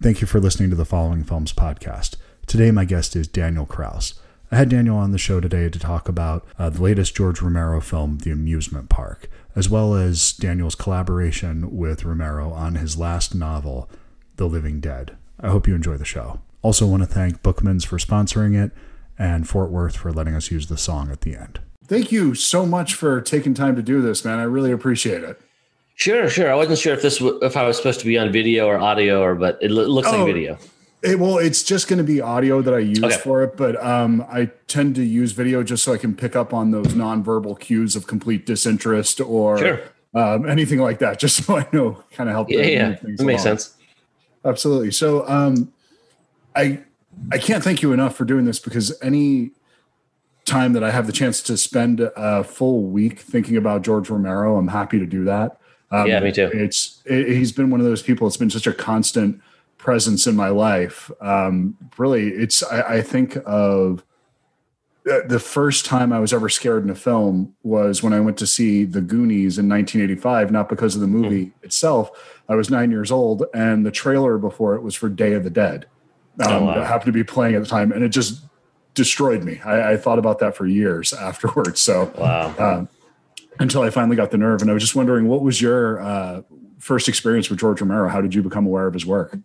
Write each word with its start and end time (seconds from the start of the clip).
Thank 0.00 0.20
you 0.20 0.28
for 0.28 0.38
listening 0.38 0.70
to 0.70 0.76
the 0.76 0.84
Following 0.84 1.24
Films 1.24 1.52
podcast. 1.52 2.14
Today, 2.46 2.70
my 2.70 2.84
guest 2.84 3.16
is 3.16 3.26
Daniel 3.26 3.66
Kraus. 3.66 4.20
I 4.48 4.54
had 4.54 4.68
Daniel 4.68 4.96
on 4.96 5.10
the 5.10 5.18
show 5.18 5.40
today 5.40 5.68
to 5.68 5.78
talk 5.78 6.08
about 6.08 6.46
uh, 6.56 6.70
the 6.70 6.80
latest 6.80 7.16
George 7.16 7.42
Romero 7.42 7.80
film, 7.80 8.18
The 8.18 8.30
Amusement 8.30 8.90
Park, 8.90 9.28
as 9.56 9.68
well 9.68 9.94
as 9.94 10.32
Daniel's 10.34 10.76
collaboration 10.76 11.76
with 11.76 12.04
Romero 12.04 12.52
on 12.52 12.76
his 12.76 12.96
last 12.96 13.34
novel, 13.34 13.90
The 14.36 14.46
Living 14.46 14.78
Dead. 14.78 15.16
I 15.40 15.48
hope 15.48 15.66
you 15.66 15.74
enjoy 15.74 15.96
the 15.96 16.04
show. 16.04 16.38
Also, 16.62 16.86
want 16.86 17.02
to 17.02 17.08
thank 17.08 17.42
Bookmans 17.42 17.84
for 17.84 17.98
sponsoring 17.98 18.54
it 18.56 18.70
and 19.18 19.48
Fort 19.48 19.72
Worth 19.72 19.96
for 19.96 20.12
letting 20.12 20.36
us 20.36 20.52
use 20.52 20.68
the 20.68 20.78
song 20.78 21.10
at 21.10 21.22
the 21.22 21.34
end. 21.34 21.58
Thank 21.84 22.12
you 22.12 22.36
so 22.36 22.64
much 22.64 22.94
for 22.94 23.20
taking 23.20 23.52
time 23.52 23.74
to 23.74 23.82
do 23.82 24.00
this, 24.00 24.24
man. 24.24 24.38
I 24.38 24.44
really 24.44 24.70
appreciate 24.70 25.24
it. 25.24 25.40
Sure, 25.98 26.30
sure. 26.30 26.48
I 26.48 26.54
wasn't 26.54 26.78
sure 26.78 26.94
if 26.94 27.02
this 27.02 27.18
w- 27.18 27.40
if 27.42 27.56
I 27.56 27.66
was 27.66 27.76
supposed 27.76 27.98
to 27.98 28.06
be 28.06 28.16
on 28.16 28.30
video 28.30 28.68
or 28.68 28.78
audio, 28.78 29.20
or 29.20 29.34
but 29.34 29.58
it 29.60 29.72
looks 29.72 30.06
oh, 30.06 30.18
like 30.18 30.26
video. 30.32 30.56
It, 31.02 31.18
well, 31.18 31.38
it's 31.38 31.64
just 31.64 31.88
going 31.88 31.96
to 31.96 32.04
be 32.04 32.20
audio 32.20 32.62
that 32.62 32.72
I 32.72 32.78
use 32.78 33.02
okay. 33.02 33.16
for 33.16 33.42
it, 33.42 33.56
but 33.56 33.84
um, 33.84 34.24
I 34.30 34.46
tend 34.68 34.94
to 34.94 35.02
use 35.02 35.32
video 35.32 35.64
just 35.64 35.82
so 35.82 35.92
I 35.92 35.98
can 35.98 36.14
pick 36.14 36.36
up 36.36 36.54
on 36.54 36.70
those 36.70 36.88
nonverbal 36.88 37.58
cues 37.58 37.96
of 37.96 38.06
complete 38.06 38.46
disinterest 38.46 39.20
or 39.20 39.58
sure. 39.58 39.80
um, 40.14 40.48
anything 40.48 40.78
like 40.78 41.00
that, 41.00 41.18
just 41.20 41.44
so 41.44 41.58
I 41.58 41.66
know 41.72 42.04
kind 42.12 42.30
of 42.30 42.34
help. 42.34 42.48
Yeah, 42.48 42.60
yeah, 42.60 42.88
that 43.02 43.24
makes 43.24 43.42
sense. 43.42 43.76
Absolutely. 44.44 44.92
So, 44.92 45.28
um, 45.28 45.72
I 46.54 46.78
I 47.32 47.38
can't 47.38 47.64
thank 47.64 47.82
you 47.82 47.92
enough 47.92 48.14
for 48.14 48.24
doing 48.24 48.44
this 48.44 48.60
because 48.60 48.96
any 49.02 49.50
time 50.44 50.74
that 50.74 50.84
I 50.84 50.92
have 50.92 51.08
the 51.08 51.12
chance 51.12 51.42
to 51.42 51.56
spend 51.56 52.00
a 52.00 52.44
full 52.44 52.84
week 52.84 53.18
thinking 53.18 53.56
about 53.56 53.82
George 53.82 54.08
Romero, 54.08 54.58
I'm 54.58 54.68
happy 54.68 55.00
to 55.00 55.06
do 55.06 55.24
that. 55.24 55.57
Um, 55.90 56.06
yeah, 56.06 56.20
me 56.20 56.32
too. 56.32 56.50
It's 56.52 57.02
it, 57.06 57.28
he's 57.28 57.52
been 57.52 57.70
one 57.70 57.80
of 57.80 57.86
those 57.86 58.02
people. 58.02 58.26
It's 58.26 58.36
been 58.36 58.50
such 58.50 58.66
a 58.66 58.72
constant 58.72 59.40
presence 59.78 60.26
in 60.26 60.36
my 60.36 60.48
life. 60.48 61.10
Um, 61.20 61.76
really, 61.96 62.28
it's 62.28 62.62
I, 62.62 62.96
I 62.96 63.02
think 63.02 63.38
of 63.46 64.04
uh, 65.10 65.20
the 65.26 65.38
first 65.38 65.86
time 65.86 66.12
I 66.12 66.20
was 66.20 66.32
ever 66.32 66.48
scared 66.48 66.84
in 66.84 66.90
a 66.90 66.94
film 66.94 67.54
was 67.62 68.02
when 68.02 68.12
I 68.12 68.20
went 68.20 68.36
to 68.38 68.46
see 68.46 68.84
The 68.84 69.00
Goonies 69.00 69.58
in 69.58 69.68
1985. 69.68 70.50
Not 70.50 70.68
because 70.68 70.94
of 70.94 71.00
the 71.00 71.06
movie 71.06 71.46
mm. 71.46 71.52
itself. 71.62 72.10
I 72.48 72.54
was 72.54 72.70
nine 72.70 72.90
years 72.90 73.10
old, 73.10 73.44
and 73.54 73.86
the 73.86 73.90
trailer 73.90 74.38
before 74.38 74.74
it 74.74 74.82
was 74.82 74.94
for 74.94 75.08
Day 75.08 75.32
of 75.32 75.44
the 75.44 75.50
Dead. 75.50 75.86
Oh, 76.40 76.56
um, 76.56 76.62
oh, 76.62 76.66
wow. 76.66 76.74
That 76.74 76.86
happened 76.86 77.06
to 77.06 77.12
be 77.12 77.24
playing 77.24 77.54
at 77.54 77.62
the 77.62 77.68
time, 77.68 77.92
and 77.92 78.04
it 78.04 78.10
just 78.10 78.44
destroyed 78.94 79.44
me. 79.44 79.60
I, 79.64 79.92
I 79.92 79.96
thought 79.96 80.18
about 80.18 80.38
that 80.40 80.56
for 80.56 80.66
years 80.66 81.12
afterwards. 81.14 81.80
So, 81.80 82.12
wow. 82.18 82.54
Um, 82.58 82.88
until 83.58 83.82
I 83.82 83.90
finally 83.90 84.16
got 84.16 84.30
the 84.30 84.38
nerve. 84.38 84.62
And 84.62 84.70
I 84.70 84.74
was 84.74 84.82
just 84.82 84.94
wondering, 84.94 85.28
what 85.28 85.42
was 85.42 85.60
your 85.60 86.00
uh, 86.00 86.42
first 86.78 87.08
experience 87.08 87.50
with 87.50 87.58
George 87.58 87.80
Romero? 87.80 88.08
How 88.08 88.20
did 88.20 88.34
you 88.34 88.42
become 88.42 88.66
aware 88.66 88.86
of 88.86 88.94
his 88.94 89.04
work? 89.06 89.36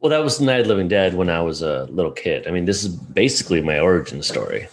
Well, 0.00 0.10
that 0.10 0.22
was 0.22 0.40
Night 0.40 0.60
of 0.60 0.66
Living 0.66 0.88
Dead 0.88 1.14
when 1.14 1.30
I 1.30 1.40
was 1.40 1.62
a 1.62 1.84
little 1.84 2.12
kid. 2.12 2.46
I 2.46 2.50
mean, 2.50 2.66
this 2.66 2.84
is 2.84 2.88
basically 2.88 3.62
my 3.62 3.78
origin 3.78 4.22
story. 4.22 4.68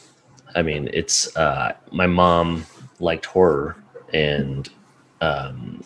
I 0.56 0.61
mean, 0.61 0.89
it's 0.94 1.33
uh, 1.38 1.73
my 1.94 2.06
mom 2.06 2.66
liked 3.00 3.25
horror, 3.25 3.78
and 4.14 4.70
um, 5.22 5.86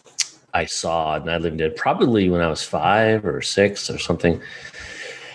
I 0.55 0.65
saw 0.65 1.19
Night 1.19 1.35
of 1.35 1.43
Living 1.43 1.57
Dead 1.57 1.75
probably 1.75 2.27
when 2.27 2.41
I 2.41 2.47
was 2.47 2.63
five 2.63 3.23
or 3.23 3.43
six 3.43 3.87
or 3.89 3.99
something. 3.99 4.41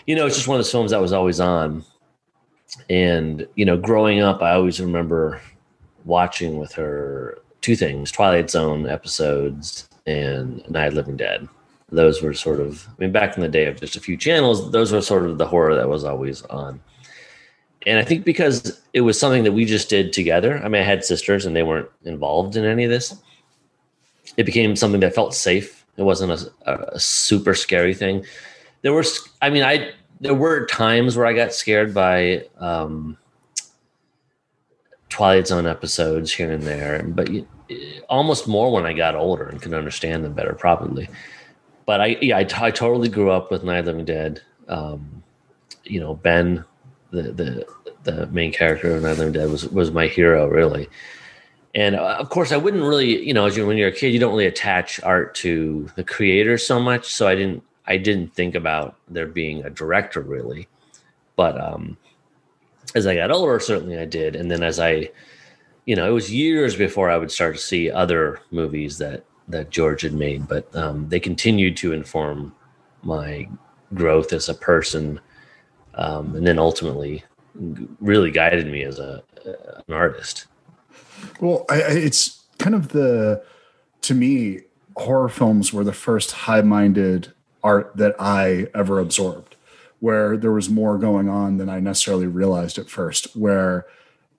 You 0.07 0.17
know, 0.17 0.27
it's 0.27 0.35
just 0.35 0.49
one 0.49 0.57
of 0.57 0.59
those 0.59 0.73
films 0.73 0.91
that 0.91 1.01
was 1.01 1.13
always 1.13 1.39
on. 1.39 1.85
And, 2.89 3.47
you 3.55 3.65
know, 3.65 3.77
growing 3.77 4.21
up, 4.21 4.43
I 4.43 4.55
always 4.55 4.81
remember 4.81 5.41
watching 6.05 6.59
with 6.59 6.73
her 6.73 7.39
two 7.61 7.77
things 7.77 8.11
Twilight 8.11 8.51
Zone 8.51 8.89
episodes 8.89 9.89
and 10.07 10.69
Night 10.71 10.93
Living 10.93 11.17
Dead. 11.17 11.49
Those 11.91 12.23
were 12.23 12.35
sort 12.35 12.61
of, 12.61 12.87
I 12.89 12.93
mean, 12.99 13.13
back 13.13 13.37
in 13.37 13.43
the 13.43 13.49
day 13.49 13.67
of 13.67 13.81
just 13.81 13.97
a 13.97 14.01
few 14.01 14.17
channels, 14.17 14.71
those 14.71 14.93
were 14.93 15.01
sort 15.01 15.27
of 15.27 15.39
the 15.39 15.47
horror 15.47 15.75
that 15.75 15.89
was 15.89 16.05
always 16.05 16.43
on. 16.43 16.81
And 17.87 17.99
I 17.99 18.05
think 18.05 18.25
because 18.25 18.81
it 18.93 19.01
was 19.01 19.19
something 19.19 19.45
that 19.45 19.53
we 19.53 19.65
just 19.65 19.89
did 19.89 20.13
together, 20.13 20.61
I 20.63 20.69
mean, 20.69 20.83
I 20.83 20.85
had 20.85 21.05
sisters 21.05 21.47
and 21.47 21.57
they 21.57 21.63
weren't 21.63 21.89
involved 22.05 22.57
in 22.57 22.65
any 22.65 22.85
of 22.85 22.91
this, 22.91 23.21
it 24.37 24.45
became 24.45 24.77
something 24.77 25.01
that 25.01 25.15
felt 25.15 25.35
safe. 25.35 25.85
It 25.97 26.03
wasn't 26.03 26.33
a, 26.67 26.95
a 26.95 27.01
super 27.01 27.55
scary 27.55 27.95
thing. 27.95 28.25
There 28.83 28.93
were, 28.93 29.05
I 29.43 29.51
mean, 29.51 29.65
I, 29.65 29.91
there 30.21 30.35
were 30.35 30.67
times 30.67 31.17
where 31.17 31.27
I 31.27 31.33
got 31.33 31.53
scared 31.53 31.93
by, 31.93 32.47
um, 32.59 33.17
Twilight 35.11 35.47
Zone 35.47 35.67
episodes 35.67 36.33
here 36.33 36.51
and 36.51 36.63
there, 36.63 37.03
but 37.03 37.29
almost 38.09 38.49
more 38.49 38.73
when 38.73 38.87
I 38.87 38.93
got 38.93 39.15
older 39.15 39.45
and 39.45 39.61
could 39.61 39.75
understand 39.75 40.25
them 40.25 40.33
better, 40.33 40.55
probably. 40.55 41.09
But 41.85 42.01
I, 42.01 42.07
yeah, 42.23 42.39
I, 42.39 42.45
t- 42.45 42.57
I 42.59 42.71
totally 42.71 43.09
grew 43.09 43.31
up 43.31 43.51
with 43.51 43.65
Night 43.65 43.79
of 43.79 43.85
the 43.85 43.93
Living 43.93 44.05
Dead. 44.07 44.41
Um, 44.69 45.23
you 45.85 46.01
know, 46.01 46.15
Ben, 46.15 46.65
the 47.11 47.23
the 47.33 47.67
the 48.05 48.27
main 48.29 48.53
character 48.53 48.95
of 48.95 49.03
Night 49.03 49.13
of 49.13 49.17
the 49.19 49.25
Living 49.25 49.41
Dead, 49.41 49.51
was 49.51 49.69
was 49.69 49.91
my 49.91 50.07
hero, 50.07 50.47
really. 50.49 50.89
And 51.75 51.97
uh, 51.97 52.17
of 52.19 52.31
course, 52.31 52.53
I 52.53 52.57
wouldn't 52.57 52.83
really, 52.83 53.25
you 53.25 53.35
know, 53.35 53.47
as 53.47 53.57
you 53.57 53.67
when 53.67 53.77
you're 53.77 53.89
a 53.89 53.93
kid, 53.93 54.13
you 54.13 54.19
don't 54.19 54.33
really 54.33 54.47
attach 54.47 55.03
art 55.03 55.35
to 55.37 55.89
the 55.97 56.05
creator 56.05 56.59
so 56.59 56.81
much. 56.81 57.13
So 57.13 57.29
I 57.29 57.35
didn't, 57.35 57.63
I 57.87 57.97
didn't 57.97 58.35
think 58.35 58.55
about 58.55 58.97
there 59.09 59.27
being 59.27 59.65
a 59.65 59.71
director 59.71 60.21
really. 60.21 60.69
But 61.37 61.61
um, 61.61 61.97
as 62.95 63.07
I 63.07 63.15
got 63.15 63.31
older, 63.31 63.61
certainly 63.61 63.99
I 63.99 64.05
did. 64.05 64.37
And 64.37 64.51
then 64.51 64.63
as 64.63 64.79
I, 64.81 65.11
you 65.85 65.97
know, 65.97 66.09
it 66.09 66.13
was 66.13 66.33
years 66.33 66.77
before 66.77 67.11
I 67.11 67.17
would 67.17 67.31
start 67.31 67.57
to 67.57 67.61
see 67.61 67.91
other 67.91 68.41
movies 68.51 68.99
that 68.99 69.25
that 69.49 69.71
George 69.71 70.03
had 70.03 70.13
made, 70.13 70.47
but 70.47 70.75
um, 70.77 71.09
they 71.09 71.19
continued 71.19 71.77
to 71.77 71.93
inform 71.93 72.55
my 73.03 73.49
growth 73.95 74.33
as 74.33 74.49
a 74.49 74.55
person, 74.55 75.19
um, 75.95 76.37
and 76.37 76.47
then 76.47 76.59
ultimately 76.59 77.25
really 78.01 78.31
guided 78.31 78.69
me 78.69 78.83
as 78.83 79.01
a 79.01 79.23
an 79.89 79.95
artist. 79.95 80.47
Well, 81.41 81.65
I, 81.69 81.83
it's 81.83 82.45
kind 82.59 82.75
of 82.75 82.89
the 82.89 83.43
to 84.03 84.15
me 84.15 84.61
horror 84.97 85.29
films 85.29 85.73
were 85.73 85.85
the 85.85 85.93
first 85.93 86.31
high-minded 86.33 87.33
art 87.63 87.93
that 87.97 88.15
I 88.19 88.69
ever 88.75 89.01
absorbed 89.01 89.50
where 90.01 90.37
there 90.37 90.53
was 90.53 90.69
more 90.69 90.99
going 90.99 91.29
on 91.29 91.59
than 91.59 91.69
I 91.69 91.81
necessarily 91.81 92.27
realized 92.27 92.79
at 92.79 92.91
first. 92.91 93.37
Where 93.37 93.87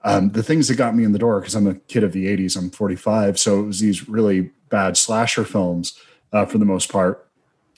um, 0.03 0.31
the 0.31 0.43
things 0.43 0.67
that 0.67 0.75
got 0.75 0.95
me 0.95 1.03
in 1.03 1.11
the 1.11 1.19
door, 1.19 1.39
because 1.39 1.55
I'm 1.55 1.67
a 1.67 1.75
kid 1.75 2.03
of 2.03 2.11
the 2.11 2.25
80s, 2.25 2.57
I'm 2.57 2.69
45. 2.69 3.39
So 3.39 3.59
it 3.59 3.67
was 3.67 3.79
these 3.79 4.09
really 4.09 4.51
bad 4.69 4.97
slasher 4.97 5.45
films 5.45 5.97
uh, 6.33 6.45
for 6.45 6.57
the 6.57 6.65
most 6.65 6.91
part. 6.91 7.27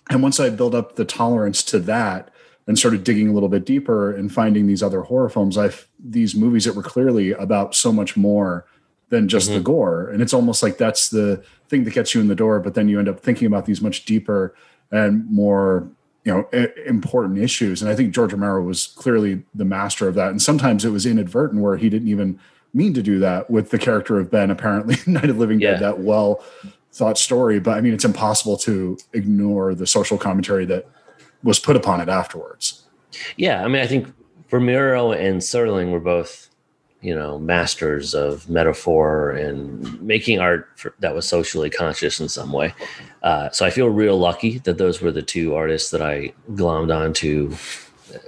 And 0.09 0.23
once 0.23 0.39
I 0.39 0.49
built 0.49 0.75
up 0.75 0.95
the 0.95 1.05
tolerance 1.05 1.63
to 1.63 1.79
that 1.79 2.29
and 2.67 2.79
started 2.79 3.03
digging 3.03 3.27
a 3.27 3.33
little 3.33 3.49
bit 3.49 3.65
deeper 3.65 4.13
and 4.13 4.31
finding 4.31 4.67
these 4.67 4.83
other 4.83 5.01
horror 5.01 5.29
films, 5.29 5.57
I 5.57 5.71
these 5.99 6.35
movies 6.35 6.65
that 6.65 6.75
were 6.75 6.83
clearly 6.83 7.31
about 7.31 7.75
so 7.75 7.91
much 7.91 8.15
more 8.15 8.65
than 9.09 9.27
just 9.27 9.47
mm-hmm. 9.47 9.57
the 9.57 9.63
gore. 9.63 10.09
And 10.09 10.21
it's 10.21 10.33
almost 10.33 10.63
like 10.63 10.77
that's 10.77 11.09
the 11.09 11.43
thing 11.67 11.83
that 11.83 11.93
gets 11.93 12.15
you 12.15 12.21
in 12.21 12.27
the 12.27 12.35
door, 12.35 12.59
but 12.59 12.73
then 12.73 12.87
you 12.87 12.99
end 12.99 13.09
up 13.09 13.19
thinking 13.19 13.47
about 13.47 13.65
these 13.65 13.81
much 13.81 14.05
deeper 14.05 14.55
and 14.91 15.29
more 15.29 15.89
you 16.23 16.33
know 16.33 16.61
important 16.85 17.37
issues. 17.37 17.81
And 17.81 17.91
i 17.91 17.95
think 17.95 18.13
george 18.13 18.33
romero 18.33 18.61
was 18.61 18.87
clearly 18.87 19.43
the 19.53 19.65
master 19.65 20.07
of 20.07 20.15
that. 20.15 20.29
And 20.29 20.41
sometimes 20.41 20.85
it 20.85 20.89
was 20.89 21.05
inadvertent 21.05 21.61
where 21.61 21.77
he 21.77 21.89
didn't 21.89 22.07
even 22.07 22.39
mean 22.73 22.93
to 22.93 23.03
do 23.03 23.19
that 23.19 23.49
with 23.49 23.69
the 23.69 23.77
character 23.77 24.19
of 24.19 24.31
ben 24.31 24.49
apparently. 24.51 24.97
Night 25.11 25.29
of 25.29 25.37
living 25.37 25.59
dead 25.59 25.79
that 25.79 25.99
well 25.99 26.43
thought 26.91 27.17
story. 27.17 27.59
But 27.59 27.77
i 27.77 27.81
mean 27.81 27.93
it's 27.93 28.05
impossible 28.05 28.57
to 28.57 28.97
ignore 29.13 29.75
the 29.75 29.87
social 29.87 30.17
commentary 30.17 30.65
that 30.65 30.87
was 31.43 31.59
put 31.59 31.75
upon 31.75 31.99
it 32.01 32.09
afterwards. 32.09 32.83
Yeah 33.37 33.63
i 33.63 33.67
mean 33.67 33.81
i 33.81 33.87
think 33.87 34.11
romero 34.51 35.11
and 35.11 35.41
serling 35.41 35.91
were 35.91 35.99
both 35.99 36.49
you 37.03 37.13
know 37.13 37.37
masters 37.37 38.15
of 38.15 38.49
metaphor 38.49 39.31
and 39.31 40.01
making 40.01 40.39
art 40.39 40.69
for, 40.75 40.95
that 40.99 41.13
was 41.13 41.27
socially 41.27 41.69
conscious 41.69 42.19
in 42.19 42.29
some 42.29 42.51
way. 42.51 42.73
Uh, 43.21 43.49
so 43.49 43.65
i 43.65 43.69
feel 43.69 43.89
real 43.89 44.17
lucky 44.17 44.59
that 44.59 44.77
those 44.77 45.01
were 45.01 45.11
the 45.11 45.21
two 45.21 45.53
artists 45.53 45.91
that 45.91 46.01
i 46.01 46.33
glommed 46.51 46.95
onto. 46.95 47.53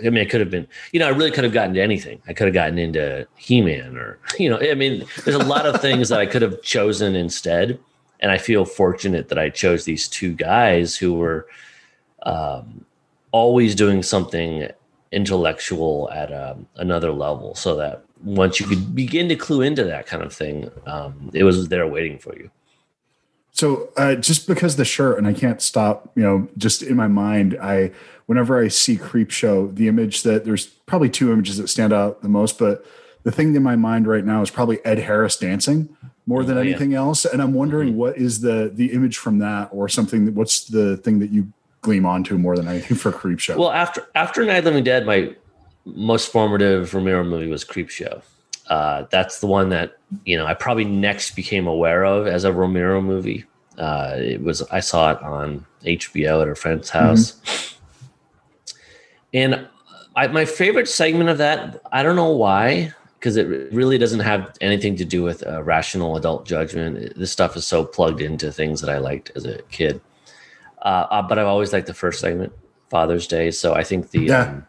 I 0.03 0.09
mean 0.09 0.17
it 0.17 0.29
could 0.29 0.41
have 0.41 0.51
been 0.51 0.67
you 0.91 0.99
know 0.99 1.07
i 1.07 1.11
really 1.11 1.31
could 1.31 1.45
have 1.45 1.53
gotten 1.53 1.71
into 1.71 1.81
anything. 1.81 2.21
I 2.27 2.33
could 2.33 2.47
have 2.47 2.53
gotten 2.53 2.77
into 2.77 3.25
he-man 3.35 3.95
or 3.95 4.19
you 4.39 4.49
know 4.49 4.59
i 4.59 4.75
mean 4.75 5.05
there's 5.23 5.37
a 5.37 5.45
lot 5.45 5.65
of 5.65 5.81
things 5.81 6.09
that 6.09 6.19
i 6.19 6.25
could 6.25 6.41
have 6.41 6.61
chosen 6.61 7.15
instead. 7.15 7.79
And 8.19 8.31
i 8.31 8.37
feel 8.37 8.65
fortunate 8.65 9.29
that 9.29 9.39
i 9.39 9.49
chose 9.49 9.85
these 9.85 10.07
two 10.07 10.33
guys 10.33 10.97
who 10.97 11.13
were 11.13 11.47
um, 12.23 12.83
always 13.31 13.75
doing 13.75 14.01
something 14.01 14.67
intellectual 15.11 16.09
at 16.11 16.33
um, 16.33 16.67
another 16.75 17.11
level 17.11 17.55
so 17.55 17.75
that 17.75 18.03
once 18.23 18.59
you 18.59 18.65
could 18.65 18.95
begin 18.95 19.29
to 19.29 19.35
clue 19.35 19.61
into 19.61 19.83
that 19.83 20.07
kind 20.07 20.23
of 20.23 20.33
thing, 20.33 20.71
um, 20.85 21.29
it 21.33 21.43
was 21.43 21.67
there 21.69 21.87
waiting 21.87 22.17
for 22.17 22.35
you. 22.35 22.49
So 23.51 23.89
uh, 23.95 24.15
just 24.15 24.47
because 24.47 24.75
the 24.75 24.85
shirt, 24.85 25.17
and 25.17 25.25
I 25.25 25.33
can't 25.33 25.61
stop, 25.61 26.11
you 26.15 26.23
know, 26.23 26.47
just 26.57 26.81
in 26.81 26.95
my 26.95 27.07
mind, 27.07 27.57
I 27.61 27.91
whenever 28.25 28.61
I 28.61 28.67
see 28.67 28.97
Creepshow, 28.97 29.75
the 29.75 29.87
image 29.87 30.23
that 30.23 30.45
there's 30.45 30.65
probably 30.65 31.09
two 31.09 31.31
images 31.31 31.57
that 31.57 31.67
stand 31.69 31.93
out 31.93 32.21
the 32.21 32.29
most, 32.29 32.59
but 32.59 32.85
the 33.23 33.31
thing 33.31 33.55
in 33.55 33.63
my 33.63 33.75
mind 33.75 34.07
right 34.07 34.25
now 34.25 34.41
is 34.41 34.49
probably 34.49 34.83
Ed 34.85 34.99
Harris 34.99 35.37
dancing 35.37 35.95
more 36.25 36.43
than 36.43 36.57
oh, 36.57 36.61
anything 36.61 36.91
yeah. 36.91 36.97
else. 36.97 37.23
And 37.23 37.41
I'm 37.41 37.53
wondering 37.53 37.89
mm-hmm. 37.89 37.97
what 37.97 38.17
is 38.17 38.41
the 38.41 38.71
the 38.73 38.91
image 38.91 39.17
from 39.17 39.39
that, 39.39 39.69
or 39.71 39.87
something. 39.87 40.25
That, 40.25 40.33
what's 40.33 40.65
the 40.65 40.97
thing 40.97 41.19
that 41.19 41.31
you 41.31 41.53
gleam 41.85 42.05
onto 42.05 42.37
more 42.37 42.57
than 42.57 42.67
anything 42.67 42.97
for 42.97 43.11
Creepshow. 43.11 43.57
Well, 43.57 43.71
after 43.71 44.05
after 44.15 44.43
Night 44.43 44.65
Living 44.65 44.83
Dead, 44.83 45.05
my 45.05 45.33
most 45.85 46.31
formative 46.31 46.93
Romero 46.93 47.23
movie 47.23 47.47
was 47.47 47.63
Creepshow. 47.63 48.21
Uh, 48.69 49.05
that's 49.11 49.39
the 49.39 49.47
one 49.47 49.69
that 49.69 49.97
you 50.25 50.37
know 50.37 50.45
I 50.45 50.53
probably 50.53 50.85
next 50.85 51.35
became 51.35 51.67
aware 51.67 52.03
of 52.03 52.27
as 52.27 52.43
a 52.43 52.51
Romero 52.51 53.01
movie. 53.01 53.45
Uh, 53.77 54.13
it 54.15 54.41
was 54.41 54.61
I 54.63 54.79
saw 54.79 55.11
it 55.11 55.21
on 55.21 55.65
HBO 55.83 56.41
at 56.41 56.47
a 56.47 56.55
friend's 56.55 56.89
house, 56.89 57.33
mm-hmm. 57.33 58.77
and 59.33 59.67
I, 60.15 60.27
my 60.27 60.45
favorite 60.45 60.87
segment 60.87 61.29
of 61.29 61.37
that 61.37 61.81
I 61.91 62.01
don't 62.01 62.15
know 62.15 62.31
why 62.31 62.93
because 63.25 63.37
it 63.37 63.73
really 63.73 63.97
doesn't 63.97 64.19
have 64.19 64.55
anything 64.61 64.95
to 64.95 65.03
do 65.03 65.23
with 65.23 65.45
uh, 65.47 65.63
rational 65.63 66.15
adult 66.15 66.45
judgment. 66.45 67.15
This 67.15 67.31
stuff 67.31 67.57
is 67.57 67.65
so 67.65 67.83
plugged 67.83 68.21
into 68.21 68.51
things 68.51 68.81
that 68.81 68.89
I 68.91 68.99
liked 68.99 69.31
as 69.35 69.45
a 69.45 69.63
kid. 69.63 69.99
Uh, 70.83 71.07
uh, 71.09 71.21
but 71.23 71.39
I've 71.39 71.47
always 71.47 71.73
liked 71.73 71.87
the 71.87 71.93
first 71.95 72.19
segment, 72.19 72.53
Father's 72.91 73.25
Day. 73.25 73.49
So 73.49 73.73
I 73.73 73.83
think 73.83 74.11
the 74.11 74.25
yeah. 74.25 74.41
um, 74.41 74.67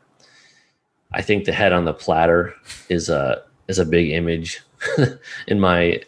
I 1.12 1.22
think 1.22 1.44
the 1.44 1.52
head 1.52 1.72
on 1.72 1.84
the 1.84 1.94
platter 1.94 2.54
is 2.88 3.08
a 3.08 3.42
is 3.68 3.78
a 3.78 3.84
big 3.84 4.10
image 4.10 4.60
in 5.46 5.60
my 5.60 6.02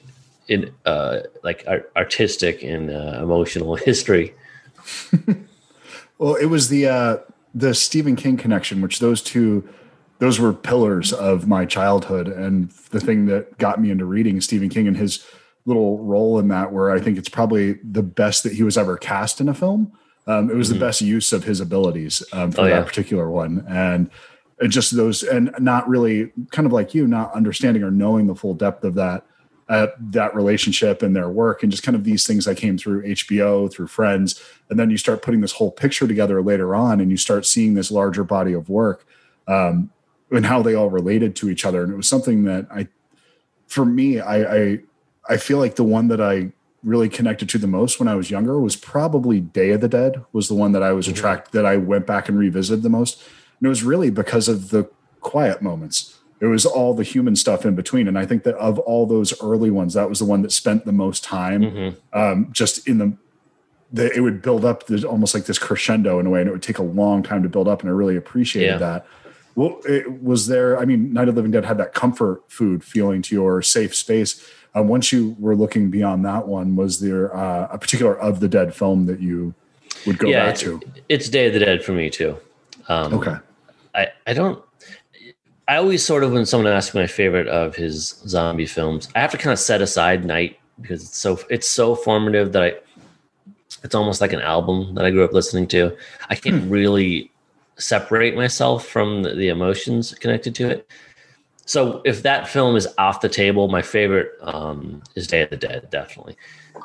in 0.48 0.72
uh, 0.86 1.20
like 1.42 1.66
artistic 1.96 2.62
and 2.62 2.90
uh, 2.90 3.20
emotional 3.22 3.74
history. 3.76 4.34
well, 6.18 6.34
it 6.36 6.46
was 6.46 6.68
the 6.68 6.86
uh, 6.86 7.18
the 7.54 7.74
Stephen 7.74 8.16
King 8.16 8.36
connection, 8.36 8.80
which 8.80 8.98
those 8.98 9.22
two 9.22 9.68
those 10.18 10.40
were 10.40 10.52
pillars 10.52 11.12
of 11.12 11.46
my 11.46 11.64
childhood 11.64 12.26
and 12.26 12.70
the 12.90 13.00
thing 13.00 13.26
that 13.26 13.56
got 13.58 13.80
me 13.80 13.90
into 13.90 14.04
reading 14.04 14.40
Stephen 14.40 14.68
King 14.68 14.88
and 14.88 14.96
his 14.96 15.24
little 15.64 15.98
role 15.98 16.38
in 16.38 16.48
that 16.48 16.72
where 16.72 16.90
I 16.90 16.98
think 16.98 17.18
it's 17.18 17.28
probably 17.28 17.74
the 17.84 18.02
best 18.02 18.42
that 18.42 18.52
he 18.52 18.62
was 18.62 18.76
ever 18.76 18.96
cast 18.96 19.40
in 19.40 19.48
a 19.48 19.54
film. 19.54 19.92
Um, 20.26 20.50
it 20.50 20.56
was 20.56 20.68
mm-hmm. 20.68 20.78
the 20.78 20.86
best 20.86 21.00
use 21.00 21.32
of 21.32 21.44
his 21.44 21.60
abilities 21.60 22.22
um, 22.32 22.50
for 22.50 22.62
oh, 22.62 22.68
that 22.68 22.86
particular 22.86 23.30
one. 23.30 23.64
And 23.68 24.10
just 24.66 24.96
those, 24.96 25.22
and 25.22 25.54
not 25.58 25.88
really 25.88 26.32
kind 26.50 26.66
of 26.66 26.72
like 26.72 26.94
you, 26.94 27.06
not 27.06 27.32
understanding 27.32 27.82
or 27.82 27.90
knowing 27.90 28.26
the 28.26 28.34
full 28.34 28.54
depth 28.54 28.82
of 28.84 28.94
that, 28.94 29.24
uh, 29.68 29.88
that 30.00 30.34
relationship 30.34 31.02
and 31.02 31.14
their 31.14 31.28
work 31.28 31.62
and 31.62 31.70
just 31.70 31.84
kind 31.84 31.94
of 31.94 32.04
these 32.04 32.26
things 32.26 32.46
that 32.46 32.56
came 32.56 32.76
through 32.78 33.02
HBO, 33.04 33.70
through 33.70 33.86
friends. 33.86 34.42
And 34.70 34.78
then 34.78 34.90
you 34.90 34.96
start 34.96 35.22
putting 35.22 35.42
this 35.42 35.52
whole 35.52 35.70
picture 35.70 36.08
together 36.08 36.42
later 36.42 36.74
on 36.74 37.00
and 37.00 37.10
you 37.10 37.16
start 37.16 37.46
seeing 37.46 37.74
this 37.74 37.90
larger 37.90 38.24
body 38.24 38.54
of 38.54 38.68
work 38.68 39.06
um, 39.46 39.90
and 40.30 40.46
how 40.46 40.62
they 40.62 40.74
all 40.74 40.90
related 40.90 41.36
to 41.36 41.50
each 41.50 41.64
other. 41.64 41.84
And 41.84 41.92
it 41.92 41.96
was 41.96 42.08
something 42.08 42.44
that 42.44 42.66
I, 42.70 42.88
for 43.66 43.84
me, 43.84 44.20
I, 44.20 44.56
I 44.56 44.78
I 45.28 45.36
feel 45.36 45.58
like 45.58 45.76
the 45.76 45.84
one 45.84 46.08
that 46.08 46.20
I 46.20 46.52
really 46.82 47.08
connected 47.08 47.48
to 47.50 47.58
the 47.58 47.66
most 47.66 47.98
when 47.98 48.08
I 48.08 48.14
was 48.14 48.30
younger 48.30 48.58
was 48.58 48.76
probably 48.76 49.40
Day 49.40 49.70
of 49.70 49.80
the 49.80 49.88
Dead 49.88 50.24
was 50.32 50.48
the 50.48 50.54
one 50.54 50.72
that 50.72 50.82
I 50.82 50.92
was 50.92 51.06
mm-hmm. 51.06 51.16
attracted 51.16 51.52
that 51.52 51.66
I 51.66 51.76
went 51.76 52.06
back 52.06 52.28
and 52.28 52.38
revisited 52.38 52.82
the 52.82 52.88
most. 52.88 53.22
And 53.58 53.66
it 53.66 53.68
was 53.68 53.82
really 53.82 54.10
because 54.10 54.48
of 54.48 54.70
the 54.70 54.88
quiet 55.20 55.62
moments. 55.62 56.18
It 56.40 56.46
was 56.46 56.64
all 56.64 56.94
the 56.94 57.02
human 57.02 57.34
stuff 57.34 57.66
in 57.66 57.74
between. 57.74 58.06
And 58.06 58.18
I 58.18 58.24
think 58.24 58.44
that 58.44 58.54
of 58.56 58.78
all 58.80 59.06
those 59.06 59.40
early 59.42 59.70
ones, 59.70 59.94
that 59.94 60.08
was 60.08 60.20
the 60.20 60.24
one 60.24 60.42
that 60.42 60.52
spent 60.52 60.84
the 60.84 60.92
most 60.92 61.24
time 61.24 61.62
mm-hmm. 61.62 62.18
um, 62.18 62.48
just 62.52 62.86
in 62.86 62.98
the, 62.98 63.16
the, 63.92 64.12
it 64.14 64.20
would 64.20 64.40
build 64.40 64.64
up 64.64 64.86
this, 64.86 65.02
almost 65.02 65.34
like 65.34 65.46
this 65.46 65.58
crescendo 65.58 66.20
in 66.20 66.26
a 66.26 66.30
way, 66.30 66.40
and 66.40 66.48
it 66.48 66.52
would 66.52 66.62
take 66.62 66.78
a 66.78 66.82
long 66.84 67.22
time 67.22 67.42
to 67.42 67.48
build 67.48 67.66
up. 67.66 67.80
And 67.80 67.90
I 67.90 67.92
really 67.92 68.16
appreciated 68.16 68.72
yeah. 68.72 68.78
that. 68.78 69.06
Well, 69.56 69.80
it 69.88 70.22
was 70.22 70.46
there. 70.46 70.78
I 70.78 70.84
mean, 70.84 71.12
Night 71.12 71.28
of 71.28 71.34
the 71.34 71.40
Living 71.40 71.50
Dead 71.50 71.64
had 71.64 71.78
that 71.78 71.92
comfort 71.92 72.44
food 72.48 72.84
feeling 72.84 73.22
to 73.22 73.34
your 73.34 73.60
safe 73.60 73.96
space 73.96 74.48
uh, 74.76 74.82
once 74.82 75.12
you 75.12 75.36
were 75.38 75.56
looking 75.56 75.90
beyond 75.90 76.24
that 76.24 76.46
one, 76.46 76.76
was 76.76 77.00
there 77.00 77.34
uh, 77.34 77.68
a 77.70 77.78
particular 77.78 78.18
of 78.18 78.40
the 78.40 78.48
dead 78.48 78.74
film 78.74 79.06
that 79.06 79.20
you 79.20 79.54
would 80.06 80.18
go 80.18 80.28
yeah, 80.28 80.46
back 80.46 80.56
to? 80.56 80.80
It's 81.08 81.28
Day 81.28 81.46
of 81.46 81.52
the 81.52 81.58
Dead 81.58 81.82
for 81.82 81.92
me 81.92 82.10
too. 82.10 82.36
Um, 82.88 83.14
okay. 83.14 83.36
I, 83.94 84.08
I 84.26 84.32
don't. 84.32 84.62
I 85.66 85.76
always 85.76 86.04
sort 86.04 86.24
of 86.24 86.32
when 86.32 86.46
someone 86.46 86.72
asks 86.72 86.94
my 86.94 87.06
favorite 87.06 87.46
of 87.46 87.76
his 87.76 88.22
zombie 88.26 88.66
films, 88.66 89.08
I 89.14 89.20
have 89.20 89.30
to 89.32 89.38
kind 89.38 89.52
of 89.52 89.58
set 89.58 89.82
aside 89.82 90.24
Night 90.24 90.58
because 90.80 91.02
it's 91.02 91.18
so 91.18 91.38
it's 91.50 91.68
so 91.68 91.94
formative 91.94 92.52
that 92.52 92.62
I. 92.62 92.74
It's 93.84 93.94
almost 93.94 94.20
like 94.20 94.32
an 94.32 94.40
album 94.40 94.94
that 94.94 95.04
I 95.04 95.10
grew 95.10 95.24
up 95.24 95.32
listening 95.32 95.68
to. 95.68 95.96
I 96.30 96.34
can't 96.34 96.64
hmm. 96.64 96.70
really 96.70 97.30
separate 97.76 98.34
myself 98.34 98.86
from 98.86 99.22
the, 99.22 99.34
the 99.34 99.48
emotions 99.48 100.12
connected 100.14 100.54
to 100.56 100.68
it. 100.68 100.90
So 101.64 102.00
if 102.04 102.22
that 102.22 102.48
film 102.48 102.76
is 102.76 102.88
off 102.96 103.20
the 103.20 103.28
table, 103.28 103.68
my 103.68 103.82
favorite 103.82 104.32
um, 104.40 105.02
is 105.14 105.26
Day 105.26 105.42
of 105.42 105.50
the 105.50 105.56
Dead. 105.56 105.88
Definitely, 105.90 106.36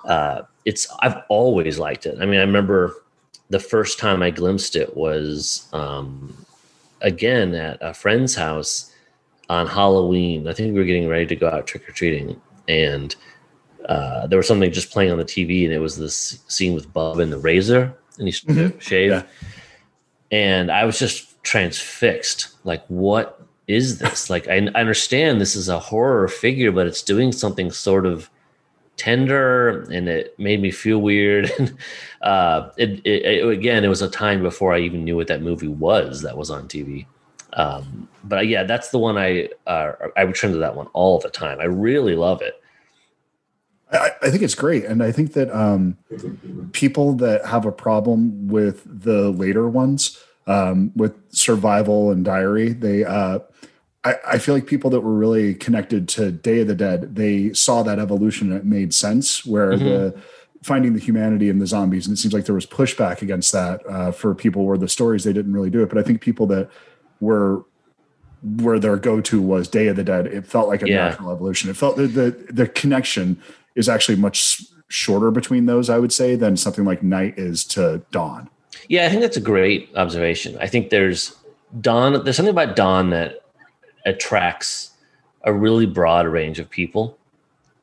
uh, 0.06 0.42
it's 0.66 0.88
I've 1.00 1.24
always 1.30 1.80
liked 1.80 2.06
it. 2.06 2.18
I 2.20 2.26
mean, 2.26 2.40
I 2.40 2.44
remember 2.44 2.94
the 3.50 3.60
first 3.60 3.98
time 3.98 4.22
I 4.22 4.30
glimpsed 4.30 4.76
it 4.76 4.96
was 4.98 5.70
um, 5.74 6.36
again 7.04 7.54
at 7.54 7.78
a 7.82 7.94
friend's 7.94 8.36
house 8.36 8.92
on 9.50 9.68
Halloween. 9.68 10.48
I 10.48 10.54
think 10.54 10.74
we 10.74 10.80
were 10.80 10.86
getting 10.86 11.08
ready 11.08 11.28
to 11.28 11.36
go 11.36 11.48
out 11.48 11.68
trick 11.68 11.88
or 11.88 11.92
treating, 11.92 12.42
and 12.68 13.16
uh, 13.88 14.28
there 14.28 14.38
was 14.38 14.48
something 14.48 14.72
just 14.72 14.92
playing 14.92 15.12
on 15.12 15.18
the 15.18 15.26
TV, 15.26 15.66
and 15.66 15.74
it 15.74 15.80
was 15.80 15.98
this 15.98 16.44
scene 16.48 16.74
with 16.74 16.92
Bub 16.92 17.20
and 17.20 17.32
the 17.32 17.38
razor, 17.38 17.96
and 18.18 18.28
he 18.28 18.34
mm-hmm. 18.34 18.80
shaved, 18.80 19.14
yeah. 19.14 19.24
and 20.32 20.72
I 20.72 20.86
was 20.86 20.98
just 20.98 21.44
transfixed. 21.44 22.56
Like, 22.64 22.86
what 22.88 23.46
is 23.68 24.00
this? 24.00 24.30
Like, 24.30 24.48
I, 24.48 24.68
I 24.74 24.80
understand 24.80 25.40
this 25.40 25.56
is 25.56 25.70
a 25.70 25.80
horror 25.80 26.28
figure, 26.28 26.72
but 26.72 26.88
it's 26.88 27.04
doing 27.04 27.32
something 27.32 27.72
sort 27.72 28.06
of 28.06 28.30
tender 29.04 29.82
and 29.92 30.08
it 30.08 30.34
made 30.40 30.62
me 30.62 30.72
feel 30.72 31.00
weird. 31.00 31.52
And 31.60 31.76
uh 32.22 32.70
it, 32.78 33.02
it, 33.06 33.26
it, 33.26 33.50
again 33.50 33.84
it 33.84 33.90
was 33.90 34.02
a 34.02 34.10
time 34.10 34.42
before 34.42 34.74
i 34.74 34.80
even 34.80 35.04
knew 35.04 35.18
what 35.18 35.28
that 35.28 35.42
movie 35.42 35.68
was 35.68 36.22
that 36.22 36.38
was 36.38 36.50
on 36.50 36.70
tv 36.70 37.06
um 37.54 38.08
but 38.24 38.48
yeah 38.48 38.64
that's 38.64 38.92
the 38.92 38.98
one 38.98 39.18
i 39.18 39.50
uh 39.68 39.92
i 40.16 40.22
return 40.22 40.54
to 40.54 40.58
that 40.60 40.78
one 40.78 40.88
all 40.94 41.20
the 41.20 41.30
time. 41.30 41.60
I 41.60 41.66
really 41.66 42.16
love 42.16 42.42
it. 42.42 42.62
I, 43.92 44.12
I 44.22 44.30
think 44.30 44.42
it's 44.42 44.56
great. 44.56 44.86
And 44.86 45.04
i 45.04 45.12
think 45.12 45.34
that 45.34 45.54
um 45.54 45.98
people 46.72 47.14
that 47.16 47.46
have 47.46 47.66
a 47.66 47.74
problem 47.74 48.48
with 48.48 48.84
the 48.86 49.32
later 49.32 49.68
ones 49.68 50.18
um 50.48 50.92
with 50.96 51.14
survival 51.30 52.12
and 52.12 52.24
diary 52.24 52.70
they 52.72 53.04
uh 53.04 53.40
I, 54.04 54.16
I 54.28 54.38
feel 54.38 54.54
like 54.54 54.68
people 54.68 54.90
that 54.90 55.02
were 55.02 55.14
really 55.16 55.56
connected 55.56 56.10
to 56.10 56.32
Day 56.32 56.62
of 56.62 56.68
the 56.68 56.76
Dead, 56.76 57.16
they 57.16 57.54
saw 57.54 57.84
that 57.84 58.00
evolution 58.00 58.52
and 58.52 58.60
it 58.60 58.66
made 58.66 58.94
sense. 58.94 59.46
Where 59.46 59.72
mm-hmm. 59.72 59.86
the 59.86 60.22
finding 60.62 60.94
the 60.94 61.00
humanity 61.00 61.50
in 61.50 61.60
the 61.60 61.68
zombies, 61.68 62.08
and 62.08 62.16
it 62.16 62.20
seems 62.20 62.34
like 62.34 62.46
there 62.46 62.56
was 62.56 62.66
pushback 62.66 63.22
against 63.22 63.52
that 63.52 63.86
uh, 63.88 64.12
for 64.12 64.34
people 64.34 64.66
where 64.66 64.78
the 64.78 64.88
stories 64.88 65.24
they 65.24 65.34
didn't 65.34 65.54
really 65.54 65.70
do 65.70 65.84
it. 65.84 65.90
But 65.90 65.98
I 65.98 66.04
think 66.04 66.22
people 66.22 66.48
that 66.48 66.70
were 67.20 67.66
where 68.58 68.78
their 68.78 68.98
go-to 68.98 69.42
was 69.42 69.70
Day 69.70 69.88
of 69.88 69.96
the 69.96 70.04
Dead, 70.04 70.28
it 70.28 70.46
felt 70.46 70.68
like 70.68 70.82
a 70.84 70.90
yeah. 70.90 71.10
natural 71.10 71.32
evolution. 71.32 71.70
It 71.70 71.78
felt 71.78 71.96
the, 71.96 72.08
the 72.08 72.32
the 72.50 72.68
connection 72.68 73.42
is 73.76 73.88
actually 73.88 74.18
much 74.18 74.62
shorter 74.90 75.32
between 75.32 75.66
those, 75.66 75.90
I 75.90 75.98
would 75.98 76.14
say, 76.14 76.36
than 76.36 76.58
something 76.58 76.86
like 76.86 77.02
Night 77.02 77.36
is 77.38 77.64
to 77.66 78.02
Dawn. 78.12 78.50
Yeah, 78.90 79.06
I 79.06 79.10
think 79.10 79.22
that's 79.22 79.38
a 79.38 79.42
great 79.42 79.90
observation. 79.96 80.58
I 80.60 80.68
think 80.68 80.90
there's 80.90 81.36
Dawn. 81.80 82.24
There's 82.24 82.36
something 82.36 82.52
about 82.52 82.76
Dawn 82.76 83.10
that 83.12 83.43
attracts 84.06 84.92
a 85.44 85.54
really 85.54 85.86
broad 85.86 86.26
range 86.28 86.60
of 86.60 86.70
people. 86.70 87.18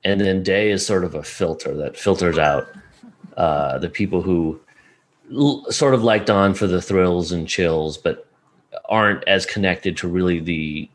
And 0.05 0.21
then 0.21 0.43
day 0.43 0.71
is 0.71 0.87
sort 0.87 1.05
of 1.05 1.15
a 1.15 1.23
filter 1.23 1.75
that 1.77 1.97
filters 1.97 2.39
out 2.39 2.67
uh, 3.37 3.79
the 3.79 3.91
people 3.91 4.23
who 4.23 4.61
l- 5.35 5.65
sort 5.71 5.95
of 5.95 6.03
like 6.03 6.27
Dawn 6.27 6.55
for 6.55 6.67
the 6.67 6.81
thrills 6.81 7.33
and 7.33 7.47
chills, 7.47 7.99
but 7.99 8.27
aren't 8.89 9.27
as 9.29 9.47
connected 9.47 9.97
to 9.99 10.09
really 10.09 10.41
the 10.41 10.89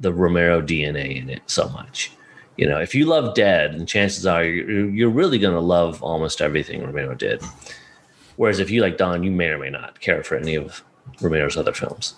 the 0.00 0.12
Romero 0.12 0.60
DNA 0.60 1.16
in 1.16 1.30
it 1.30 1.42
so 1.46 1.68
much. 1.68 2.10
You 2.56 2.68
know, 2.68 2.78
if 2.78 2.94
you 2.94 3.06
love 3.06 3.34
Dead, 3.34 3.72
and 3.72 3.88
chances 3.88 4.26
are 4.26 4.44
you're, 4.44 4.90
you're 4.90 5.10
really 5.10 5.38
going 5.38 5.54
to 5.54 5.60
love 5.60 6.02
almost 6.02 6.40
everything 6.40 6.82
Romero 6.82 7.14
did. 7.14 7.42
Whereas 8.36 8.58
if 8.58 8.70
you 8.70 8.80
like 8.82 8.98
Dawn, 8.98 9.22
you 9.22 9.30
may 9.30 9.48
or 9.48 9.58
may 9.58 9.70
not 9.70 10.00
care 10.00 10.24
for 10.24 10.36
any 10.36 10.56
of 10.56 10.82
Romero's 11.20 11.56
other 11.56 11.72
films. 11.72 12.14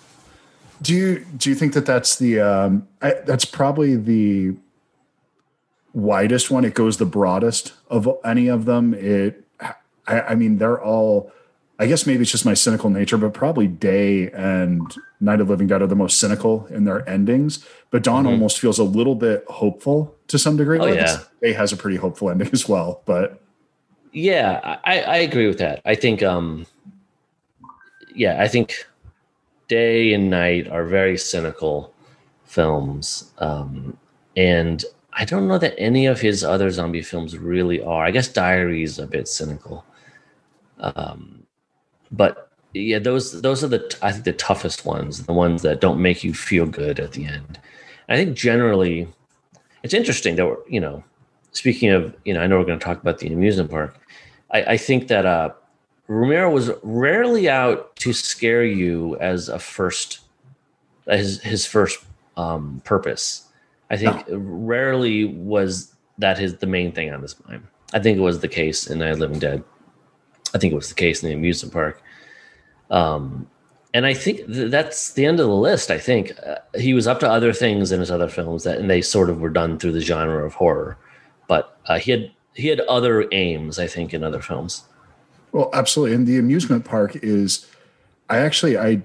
Do 0.83 0.95
you 0.95 1.25
do 1.37 1.50
you 1.50 1.57
think 1.57 1.73
that 1.75 1.87
that's 1.87 2.16
the 2.16 2.40
um, 2.40 2.88
I, 3.00 3.14
that's 3.25 3.45
probably 3.45 3.97
the 3.97 4.54
widest 5.93 6.50
one? 6.50 6.64
It 6.64 6.75
goes 6.75 6.97
the 6.99 7.07
broadest 7.07 7.73
of 7.88 8.09
any 8.25 8.49
of 8.49 8.64
them. 8.64 8.95
It, 8.95 9.45
I, 10.07 10.21
I 10.21 10.35
mean, 10.35 10.59
they're 10.59 10.83
all. 10.83 11.33
I 11.76 11.88
guess 11.88 12.07
maybe 12.07 12.23
it's 12.23 12.31
just 12.31 12.45
my 12.45 12.54
cynical 12.54 12.88
nature, 12.88 13.16
but 13.16 13.35
probably 13.35 13.66
Day 13.66 14.31
and 14.31 14.95
Night 15.19 15.40
of 15.40 15.50
Living 15.50 15.66
Dead 15.66 15.83
are 15.83 15.88
the 15.88 15.97
most 15.97 16.21
cynical 16.21 16.66
in 16.66 16.85
their 16.85 17.09
endings. 17.09 17.66
But 17.90 18.04
Dawn 18.04 18.23
mm-hmm. 18.23 18.33
almost 18.33 18.61
feels 18.61 18.78
a 18.78 18.85
little 18.85 19.16
bit 19.16 19.45
hopeful 19.49 20.14
to 20.28 20.38
some 20.38 20.57
degree. 20.57 20.78
Oh, 20.78 20.87
yeah. 20.87 21.19
Day 21.43 21.52
has 21.52 21.73
a 21.73 21.76
pretty 21.76 21.97
hopeful 21.97 22.31
ending 22.31 22.49
as 22.52 22.69
well. 22.69 23.02
But 23.07 23.40
yeah, 24.12 24.78
I, 24.85 25.00
I 25.00 25.16
agree 25.16 25.49
with 25.49 25.59
that. 25.59 25.83
I 25.85 25.97
think, 25.97 26.23
um, 26.23 26.64
yeah, 28.14 28.40
I 28.40 28.47
think 28.47 28.87
Day 29.68 30.12
and 30.12 30.30
Night 30.30 30.68
are 30.68 30.85
very 30.85 31.16
cynical 31.16 31.92
films. 32.44 33.33
Um, 33.38 33.97
and 34.37 34.85
I 35.12 35.25
don't 35.25 35.49
know 35.49 35.59
that 35.59 35.75
any 35.78 36.06
of 36.06 36.21
his 36.21 36.44
other 36.44 36.71
zombie 36.71 37.02
films 37.02 37.38
really 37.38 37.83
are. 37.83 38.04
I 38.04 38.11
guess 38.11 38.28
Diary 38.28 38.83
is 38.83 38.99
a 38.99 39.06
bit 39.06 39.28
cynical. 39.28 39.85
Um, 40.80 41.44
but 42.11 42.50
yeah, 42.73 42.99
those 42.99 43.40
those 43.42 43.62
are 43.62 43.68
the 43.68 43.97
I 44.02 44.12
think 44.12 44.25
the 44.25 44.33
toughest 44.33 44.85
ones, 44.85 45.25
the 45.26 45.33
ones 45.33 45.62
that 45.62 45.80
don't 45.80 46.02
make 46.02 46.25
you 46.25 46.35
feel 46.35 46.66
good 46.66 46.99
at 46.99 47.12
the 47.12 47.25
end. 47.26 47.61
I 48.09 48.16
think 48.16 48.37
generally, 48.37 49.09
it's 49.83 49.94
interesting 49.94 50.37
that 50.37 50.47
we're, 50.47 50.59
you 50.68 50.80
know, 50.80 51.04
speaking 51.52 51.90
of 51.90 52.14
you 52.25 52.35
know, 52.35 52.40
I 52.40 52.47
know 52.47 52.59
we're 52.59 52.64
going 52.66 52.78
to 52.78 52.85
talk 52.85 53.00
about 53.00 53.18
the 53.18 53.33
amusement 53.33 53.71
park. 53.71 53.97
I, 54.50 54.62
I 54.64 54.76
think 54.76 55.09
that 55.09 55.25
uh, 55.25 55.50
Romero 56.07 56.51
was 56.51 56.71
rarely 56.83 57.49
out 57.49 57.97
to 57.97 58.13
scare 58.13 58.65
you 58.65 59.17
as 59.17 59.49
a 59.49 59.59
first, 59.59 60.21
his 61.07 61.41
his 61.43 61.67
first 61.67 62.05
um, 62.37 62.83
purpose. 62.85 63.49
I 63.91 63.97
think 63.97 64.29
no. 64.29 64.37
rarely 64.37 65.25
was 65.25 65.95
that 66.19 66.39
his 66.39 66.57
the 66.57 66.67
main 66.67 66.93
thing 66.93 67.13
on 67.13 67.23
his 67.23 67.37
mind. 67.49 67.67
I 67.93 68.01
think 68.01 68.19
it 68.19 68.23
was 68.23 68.41
the 68.41 68.49
case 68.49 68.87
in 68.87 68.99
Night 68.99 69.19
Living 69.19 69.39
Dead. 69.39 69.63
I 70.55 70.59
think 70.59 70.73
it 70.73 70.77
was 70.77 70.89
the 70.89 70.95
case 70.95 71.23
in 71.23 71.29
the 71.29 71.35
amusement 71.35 71.73
park. 71.73 72.03
Um, 72.91 73.49
and 73.93 74.07
I 74.07 74.15
think 74.15 74.47
th- 74.47 74.71
that's 74.71 75.13
the 75.13 75.25
end 75.25 75.41
of 75.41 75.47
the 75.47 75.55
list. 75.55 75.91
I 75.91 75.99
think 75.99 76.33
uh, 76.45 76.57
he 76.77 76.95
was 76.95 77.07
up 77.07 77.21
to 77.21 77.31
other 77.31 77.53
things 77.53 77.93
in 77.93 78.01
his 78.01 78.11
other 78.11 78.29
films 78.29 78.65
that, 78.65 78.79
and 78.79 78.91
they 78.91 79.01
sort 79.01 79.31
of 79.31 79.41
were 79.41 79.51
done 79.51 79.79
through 79.79 79.93
the 79.93 80.01
genre 80.01 80.45
of 80.45 80.55
horror. 80.55 80.99
But 81.49 81.79
uh, 81.87 81.99
he 81.99 82.11
had 82.11 82.31
he 82.55 82.69
had 82.69 82.81
other 82.81 83.27
aims, 83.33 83.79
I 83.79 83.87
think, 83.87 84.13
in 84.13 84.23
other 84.23 84.41
films. 84.41 84.85
Well, 85.55 85.71
absolutely. 85.73 86.17
And 86.17 86.27
the 86.27 86.37
amusement 86.37 86.85
park 86.85 87.15
is, 87.15 87.65
I 88.29 88.39
actually 88.39 88.77
I 88.77 89.03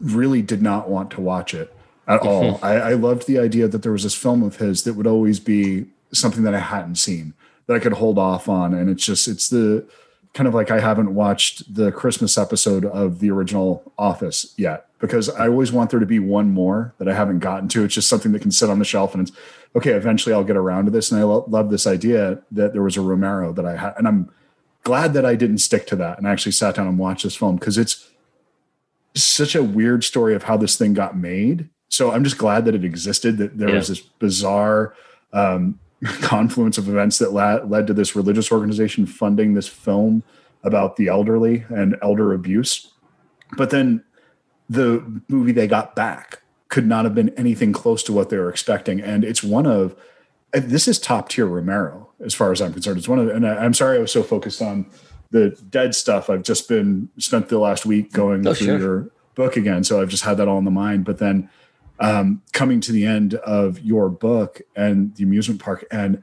really 0.00 0.40
did 0.40 0.62
not 0.62 0.88
want 0.88 1.10
to 1.12 1.20
watch 1.20 1.52
it 1.52 1.72
at 2.08 2.22
all. 2.22 2.54
Mm-hmm. 2.54 2.64
I, 2.64 2.74
I 2.76 2.92
loved 2.94 3.26
the 3.26 3.38
idea 3.38 3.68
that 3.68 3.82
there 3.82 3.92
was 3.92 4.02
this 4.02 4.14
film 4.14 4.42
of 4.42 4.56
his 4.56 4.84
that 4.84 4.94
would 4.94 5.06
always 5.06 5.38
be 5.38 5.84
something 6.12 6.44
that 6.44 6.54
I 6.54 6.60
hadn't 6.60 6.96
seen 6.96 7.34
that 7.66 7.74
I 7.74 7.78
could 7.78 7.92
hold 7.92 8.16
off 8.16 8.48
on, 8.48 8.72
and 8.72 8.88
it's 8.88 9.04
just 9.04 9.28
it's 9.28 9.50
the 9.50 9.86
kind 10.32 10.48
of 10.48 10.54
like 10.54 10.70
I 10.70 10.80
haven't 10.80 11.14
watched 11.14 11.74
the 11.74 11.92
Christmas 11.92 12.38
episode 12.38 12.86
of 12.86 13.20
the 13.20 13.30
original 13.30 13.92
Office 13.98 14.54
yet 14.56 14.86
because 14.98 15.28
I 15.28 15.48
always 15.48 15.72
want 15.72 15.90
there 15.90 16.00
to 16.00 16.06
be 16.06 16.20
one 16.20 16.52
more 16.52 16.94
that 16.98 17.08
I 17.08 17.14
haven't 17.14 17.40
gotten 17.40 17.68
to. 17.70 17.84
It's 17.84 17.94
just 17.94 18.08
something 18.08 18.32
that 18.32 18.40
can 18.40 18.50
sit 18.50 18.70
on 18.70 18.78
the 18.78 18.84
shelf 18.86 19.14
and 19.14 19.28
it's 19.28 19.36
okay. 19.74 19.90
Eventually, 19.90 20.32
I'll 20.32 20.44
get 20.44 20.56
around 20.56 20.86
to 20.86 20.90
this. 20.90 21.10
And 21.10 21.20
I 21.20 21.24
lo- 21.24 21.44
love 21.48 21.70
this 21.70 21.86
idea 21.86 22.38
that 22.52 22.72
there 22.72 22.82
was 22.82 22.96
a 22.96 23.02
Romero 23.02 23.52
that 23.52 23.66
I 23.66 23.76
had, 23.76 23.94
and 23.98 24.08
I'm 24.08 24.30
glad 24.86 25.14
that 25.14 25.26
I 25.26 25.34
didn't 25.34 25.58
stick 25.58 25.84
to 25.88 25.96
that 25.96 26.18
and 26.18 26.28
actually 26.28 26.52
sat 26.52 26.76
down 26.76 26.86
and 26.86 26.96
watched 26.96 27.24
this 27.24 27.34
film 27.34 27.56
because 27.56 27.76
it's 27.76 28.08
such 29.16 29.56
a 29.56 29.62
weird 29.62 30.04
story 30.04 30.32
of 30.32 30.44
how 30.44 30.56
this 30.56 30.76
thing 30.76 30.94
got 30.94 31.16
made. 31.16 31.68
So 31.88 32.12
I'm 32.12 32.22
just 32.22 32.38
glad 32.38 32.66
that 32.66 32.74
it 32.76 32.84
existed. 32.84 33.38
That 33.38 33.58
there 33.58 33.70
yeah. 33.70 33.74
was 33.74 33.88
this 33.88 34.00
bizarre. 34.00 34.94
Um, 35.32 35.80
confluence 36.20 36.76
of 36.76 36.88
events 36.88 37.18
that 37.18 37.32
la- 37.32 37.62
led 37.64 37.86
to 37.86 37.94
this 37.94 38.14
religious 38.14 38.52
organization 38.52 39.06
funding 39.06 39.54
this 39.54 39.66
film 39.66 40.22
about 40.62 40.96
the 40.96 41.08
elderly 41.08 41.64
and 41.70 41.96
elder 42.02 42.32
abuse. 42.32 42.92
But 43.56 43.70
then 43.70 44.04
the 44.68 45.22
movie 45.28 45.52
they 45.52 45.66
got 45.66 45.96
back 45.96 46.42
could 46.68 46.86
not 46.86 47.04
have 47.04 47.14
been 47.14 47.30
anything 47.30 47.72
close 47.72 48.02
to 48.04 48.12
what 48.12 48.28
they 48.28 48.36
were 48.36 48.50
expecting. 48.50 49.00
And 49.00 49.24
it's 49.24 49.42
one 49.42 49.66
of, 49.66 49.96
this 50.64 50.88
is 50.88 50.98
top 50.98 51.28
tier 51.28 51.46
Romero 51.46 52.08
as 52.24 52.34
far 52.34 52.52
as 52.52 52.60
I'm 52.60 52.72
concerned. 52.72 52.98
It's 52.98 53.08
one 53.08 53.18
of, 53.18 53.28
and 53.28 53.46
I'm 53.46 53.74
sorry 53.74 53.98
I 53.98 54.00
was 54.00 54.12
so 54.12 54.22
focused 54.22 54.62
on 54.62 54.86
the 55.30 55.50
dead 55.70 55.94
stuff. 55.94 56.30
I've 56.30 56.42
just 56.42 56.68
been 56.68 57.08
spent 57.18 57.48
the 57.48 57.58
last 57.58 57.84
week 57.84 58.12
going 58.12 58.46
oh, 58.46 58.54
through 58.54 58.66
sure. 58.66 58.78
your 58.78 59.10
book 59.34 59.56
again. 59.56 59.84
So 59.84 60.00
I've 60.00 60.08
just 60.08 60.24
had 60.24 60.36
that 60.38 60.48
all 60.48 60.58
in 60.58 60.64
the 60.64 60.70
mind. 60.70 61.04
But 61.04 61.18
then 61.18 61.50
um, 61.98 62.42
coming 62.52 62.80
to 62.82 62.92
the 62.92 63.04
end 63.06 63.34
of 63.34 63.80
your 63.80 64.08
book 64.08 64.60
and 64.74 65.14
the 65.16 65.24
amusement 65.24 65.60
park 65.60 65.84
and 65.90 66.22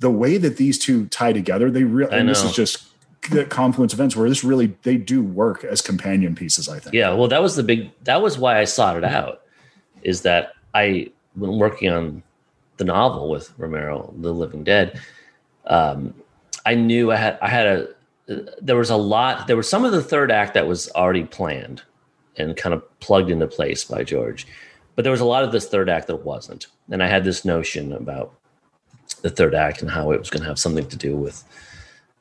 the 0.00 0.10
way 0.10 0.36
that 0.38 0.56
these 0.56 0.78
two 0.78 1.06
tie 1.06 1.32
together, 1.32 1.70
they 1.70 1.84
really, 1.84 2.16
and 2.16 2.28
this 2.28 2.44
is 2.44 2.52
just 2.52 2.86
the 3.30 3.44
confluence 3.44 3.94
events 3.94 4.14
where 4.14 4.28
this 4.28 4.44
really, 4.44 4.76
they 4.82 4.96
do 4.96 5.22
work 5.22 5.64
as 5.64 5.80
companion 5.80 6.34
pieces, 6.34 6.68
I 6.68 6.78
think. 6.78 6.94
Yeah. 6.94 7.14
Well, 7.14 7.28
that 7.28 7.40
was 7.40 7.56
the 7.56 7.62
big, 7.62 7.90
that 8.04 8.20
was 8.20 8.38
why 8.38 8.58
I 8.58 8.64
sought 8.64 8.96
it 8.96 9.04
out 9.04 9.42
is 10.02 10.22
that 10.22 10.52
I, 10.74 11.10
when 11.34 11.58
working 11.58 11.88
on 11.88 12.22
the 12.76 12.84
novel 12.84 13.30
with 13.30 13.52
Romero, 13.58 14.12
The 14.18 14.32
Living 14.32 14.64
Dead, 14.64 15.00
um, 15.66 16.14
I 16.66 16.74
knew 16.74 17.12
I 17.12 17.16
had, 17.16 17.38
I 17.40 17.48
had 17.48 17.66
a, 17.66 17.88
there 18.60 18.76
was 18.76 18.90
a 18.90 18.96
lot, 18.96 19.46
there 19.46 19.56
was 19.56 19.68
some 19.68 19.84
of 19.84 19.92
the 19.92 20.02
third 20.02 20.30
act 20.30 20.54
that 20.54 20.66
was 20.66 20.90
already 20.90 21.24
planned 21.24 21.82
and 22.36 22.56
kind 22.56 22.74
of 22.74 22.82
plugged 23.00 23.30
into 23.30 23.46
place 23.46 23.84
by 23.84 24.02
George 24.02 24.46
but 24.94 25.02
there 25.02 25.12
was 25.12 25.20
a 25.20 25.26
lot 25.26 25.44
of 25.44 25.52
this 25.52 25.66
third 25.66 25.88
act 25.88 26.06
that 26.06 26.24
wasn't. 26.24 26.66
And 26.90 27.02
I 27.02 27.08
had 27.08 27.24
this 27.24 27.44
notion 27.44 27.92
about 27.92 28.32
the 29.22 29.30
third 29.30 29.54
act 29.54 29.82
and 29.82 29.90
how 29.90 30.12
it 30.12 30.18
was 30.18 30.30
going 30.30 30.42
to 30.42 30.48
have 30.48 30.58
something 30.58 30.86
to 30.88 30.96
do 30.96 31.16
with 31.16 31.44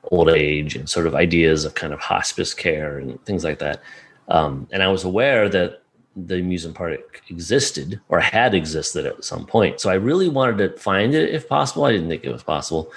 old 0.05 0.29
age 0.29 0.75
and 0.75 0.89
sort 0.89 1.07
of 1.07 1.15
ideas 1.15 1.65
of 1.65 1.75
kind 1.75 1.93
of 1.93 2.00
hospice 2.00 2.53
care 2.53 2.98
and 2.98 3.24
things 3.25 3.43
like 3.43 3.60
that. 3.60 3.81
Um, 4.27 4.67
and 4.72 4.81
I 4.81 4.88
was 4.88 5.03
aware 5.03 5.50
that 5.50 5.82
the 6.15 6.36
amusement 6.36 6.77
park 6.77 7.24
existed 7.29 8.00
or 8.10 8.20
had 8.20 8.53
existed 8.53 9.05
at 9.05 9.24
some 9.24 9.46
point. 9.46 9.79
So 9.79 9.89
I 9.89 9.96
really 9.96 10.29
wanted 10.29 10.58
to 10.60 10.79
find 10.79 11.15
it 11.15 11.34
if 11.34 11.50
possible. 11.50 11.86
I 11.86 11.91
didn't 11.91 12.10
think 12.10 12.24
it 12.24 12.32
was 12.32 12.43
possible. 12.43 12.91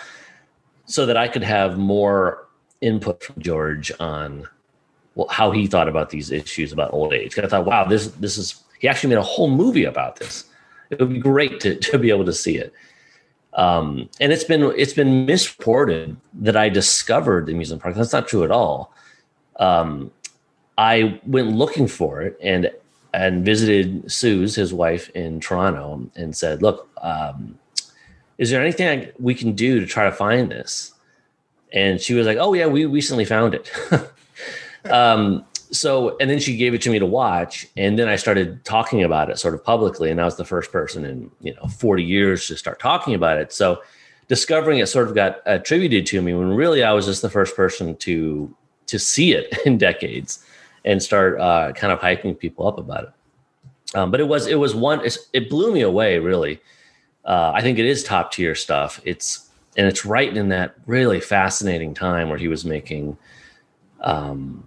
So 0.85 1.07
that 1.07 1.17
I 1.17 1.27
could 1.27 1.43
have 1.43 1.79
more 1.79 2.47
input 2.81 3.23
from 3.23 3.43
George 3.43 3.91
on 3.99 4.47
well, 5.15 5.27
how 5.29 5.51
he 5.51 5.67
thought 5.67 5.89
about 5.89 6.11
these 6.11 6.31
issues 6.31 6.73
about 6.73 6.93
old 6.93 7.13
age. 7.13 7.39
I 7.39 7.47
thought, 7.47 7.65
wow, 7.65 7.85
this 7.85 8.09
this 8.09 8.39
is 8.39 8.63
he 8.79 8.87
actually 8.87 9.11
made 9.11 9.19
a 9.19 9.23
whole 9.23 9.51
movie 9.51 9.85
about 9.85 10.17
this. 10.17 10.45
It 10.91 11.01
would 11.01 11.13
be 11.13 11.19
great 11.19 11.59
to, 11.61 11.75
to 11.75 11.99
be 11.99 12.11
able 12.11 12.27
to 12.27 12.33
see 12.33 12.57
it. 12.59 12.73
Um, 13.55 14.09
and 14.21 14.33
it's 14.33 14.45
been 14.45 14.63
it's 14.77 14.93
been 14.93 15.25
misreported 15.25 16.17
that 16.35 16.57
I 16.57 16.69
discovered 16.69 17.47
the 17.47 17.53
amusement 17.53 17.83
park. 17.83 17.95
That's 17.95 18.13
not 18.13 18.29
true 18.29 18.45
at 18.45 18.51
all. 18.51 18.93
Um, 19.59 20.11
I 20.77 21.19
went 21.27 21.53
looking 21.53 21.89
for 21.89 22.21
it 22.21 22.39
and 22.43 22.71
and 23.17 23.45
visited 23.45 24.11
Suze, 24.13 24.55
his 24.55 24.75
wife, 24.75 25.09
in 25.11 25.41
Toronto, 25.41 26.09
and 26.15 26.37
said, 26.37 26.63
"Look, 26.63 26.89
um, 27.03 27.59
is 28.39 28.51
there 28.51 28.61
anything 28.61 29.09
we 29.19 29.35
can 29.35 29.53
do 29.53 29.81
to 29.81 29.87
try 29.87 30.05
to 30.05 30.13
find 30.13 30.51
this?" 30.51 30.93
And 31.73 32.01
she 32.01 32.15
was 32.15 32.27
like, 32.27 32.39
"Oh 32.39 32.53
yeah, 32.53 32.67
we 32.67 32.85
recently 32.85 33.25
found 33.25 33.55
it." 33.55 33.71
um, 34.91 35.45
so 35.71 36.17
and 36.19 36.31
then 36.31 36.39
she 36.39 36.57
gave 36.57 36.75
it 36.75 36.83
to 36.83 36.91
me 36.91 36.99
to 36.99 37.07
watch 37.07 37.67
and 37.77 37.99
then 37.99 38.09
i 38.09 38.17
started 38.17 38.65
talking 38.65 39.03
about 39.03 39.31
it 39.31 39.39
sort 39.39 39.55
of 39.55 39.65
publicly 39.65 40.11
and 40.11 40.21
i 40.21 40.25
was 40.25 40.37
the 40.37 40.45
first 40.45 40.71
person 40.71 41.05
in 41.05 41.31
you 41.41 41.55
know 41.55 41.67
40 41.67 42.05
years 42.05 42.47
to 42.47 42.57
start 42.57 42.79
talking 42.79 43.15
about 43.15 43.39
it 43.39 43.53
so 43.53 43.83
discovering 44.29 44.79
it 44.79 44.87
sort 44.87 45.09
of 45.09 45.15
got 45.15 45.41
attributed 45.45 46.07
to 46.07 46.23
me 46.23 46.35
when 46.35 46.51
really 46.51 46.85
i 46.85 46.93
was 46.93 47.07
just 47.07 47.23
the 47.23 47.31
first 47.31 47.57
person 47.57 47.97
to 47.97 48.55
to 48.87 48.99
see 48.99 49.33
it 49.33 49.53
in 49.67 49.79
decades 49.79 50.45
and 50.87 51.03
start 51.03 51.39
uh, 51.41 51.73
kind 51.73 51.93
of 51.93 51.99
hyping 51.99 52.39
people 52.39 52.67
up 52.67 52.79
about 52.79 53.05
it 53.05 53.11
um, 53.95 54.11
but 54.11 54.21
it 54.21 54.29
was 54.29 54.47
it 54.47 54.59
was 54.59 54.75
one 54.75 55.01
it 55.33 55.51
blew 55.51 55.73
me 55.73 55.83
away 55.83 56.19
really 56.19 56.61
uh, 57.25 57.53
i 57.55 57.61
think 57.61 57.79
it 57.79 57.85
is 57.85 58.03
top 58.03 58.33
tier 58.33 58.55
stuff 58.55 59.01
it's 59.05 59.51
and 59.77 59.87
it's 59.87 60.07
right 60.07 60.35
in 60.35 60.49
that 60.49 60.75
really 60.87 61.21
fascinating 61.21 61.93
time 61.93 62.31
where 62.31 62.39
he 62.39 62.49
was 62.49 62.65
making 62.65 63.17
um, 64.01 64.65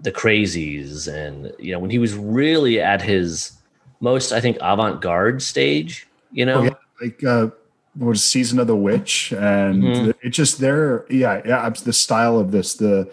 the 0.00 0.12
crazies 0.12 1.08
and 1.12 1.52
you 1.58 1.72
know 1.72 1.78
when 1.78 1.90
he 1.90 1.98
was 1.98 2.14
really 2.14 2.80
at 2.80 3.00
his 3.00 3.52
most 4.00 4.32
i 4.32 4.40
think 4.40 4.56
avant-garde 4.60 5.42
stage 5.42 6.06
you 6.30 6.44
know 6.44 6.60
oh, 6.60 6.62
yeah. 6.64 6.74
like 7.00 7.24
uh 7.24 7.48
was 7.96 8.22
season 8.22 8.58
of 8.58 8.66
the 8.66 8.76
witch 8.76 9.32
and 9.32 9.82
mm-hmm. 9.82 10.10
it 10.26 10.30
just 10.30 10.58
there 10.58 11.06
yeah 11.08 11.40
yeah 11.46 11.68
the 11.70 11.92
style 11.92 12.38
of 12.38 12.50
this 12.50 12.74
the 12.74 13.10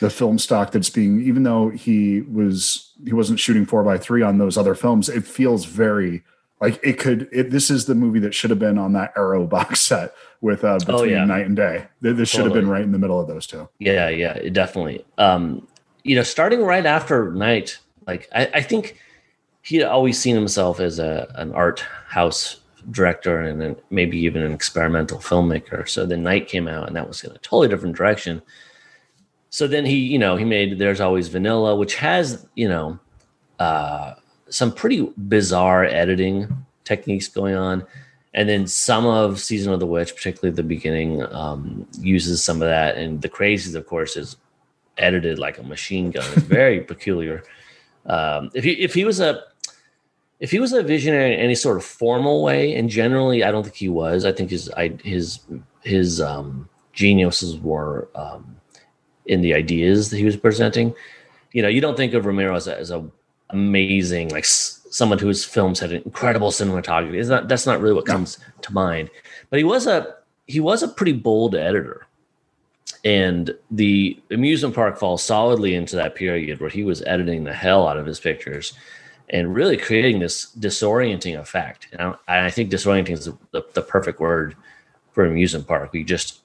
the 0.00 0.10
film 0.10 0.38
stock 0.38 0.72
that's 0.72 0.90
being 0.90 1.20
even 1.22 1.42
though 1.42 1.70
he 1.70 2.22
was 2.22 2.92
he 3.04 3.12
wasn't 3.12 3.38
shooting 3.38 3.66
four 3.66 3.82
by 3.82 3.98
three 3.98 4.22
on 4.22 4.38
those 4.38 4.56
other 4.56 4.74
films 4.74 5.08
it 5.08 5.24
feels 5.24 5.64
very 5.64 6.22
like 6.60 6.80
it 6.82 6.98
could 6.98 7.28
it, 7.32 7.50
this 7.50 7.70
is 7.70 7.86
the 7.86 7.94
movie 7.94 8.18
that 8.18 8.34
should 8.34 8.50
have 8.50 8.58
been 8.58 8.78
on 8.78 8.92
that 8.92 9.12
arrow 9.16 9.46
box 9.46 9.80
set 9.88 10.14
with 10.40 10.64
uh 10.64 10.68
oh, 10.68 10.78
between 10.78 11.00
oh, 11.00 11.04
yeah. 11.04 11.24
night 11.24 11.46
and 11.46 11.56
day 11.56 11.86
this 12.00 12.12
totally. 12.12 12.26
should 12.26 12.44
have 12.44 12.52
been 12.52 12.68
right 12.68 12.82
in 12.82 12.92
the 12.92 12.98
middle 12.98 13.20
of 13.20 13.26
those 13.26 13.46
two 13.46 13.68
yeah 13.78 14.08
yeah 14.08 14.48
definitely 14.50 15.04
um 15.18 15.66
you 16.04 16.14
know, 16.14 16.22
starting 16.22 16.62
right 16.62 16.86
after 16.86 17.32
Night, 17.32 17.78
like 18.06 18.28
I, 18.32 18.46
I 18.54 18.62
think 18.62 19.00
he 19.62 19.78
had 19.78 19.88
always 19.88 20.18
seen 20.18 20.36
himself 20.36 20.78
as 20.78 20.98
a 20.98 21.32
an 21.34 21.52
art 21.52 21.80
house 22.06 22.60
director 22.90 23.40
and 23.40 23.62
an, 23.62 23.76
maybe 23.90 24.18
even 24.18 24.42
an 24.42 24.52
experimental 24.52 25.18
filmmaker. 25.18 25.88
So 25.88 26.04
the 26.04 26.18
Night 26.18 26.46
came 26.46 26.68
out, 26.68 26.86
and 26.86 26.94
that 26.94 27.08
was 27.08 27.24
in 27.24 27.32
a 27.32 27.38
totally 27.38 27.68
different 27.68 27.96
direction. 27.96 28.42
So 29.54 29.68
then 29.68 29.86
he, 29.86 29.98
you 29.98 30.18
know, 30.18 30.34
he 30.34 30.44
made 30.44 30.80
There's 30.80 31.00
Always 31.00 31.28
Vanilla, 31.28 31.76
which 31.76 31.94
has, 31.94 32.44
you 32.56 32.68
know, 32.68 32.98
uh, 33.60 34.14
some 34.48 34.72
pretty 34.72 35.08
bizarre 35.28 35.84
editing 35.84 36.66
techniques 36.82 37.28
going 37.28 37.54
on. 37.54 37.86
And 38.34 38.48
then 38.48 38.66
some 38.66 39.06
of 39.06 39.38
Season 39.38 39.72
of 39.72 39.78
the 39.78 39.86
Witch, 39.86 40.16
particularly 40.16 40.56
the 40.56 40.64
beginning, 40.64 41.22
um, 41.32 41.86
uses 42.00 42.42
some 42.42 42.62
of 42.62 42.66
that. 42.66 42.96
And 42.96 43.22
The 43.22 43.28
Crazies, 43.28 43.76
of 43.76 43.86
course, 43.86 44.16
is 44.16 44.36
edited 44.98 45.38
like 45.38 45.58
a 45.58 45.62
machine 45.62 46.10
gun. 46.10 46.24
It's 46.32 46.42
very 46.42 46.80
peculiar. 46.92 47.44
Um, 48.06 48.50
if 48.54 48.64
he 48.64 48.72
if 48.72 48.92
he 48.92 49.04
was 49.04 49.20
a 49.20 49.40
if 50.40 50.50
he 50.50 50.58
was 50.58 50.72
a 50.72 50.82
visionary 50.82 51.32
in 51.32 51.38
any 51.38 51.54
sort 51.54 51.76
of 51.76 51.84
formal 51.84 52.42
way, 52.42 52.74
and 52.74 52.90
generally 52.90 53.44
I 53.44 53.52
don't 53.52 53.62
think 53.62 53.76
he 53.76 53.88
was. 53.88 54.24
I 54.24 54.32
think 54.32 54.50
his 54.50 54.68
I, 54.70 54.88
his 55.04 55.38
his 55.84 56.20
um, 56.20 56.68
geniuses 56.92 57.56
were 57.60 58.08
um, 58.16 58.56
in 59.26 59.40
the 59.42 59.54
ideas 59.54 60.10
that 60.10 60.18
he 60.18 60.24
was 60.24 60.36
presenting. 60.36 60.94
you 61.52 61.62
know, 61.62 61.68
you 61.68 61.80
don't 61.80 61.96
think 61.96 62.14
of 62.14 62.26
Romero 62.26 62.54
as 62.56 62.66
a, 62.68 62.78
as 62.78 62.90
a 62.90 63.04
amazing 63.50 64.30
like 64.30 64.44
s- 64.44 64.80
someone 64.90 65.18
whose 65.18 65.44
films 65.44 65.80
had 65.80 65.92
incredible 65.92 66.50
cinematography. 66.50 67.16
Is 67.16 67.28
not 67.28 67.48
that's 67.48 67.66
not 67.66 67.80
really 67.80 67.94
what 67.94 68.06
comes 68.06 68.38
to 68.62 68.72
mind. 68.72 69.10
But 69.50 69.58
he 69.58 69.64
was 69.64 69.86
a 69.86 70.16
he 70.46 70.60
was 70.60 70.82
a 70.82 70.88
pretty 70.88 71.12
bold 71.12 71.54
editor. 71.54 72.06
And 73.04 73.54
the 73.70 74.18
amusement 74.30 74.74
park 74.74 74.98
falls 74.98 75.22
solidly 75.22 75.74
into 75.74 75.96
that 75.96 76.14
period 76.14 76.60
where 76.60 76.70
he 76.70 76.84
was 76.84 77.02
editing 77.02 77.44
the 77.44 77.52
hell 77.52 77.86
out 77.86 77.98
of 77.98 78.06
his 78.06 78.18
pictures 78.18 78.72
and 79.30 79.54
really 79.54 79.76
creating 79.76 80.20
this 80.20 80.54
disorienting 80.58 81.38
effect. 81.38 81.88
And 81.92 82.14
I, 82.28 82.46
I 82.46 82.50
think 82.50 82.70
disorienting 82.70 83.10
is 83.10 83.26
the, 83.26 83.36
the, 83.52 83.62
the 83.74 83.82
perfect 83.82 84.20
word 84.20 84.56
for 85.12 85.24
amusement 85.26 85.66
park. 85.66 85.92
We 85.92 86.02
just 86.04 86.40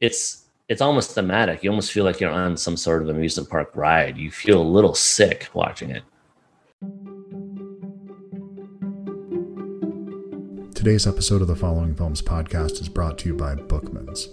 it's 0.00 0.39
it's 0.70 0.80
almost 0.80 1.16
thematic. 1.16 1.64
You 1.64 1.70
almost 1.70 1.90
feel 1.90 2.04
like 2.04 2.20
you're 2.20 2.30
on 2.30 2.56
some 2.56 2.76
sort 2.76 3.02
of 3.02 3.08
amusement 3.08 3.50
park 3.50 3.72
ride. 3.74 4.16
You 4.16 4.30
feel 4.30 4.62
a 4.62 4.62
little 4.62 4.94
sick 4.94 5.48
watching 5.52 5.90
it. 5.90 6.04
Today's 10.72 11.08
episode 11.08 11.42
of 11.42 11.48
the 11.48 11.56
Following 11.56 11.96
Films 11.96 12.22
podcast 12.22 12.80
is 12.80 12.88
brought 12.88 13.18
to 13.18 13.28
you 13.30 13.34
by 13.34 13.56
Bookmans. 13.56 14.28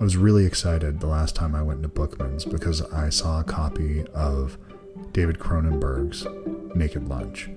I 0.00 0.04
was 0.04 0.16
really 0.16 0.46
excited 0.46 1.00
the 1.00 1.08
last 1.08 1.34
time 1.34 1.56
I 1.56 1.62
went 1.62 1.82
to 1.82 1.88
Bookmans 1.88 2.48
because 2.48 2.82
I 2.92 3.08
saw 3.08 3.40
a 3.40 3.44
copy 3.44 4.04
of 4.14 4.56
David 5.10 5.40
Cronenberg's 5.40 6.28
Naked 6.76 7.08
Lunch. 7.08 7.50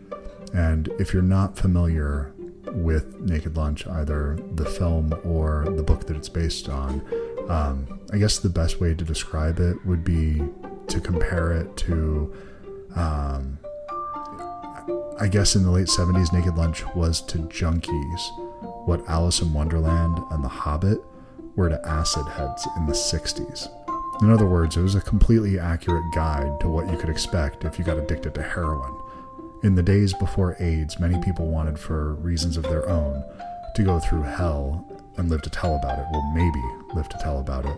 And 0.52 0.88
if 0.98 1.14
you're 1.14 1.22
not 1.22 1.56
familiar 1.56 2.34
with 2.72 3.20
Naked 3.20 3.56
Lunch, 3.56 3.86
either 3.86 4.40
the 4.56 4.66
film 4.66 5.14
or 5.24 5.66
the 5.70 5.84
book 5.84 6.08
that 6.08 6.18
it's 6.18 6.30
based 6.30 6.70
on, 6.70 7.04
um, 7.50 8.00
I 8.12 8.18
guess 8.18 8.40
the 8.40 8.50
best 8.50 8.80
way 8.80 8.94
to 8.94 9.04
describe 9.04 9.60
it 9.60 9.86
would 9.86 10.04
be 10.04 10.42
to 10.88 11.00
compare 11.00 11.52
it 11.52 11.76
to 11.78 12.34
um, 12.96 13.60
I 15.20 15.28
guess 15.28 15.56
in 15.56 15.64
the 15.64 15.72
late 15.72 15.88
70s, 15.88 16.32
Naked 16.32 16.58
Lunch 16.58 16.86
was 16.96 17.22
to 17.22 17.40
junkies 17.40 18.86
what 18.86 19.08
Alice 19.10 19.42
in 19.42 19.52
Wonderland 19.52 20.20
and 20.32 20.44
The 20.44 20.48
Hobbit 20.48 21.02
were 21.56 21.70
to 21.70 21.88
acid 21.88 22.26
heads 22.28 22.68
in 22.78 22.86
the 22.86 22.94
60s. 22.94 23.68
In 24.22 24.32
other 24.32 24.46
words, 24.46 24.78
it 24.78 24.82
was 24.82 24.96
a 24.96 25.02
completely 25.02 25.60
accurate 25.60 26.04
guide 26.14 26.60
to 26.62 26.70
what 26.70 26.90
you 26.90 26.98
could 26.98 27.10
expect 27.10 27.66
if 27.66 27.78
you 27.78 27.86
got 27.86 27.98
addicted 27.98 28.34
to 28.36 28.44
heroin. 28.44 28.96
In 29.64 29.76
the 29.76 29.84
days 29.84 30.14
before 30.14 30.56
AIDS, 30.60 31.00
many 31.00 31.20
people 31.24 31.48
wanted, 31.48 31.80
for 31.80 32.14
reasons 32.16 32.56
of 32.56 32.64
their 32.64 32.88
own, 32.88 33.24
to 33.76 33.84
go 33.84 34.00
through 34.00 34.22
hell 34.22 34.86
and 35.18 35.30
live 35.30 35.42
to 35.44 35.50
tell 35.50 35.76
about 35.76 36.00
it. 36.00 36.06
Well, 36.12 36.32
maybe 36.34 36.62
live 36.94 37.10
to 37.10 37.18
tell 37.18 37.40
about 37.40 37.66
it. 37.66 37.78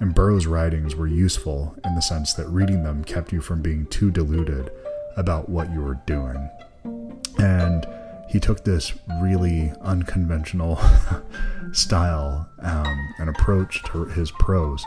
And 0.00 0.14
Burroughs' 0.14 0.46
writings 0.46 0.94
were 0.94 1.06
useful 1.06 1.74
in 1.84 1.94
the 1.94 2.02
sense 2.02 2.32
that 2.34 2.48
reading 2.48 2.84
them 2.84 3.04
kept 3.04 3.32
you 3.32 3.40
from 3.40 3.62
being 3.62 3.86
too 3.86 4.10
deluded 4.10 4.70
about 5.16 5.48
what 5.48 5.72
you 5.72 5.80
were 5.80 5.98
doing. 6.06 6.48
And 7.38 7.86
he 8.28 8.38
took 8.38 8.64
this 8.64 8.92
really 9.20 9.72
unconventional 9.80 10.78
style 11.72 12.48
um, 12.60 13.14
and 13.18 13.28
approach 13.28 13.82
to 13.84 14.04
his 14.04 14.30
prose 14.30 14.84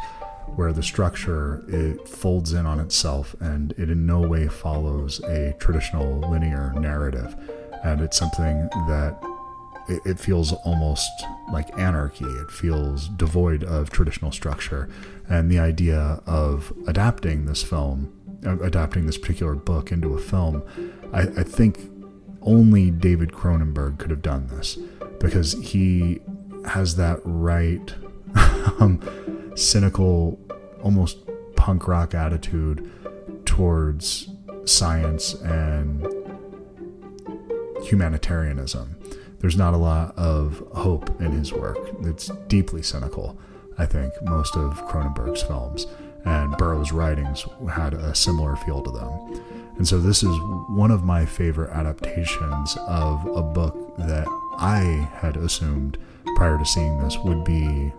where 0.56 0.74
the 0.74 0.84
structure 0.84 1.64
it 1.68 2.08
folds 2.08 2.54
in 2.54 2.66
on 2.66 2.80
itself 2.80 3.36
and 3.40 3.72
it 3.78 3.90
in 3.90 4.06
no 4.06 4.20
way 4.20 4.48
follows 4.48 5.20
a 5.22 5.54
traditional 5.60 6.20
linear 6.30 6.74
narrative 6.74 7.36
and 7.84 8.02
it's 8.02 8.18
something 8.18 8.68
that 8.88 9.18
it, 9.90 10.02
it 10.06 10.20
feels 10.20 10.54
almost 10.66 11.10
like 11.52 11.78
anarchy 11.78 12.26
it 12.26 12.52
feels 12.52 13.08
devoid 13.10 13.64
of 13.64 13.90
traditional 13.90 14.32
structure 14.32 14.90
and 15.30 15.52
the 15.52 15.60
idea 15.60 16.22
of 16.26 16.74
adapting 16.88 17.46
this 17.46 17.64
film 17.64 18.12
adapting 18.44 19.06
this 19.06 19.18
particular 19.18 19.56
book 19.56 19.92
into 19.92 20.14
a 20.14 20.20
film 20.20 20.64
I, 21.14 21.22
I 21.22 21.44
think 21.44 21.80
only 22.42 22.90
David 22.90 23.32
Cronenberg 23.32 24.00
could 24.00 24.10
have 24.10 24.22
done 24.22 24.48
this 24.48 24.78
because 25.20 25.54
he 25.54 26.20
has 26.66 26.96
that 26.96 27.20
right 27.24 27.94
um, 28.80 29.00
cynical, 29.56 30.40
almost 30.84 31.20
punk 31.56 31.88
rock 31.88 32.16
attitude 32.16 32.90
towards 33.46 34.30
science 34.66 35.34
and 35.36 36.08
humanitarianism. 37.84 38.96
There's 39.42 39.58
not 39.58 39.74
a 39.74 39.78
lot 39.78 40.16
of 40.18 40.64
hope 40.74 41.10
in 41.20 41.32
his 41.32 41.52
work. 41.52 41.78
It's 42.02 42.28
deeply 42.48 42.84
cynical, 42.84 43.38
I 43.78 43.86
think, 43.86 44.14
most 44.22 44.56
of 44.56 44.86
Cronenberg's 44.88 45.42
films. 45.42 45.88
And 46.26 46.56
Burroughs' 46.58 46.92
writings 46.92 47.46
had 47.74 47.96
a 47.96 48.14
similar 48.14 48.56
feel 48.56 48.84
to 48.84 48.92
them. 48.92 49.42
And 49.78 49.88
so 49.88 50.00
this 50.00 50.22
is 50.22 50.38
one 50.70 50.92
of 50.92 51.04
my 51.04 51.26
favorite 51.26 51.72
adaptations 51.72 52.78
of 52.88 53.26
a 53.36 53.42
book 53.42 53.98
that 53.98 54.28
I 54.58 55.10
had 55.16 55.38
assumed 55.38 55.98
prior 56.36 56.60
to 56.60 56.66
seeing 56.66 57.02
this 57.02 57.18
would 57.18 57.44
be 57.44 57.92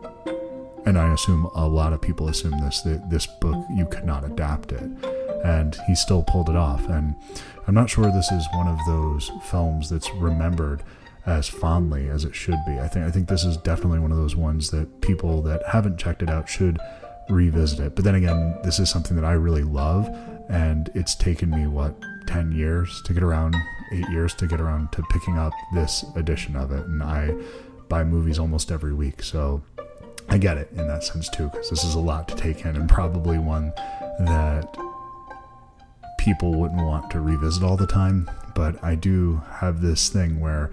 and 0.85 0.99
I 0.99 1.13
assume 1.13 1.49
a 1.55 1.67
lot 1.67 1.93
of 1.93 2.01
people 2.01 2.29
assume 2.29 2.59
this 2.61 2.81
that 2.83 3.09
this 3.09 3.27
book 3.27 3.65
you 3.75 3.87
could 3.87 4.05
not 4.05 4.25
adapt 4.25 4.73
it. 4.73 4.83
And 5.45 5.77
he 5.87 5.95
still 5.95 6.23
pulled 6.23 6.49
it 6.49 6.57
off. 6.57 6.89
And 6.89 7.15
I'm 7.67 7.75
not 7.75 7.91
sure 7.91 8.05
this 8.05 8.31
is 8.31 8.47
one 8.53 8.69
of 8.69 8.79
those 8.87 9.31
films 9.45 9.91
that's 9.91 10.13
remembered 10.15 10.83
as 11.27 11.49
fondly 11.49 12.09
as 12.09 12.25
it 12.25 12.35
should 12.35 12.59
be. 12.67 12.79
I 12.79 12.89
think 12.89 13.07
I 13.07 13.11
think 13.11 13.29
this 13.29 13.45
is 13.45 13.57
definitely 13.57 14.01
one 14.01 14.11
of 14.11 14.19
those 14.19 14.37
ones 14.37 14.71
that 14.71 15.01
people 15.01 15.43
that 15.43 15.63
haven't 15.67 15.99
checked 15.99 16.23
it 16.23 16.31
out 16.31 16.49
should 16.49 16.79
revisit 17.29 17.81
it. 17.81 17.95
But 17.95 18.05
then 18.05 18.17
again, 18.17 18.59
this 18.65 18.79
is 18.79 18.91
something 18.91 19.17
that 19.17 19.25
I 19.25 19.33
really 19.33 19.63
love 19.63 20.09
and 20.49 20.91
it's 20.95 21.15
taken 21.15 21.51
me 21.51 21.67
what 21.67 21.95
10 22.27 22.53
years 22.53 23.01
to 23.03 23.15
get 23.15 23.23
around 23.23 23.57
8 23.93 24.09
years 24.09 24.35
to 24.35 24.47
get 24.47 24.61
around 24.61 24.91
to 24.93 25.03
picking 25.11 25.39
up 25.39 25.53
this 25.73 26.05
edition 26.17 26.57
of 26.57 26.73
it 26.73 26.85
and 26.87 27.03
I 27.03 27.35
buy 27.89 28.05
movies 28.05 28.39
almost 28.39 28.73
every 28.73 28.95
week. 28.95 29.23
So 29.23 29.63
I 30.29 30.39
get 30.39 30.57
it 30.57 30.71
in 30.73 30.87
that 30.89 31.05
sense 31.05 31.29
too, 31.29 31.49
because 31.49 31.71
this 31.71 31.85
is 31.85 31.95
a 31.95 32.01
lot 32.01 32.27
to 32.29 32.35
take 32.35 32.65
in 32.65 32.77
and 32.77 32.89
probably 32.89 33.39
one 33.39 33.73
that 34.19 34.77
people 36.19 36.55
wouldn't 36.55 36.83
want 36.83 37.11
to 37.11 37.21
revisit 37.21 37.63
all 37.63 37.77
the 37.77 37.87
time. 37.87 38.31
But 38.55 38.83
I 38.83 38.95
do 38.95 39.43
have 39.51 39.81
this 39.81 40.09
thing 40.09 40.41
where 40.41 40.71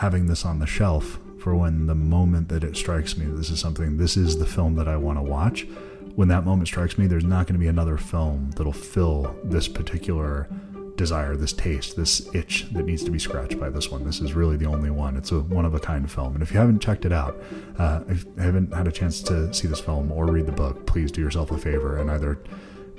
having 0.00 0.24
this 0.24 0.46
on 0.46 0.58
the 0.58 0.66
shelf 0.66 1.18
for 1.38 1.54
when 1.54 1.86
the 1.86 1.94
moment 1.94 2.48
that 2.48 2.64
it 2.64 2.74
strikes 2.74 3.18
me, 3.18 3.26
this 3.26 3.50
is 3.50 3.60
something, 3.60 3.98
this 3.98 4.16
is 4.16 4.38
the 4.38 4.46
film 4.46 4.74
that 4.74 4.88
I 4.88 4.96
want 4.96 5.18
to 5.18 5.22
watch. 5.22 5.66
When 6.14 6.28
that 6.28 6.46
moment 6.46 6.68
strikes 6.68 6.96
me, 6.96 7.06
there's 7.06 7.22
not 7.22 7.46
going 7.46 7.52
to 7.52 7.60
be 7.60 7.66
another 7.66 7.98
film 7.98 8.50
that'll 8.52 8.72
fill 8.72 9.36
this 9.44 9.68
particular 9.68 10.48
desire, 10.96 11.36
this 11.36 11.52
taste, 11.52 11.96
this 11.96 12.34
itch 12.34 12.70
that 12.72 12.86
needs 12.86 13.04
to 13.04 13.10
be 13.10 13.18
scratched 13.18 13.60
by 13.60 13.68
this 13.68 13.90
one. 13.90 14.02
This 14.02 14.22
is 14.22 14.32
really 14.32 14.56
the 14.56 14.64
only 14.64 14.90
one. 14.90 15.18
It's 15.18 15.32
a 15.32 15.40
one 15.40 15.66
of 15.66 15.74
a 15.74 15.80
kind 15.80 16.10
film. 16.10 16.32
And 16.32 16.42
if 16.42 16.50
you 16.50 16.58
haven't 16.58 16.80
checked 16.80 17.04
it 17.04 17.12
out, 17.12 17.38
uh, 17.78 18.00
if 18.08 18.24
you 18.24 18.32
haven't 18.38 18.72
had 18.72 18.88
a 18.88 18.92
chance 18.92 19.20
to 19.24 19.52
see 19.52 19.68
this 19.68 19.80
film 19.80 20.10
or 20.12 20.24
read 20.26 20.46
the 20.46 20.52
book, 20.52 20.86
please 20.86 21.12
do 21.12 21.20
yourself 21.20 21.50
a 21.50 21.58
favor 21.58 21.98
and 21.98 22.10
either 22.10 22.38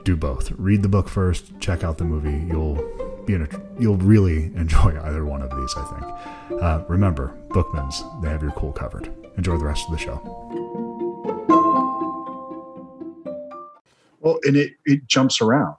do 0.04 0.16
both. 0.16 0.52
Read 0.52 0.84
the 0.84 0.90
book 0.90 1.10
first, 1.10 1.52
check 1.60 1.84
out 1.84 1.98
the 1.98 2.06
movie. 2.06 2.46
You'll 2.48 3.11
a, 3.30 3.48
you'll 3.80 3.98
really 3.98 4.46
enjoy 4.56 5.00
either 5.04 5.26
one 5.26 5.42
of 5.42 5.50
these, 5.50 5.74
I 5.78 5.84
think. 5.86 6.62
Uh, 6.62 6.84
remember, 6.88 7.38
Bookmans, 7.50 8.22
they 8.22 8.30
have 8.30 8.42
your 8.42 8.52
cool 8.52 8.72
covered. 8.72 9.14
Enjoy 9.38 9.58
the 9.58 9.66
rest 9.66 9.86
of 9.86 9.92
the 9.92 9.98
show. 9.98 10.20
Well, 14.20 14.40
and 14.44 14.56
it, 14.56 14.74
it 14.86 15.08
jumps 15.08 15.42
around 15.42 15.76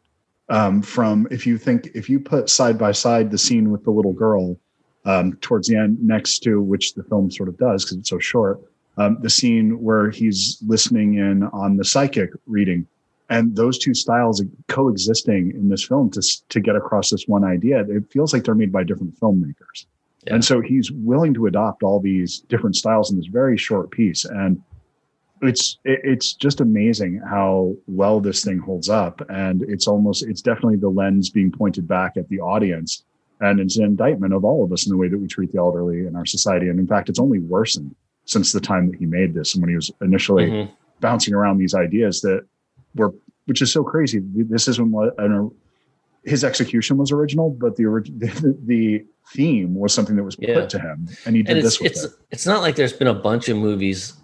um, 0.49 0.83
from 0.83 1.27
if 1.31 1.47
you 1.47 1.59
think 1.59 1.91
if 1.95 2.11
you 2.11 2.21
put 2.21 2.51
side 2.51 2.79
by 2.79 2.93
side 2.93 3.31
the 3.31 3.39
scene 3.39 3.71
with 3.71 3.85
the 3.85 3.91
little 3.91 4.13
girl 4.13 4.57
um, 5.05 5.37
towards 5.41 5.69
the 5.69 5.77
end 5.77 5.99
next 6.03 6.41
to 6.41 6.61
which 6.61 6.95
the 6.95 7.03
film 7.05 7.31
sort 7.31 7.49
of 7.49 7.57
does 7.57 7.85
because 7.85 7.99
it's 7.99 8.11
so 8.11 8.19
short 8.19 8.61
um, 8.99 9.19
the 9.23 9.31
scene 9.31 9.81
where 9.83 10.11
he's 10.11 10.63
listening 10.67 11.15
in 11.15 11.45
on 11.45 11.77
the 11.77 11.85
psychic 11.85 12.31
reading 12.47 12.87
and 13.33 13.57
those 13.57 13.79
two 13.79 13.95
styles 13.95 14.43
coexisting 14.69 15.53
in 15.53 15.71
this 15.71 15.83
film 15.83 16.11
to, 16.11 16.23
to 16.51 16.61
get 16.61 16.77
across 16.77 17.09
this 17.11 17.27
one 17.27 17.45
idea 17.45 17.81
it 17.89 18.05
feels 18.13 18.33
like 18.33 18.45
they're 18.45 18.55
made 18.55 18.73
by 18.73 18.85
different 18.85 19.19
filmmakers. 19.19 19.87
Yeah. 20.27 20.35
and 20.35 20.45
so 20.45 20.61
he's 20.61 20.93
willing 20.93 21.35
to 21.35 21.47
adopt 21.47 21.83
all 21.83 21.99
these 21.99 22.41
different 22.41 22.77
styles 22.77 23.11
in 23.11 23.17
this 23.17 23.27
very 23.27 23.57
short 23.57 23.91
piece. 23.91 24.25
And 24.25 24.63
it's 25.41 25.79
it's 25.85 26.35
just 26.35 26.61
amazing 26.61 27.21
how 27.29 27.75
well 27.89 28.21
this 28.21 28.45
thing 28.45 28.59
holds 28.59 28.89
up. 28.89 29.21
And 29.29 29.63
it's 29.63 29.89
almost 29.89 30.23
it's 30.23 30.43
definitely 30.43 30.77
the 30.77 30.91
lens 30.91 31.31
being 31.31 31.51
pointed 31.51 31.89
back 31.89 32.17
at 32.17 32.29
the 32.29 32.41
audience. 32.41 33.03
And 33.41 33.59
it's 33.59 33.79
an 33.79 33.85
indictment 33.85 34.33
of 34.33 34.45
all 34.45 34.63
of 34.63 34.73
us 34.73 34.87
in 34.87 34.91
the 34.91 34.97
way 34.97 35.09
that 35.09 35.19
we 35.19 35.27
treat 35.27 35.51
the 35.51 35.59
elderly 35.59 36.07
in 36.07 36.15
our 36.15 36.27
society. 36.27 36.69
And 36.69 36.79
in 36.79 36.87
fact 36.87 37.09
it's 37.09 37.19
only 37.19 37.41
worsened 37.41 37.97
since 38.27 38.53
the 38.53 38.61
time 38.61 38.89
that 38.89 38.99
he 38.99 39.07
made 39.07 39.35
this 39.35 39.55
and 39.55 39.63
when 39.63 39.71
he 39.71 39.77
was 39.77 39.91
initially 40.01 40.49
mm-hmm. 40.49 40.73
bouncing 41.01 41.35
around 41.35 41.59
these 41.59 41.75
ideas 41.75 42.21
that 42.21 42.47
were 42.95 43.13
which 43.47 43.61
is 43.63 43.73
so 43.73 43.83
crazy 43.83 44.21
this 44.25 44.69
isn't 44.69 44.93
what 44.93 45.19
I 45.19 45.29
his 46.25 46.45
execution 46.45 46.97
was 46.97 47.11
original 47.11 47.51
but 47.51 47.77
the 47.77 47.85
the, 47.85 48.59
the 48.65 49.05
theme 49.29 49.75
was 49.75 49.93
something 49.93 50.17
that 50.17 50.25
was 50.25 50.37
put 50.37 50.49
yeah. 50.49 50.67
to 50.67 50.79
him 50.79 51.09
and 51.27 51.37
he 51.37 51.43
did 51.43 51.57
and 51.57 51.67
this 51.67 51.75
it's, 51.75 51.81
with 51.81 51.93
it's, 51.93 52.05
it. 52.05 52.11
it's 52.31 52.47
not 52.47 52.61
like 52.61 52.77
there's 52.77 52.93
been 52.93 53.09
a 53.09 53.15
bunch 53.15 53.49
of 53.49 53.57
movies 53.57 54.15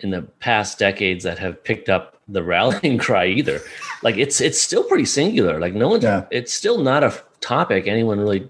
in 0.00 0.10
the 0.10 0.22
past 0.40 0.78
decades 0.78 1.24
that 1.24 1.38
have 1.38 1.62
picked 1.64 1.88
up 1.88 2.18
the 2.28 2.42
rallying 2.42 2.98
cry 3.06 3.26
either. 3.26 3.60
Like 4.02 4.16
it's 4.16 4.40
it's 4.40 4.60
still 4.60 4.84
pretty 4.84 5.04
singular. 5.04 5.58
Like 5.58 5.74
no 5.74 5.88
one's 5.88 6.04
Yeah. 6.04 6.26
it's 6.30 6.52
still 6.52 6.78
not 6.78 7.02
a 7.02 7.14
topic 7.40 7.86
anyone 7.86 8.18
really 8.18 8.48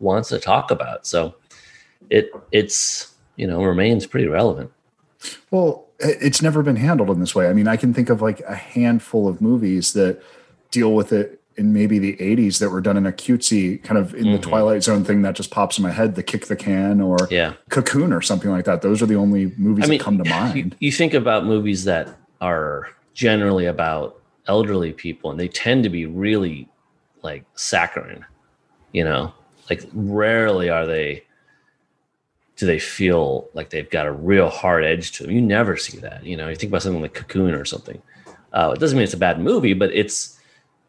wants 0.00 0.28
to 0.30 0.38
talk 0.38 0.70
about. 0.70 1.06
So 1.06 1.34
it 2.10 2.30
it's 2.52 3.14
you 3.36 3.46
know 3.46 3.62
remains 3.62 4.06
pretty 4.06 4.26
relevant. 4.26 4.70
Well, 5.50 5.68
it- 5.80 5.85
it's 5.98 6.42
never 6.42 6.62
been 6.62 6.76
handled 6.76 7.10
in 7.10 7.20
this 7.20 7.34
way. 7.34 7.48
I 7.48 7.52
mean, 7.52 7.68
I 7.68 7.76
can 7.76 7.94
think 7.94 8.10
of 8.10 8.20
like 8.22 8.40
a 8.40 8.54
handful 8.54 9.28
of 9.28 9.40
movies 9.40 9.92
that 9.94 10.22
deal 10.70 10.94
with 10.94 11.12
it 11.12 11.40
in 11.56 11.72
maybe 11.72 11.98
the 11.98 12.16
80s 12.20 12.58
that 12.58 12.68
were 12.68 12.82
done 12.82 12.98
in 12.98 13.06
a 13.06 13.12
cutesy 13.12 13.82
kind 13.82 13.96
of 13.96 14.14
in 14.14 14.30
the 14.32 14.38
Mhm. 14.38 14.42
Twilight 14.42 14.82
Zone 14.82 15.04
thing 15.04 15.22
that 15.22 15.34
just 15.34 15.50
pops 15.50 15.78
in 15.78 15.82
my 15.82 15.90
head, 15.90 16.14
the 16.14 16.22
kick 16.22 16.46
the 16.46 16.56
can 16.56 17.00
or 17.00 17.16
Yeah. 17.30 17.54
Cocoon 17.70 18.12
or 18.12 18.20
something 18.20 18.50
like 18.50 18.66
that. 18.66 18.82
Those 18.82 19.00
are 19.00 19.06
the 19.06 19.14
only 19.16 19.52
movies 19.56 19.86
I 19.86 19.88
mean, 19.88 19.98
that 19.98 20.04
come 20.04 20.18
to 20.18 20.24
You, 20.28 20.34
mind. 20.34 20.76
you 20.80 20.92
think 20.92 21.14
about 21.14 21.46
movies 21.46 21.84
that 21.84 22.08
are 22.42 22.88
generally 23.14 23.64
about 23.64 24.20
elderly 24.46 24.92
people, 24.92 25.30
and 25.30 25.40
they 25.40 25.48
tend 25.48 25.82
to 25.84 25.88
be 25.88 26.04
really 26.04 26.68
like 27.22 27.44
saccharine. 27.54 28.26
You 28.92 29.04
know, 29.04 29.32
like 29.70 29.82
rarely 29.94 30.68
are 30.68 30.86
they. 30.86 31.22
Do 32.56 32.66
they 32.66 32.78
feel 32.78 33.48
like 33.54 33.70
they've 33.70 33.88
got 33.88 34.06
a 34.06 34.12
real 34.12 34.48
hard 34.48 34.84
edge 34.84 35.12
to 35.12 35.22
them? 35.22 35.32
You 35.32 35.42
never 35.42 35.76
see 35.76 35.98
that. 35.98 36.24
You 36.24 36.36
know, 36.36 36.48
you 36.48 36.56
think 36.56 36.70
about 36.70 36.82
something 36.82 37.02
like 37.02 37.14
Cocoon 37.14 37.54
or 37.54 37.64
something. 37.64 38.00
Uh, 38.52 38.72
it 38.74 38.80
doesn't 38.80 38.96
mean 38.96 39.04
it's 39.04 39.12
a 39.14 39.18
bad 39.18 39.40
movie, 39.40 39.74
but 39.74 39.92
it's 39.92 40.40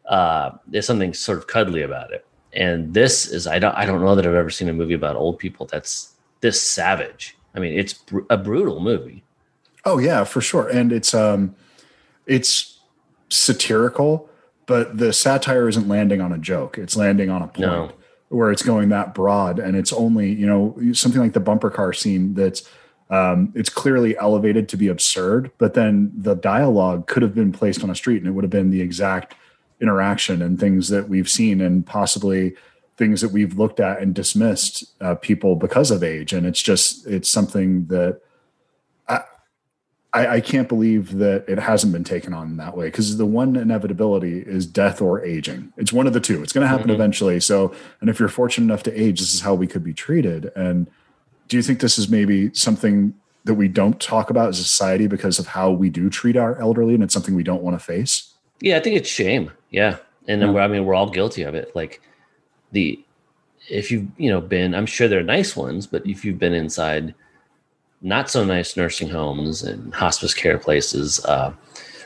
uh, 0.06 0.52
there's 0.66 0.86
something 0.86 1.12
sort 1.12 1.38
of 1.38 1.46
cuddly 1.46 1.82
about 1.82 2.12
it. 2.12 2.26
And 2.54 2.94
this 2.94 3.26
is 3.26 3.46
I 3.46 3.58
don't 3.58 3.74
I 3.74 3.84
don't 3.84 4.00
know 4.02 4.14
that 4.14 4.26
I've 4.26 4.34
ever 4.34 4.50
seen 4.50 4.68
a 4.68 4.72
movie 4.72 4.94
about 4.94 5.16
old 5.16 5.38
people 5.38 5.66
that's 5.66 6.14
this 6.40 6.60
savage. 6.60 7.36
I 7.54 7.58
mean, 7.58 7.78
it's 7.78 7.92
br- 7.92 8.20
a 8.30 8.38
brutal 8.38 8.80
movie. 8.80 9.22
Oh 9.84 9.98
yeah, 9.98 10.24
for 10.24 10.40
sure. 10.40 10.68
And 10.68 10.92
it's 10.92 11.12
um 11.12 11.54
it's 12.26 12.78
satirical, 13.28 14.30
but 14.66 14.96
the 14.96 15.12
satire 15.12 15.68
isn't 15.68 15.88
landing 15.88 16.20
on 16.22 16.32
a 16.32 16.38
joke. 16.38 16.78
It's 16.78 16.96
landing 16.96 17.28
on 17.28 17.42
a 17.42 17.48
point 17.48 17.60
No. 17.60 17.92
Where 18.28 18.50
it's 18.50 18.62
going 18.62 18.90
that 18.90 19.14
broad 19.14 19.58
and 19.58 19.76
it's 19.76 19.92
only, 19.92 20.32
you 20.32 20.46
know, 20.46 20.76
something 20.92 21.20
like 21.20 21.32
the 21.32 21.40
bumper 21.40 21.70
car 21.70 21.92
scene 21.92 22.34
that's 22.34 22.68
um 23.10 23.52
it's 23.54 23.70
clearly 23.70 24.16
elevated 24.18 24.68
to 24.68 24.76
be 24.76 24.88
absurd, 24.88 25.50
but 25.58 25.74
then 25.74 26.12
the 26.14 26.34
dialogue 26.34 27.06
could 27.06 27.22
have 27.22 27.34
been 27.34 27.52
placed 27.52 27.82
on 27.82 27.90
a 27.90 27.94
street 27.94 28.18
and 28.18 28.26
it 28.26 28.32
would 28.32 28.44
have 28.44 28.50
been 28.50 28.70
the 28.70 28.82
exact 28.82 29.34
interaction 29.80 30.42
and 30.42 30.58
things 30.58 30.88
that 30.88 31.08
we've 31.08 31.28
seen 31.28 31.60
and 31.60 31.86
possibly 31.86 32.54
things 32.96 33.20
that 33.20 33.30
we've 33.30 33.56
looked 33.56 33.80
at 33.80 34.02
and 34.02 34.14
dismissed 34.14 34.84
uh, 35.00 35.14
people 35.14 35.54
because 35.54 35.90
of 35.90 36.02
age. 36.02 36.32
And 36.32 36.46
it's 36.46 36.60
just 36.60 37.06
it's 37.06 37.28
something 37.28 37.86
that 37.86 38.20
I, 40.14 40.26
I 40.36 40.40
can't 40.40 40.68
believe 40.68 41.18
that 41.18 41.44
it 41.48 41.58
hasn't 41.58 41.92
been 41.92 42.04
taken 42.04 42.32
on 42.32 42.46
in 42.48 42.56
that 42.56 42.76
way 42.76 42.86
because 42.86 43.18
the 43.18 43.26
one 43.26 43.56
inevitability 43.56 44.38
is 44.40 44.64
death 44.66 45.02
or 45.02 45.22
aging. 45.22 45.72
It's 45.76 45.92
one 45.92 46.06
of 46.06 46.14
the 46.14 46.20
two. 46.20 46.42
It's 46.42 46.52
going 46.52 46.62
to 46.64 46.68
happen 46.68 46.88
Mhm. 46.88 46.94
eventually. 46.94 47.40
So, 47.40 47.74
and 48.00 48.08
if 48.08 48.18
you're 48.18 48.30
fortunate 48.30 48.64
enough 48.64 48.82
to 48.84 49.00
age, 49.00 49.20
this 49.20 49.34
is 49.34 49.42
how 49.42 49.54
we 49.54 49.66
could 49.66 49.84
be 49.84 49.92
treated. 49.92 50.50
And 50.56 50.86
do 51.48 51.56
you 51.58 51.62
think 51.62 51.80
this 51.80 51.98
is 51.98 52.08
maybe 52.08 52.50
something 52.54 53.12
that 53.44 53.54
we 53.54 53.68
don't 53.68 54.00
talk 54.00 54.30
about 54.30 54.48
as 54.48 54.58
a 54.58 54.62
society 54.64 55.06
because 55.06 55.38
of 55.38 55.46
how 55.48 55.70
we 55.70 55.90
do 55.90 56.08
treat 56.10 56.36
our 56.36 56.58
elderly, 56.60 56.94
and 56.94 57.02
it's 57.02 57.12
something 57.14 57.34
we 57.34 57.42
don't 57.42 57.62
want 57.62 57.78
to 57.78 57.84
face? 57.84 58.32
Yeah, 58.60 58.76
I 58.78 58.80
think 58.80 58.96
it's 58.96 59.08
shame. 59.10 59.50
Yeah, 59.70 59.96
and 60.26 60.40
then 60.40 60.48
Yeah. 60.50 60.54
we're, 60.54 60.60
I 60.62 60.68
mean, 60.68 60.84
we're 60.86 60.94
all 60.94 61.10
guilty 61.10 61.42
of 61.42 61.54
it. 61.54 61.70
Like 61.74 62.00
the 62.72 62.98
if 63.70 63.90
you've 63.90 64.06
you 64.16 64.30
know 64.30 64.40
been, 64.40 64.74
I'm 64.74 64.86
sure 64.86 65.06
there 65.08 65.20
are 65.20 65.22
nice 65.22 65.54
ones, 65.54 65.86
but 65.86 66.06
if 66.06 66.24
you've 66.24 66.38
been 66.38 66.54
inside 66.54 67.14
not 68.00 68.30
so 68.30 68.44
nice 68.44 68.76
nursing 68.76 69.08
homes 69.08 69.62
and 69.62 69.94
hospice 69.94 70.34
care 70.34 70.58
places, 70.58 71.24
uh, 71.24 71.52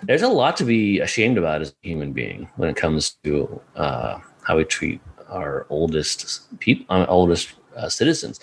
there's 0.02 0.22
a 0.22 0.28
lot 0.28 0.56
to 0.56 0.64
be 0.64 1.00
ashamed 1.00 1.38
about 1.38 1.60
as 1.60 1.70
a 1.70 1.86
human 1.86 2.12
being 2.12 2.48
when 2.56 2.68
it 2.68 2.76
comes 2.76 3.16
to 3.24 3.60
uh, 3.76 4.18
how 4.42 4.56
we 4.56 4.64
treat 4.64 5.00
our 5.28 5.66
oldest 5.70 6.58
people, 6.58 6.86
our 6.88 7.08
oldest 7.08 7.54
uh, 7.76 7.88
citizens. 7.88 8.40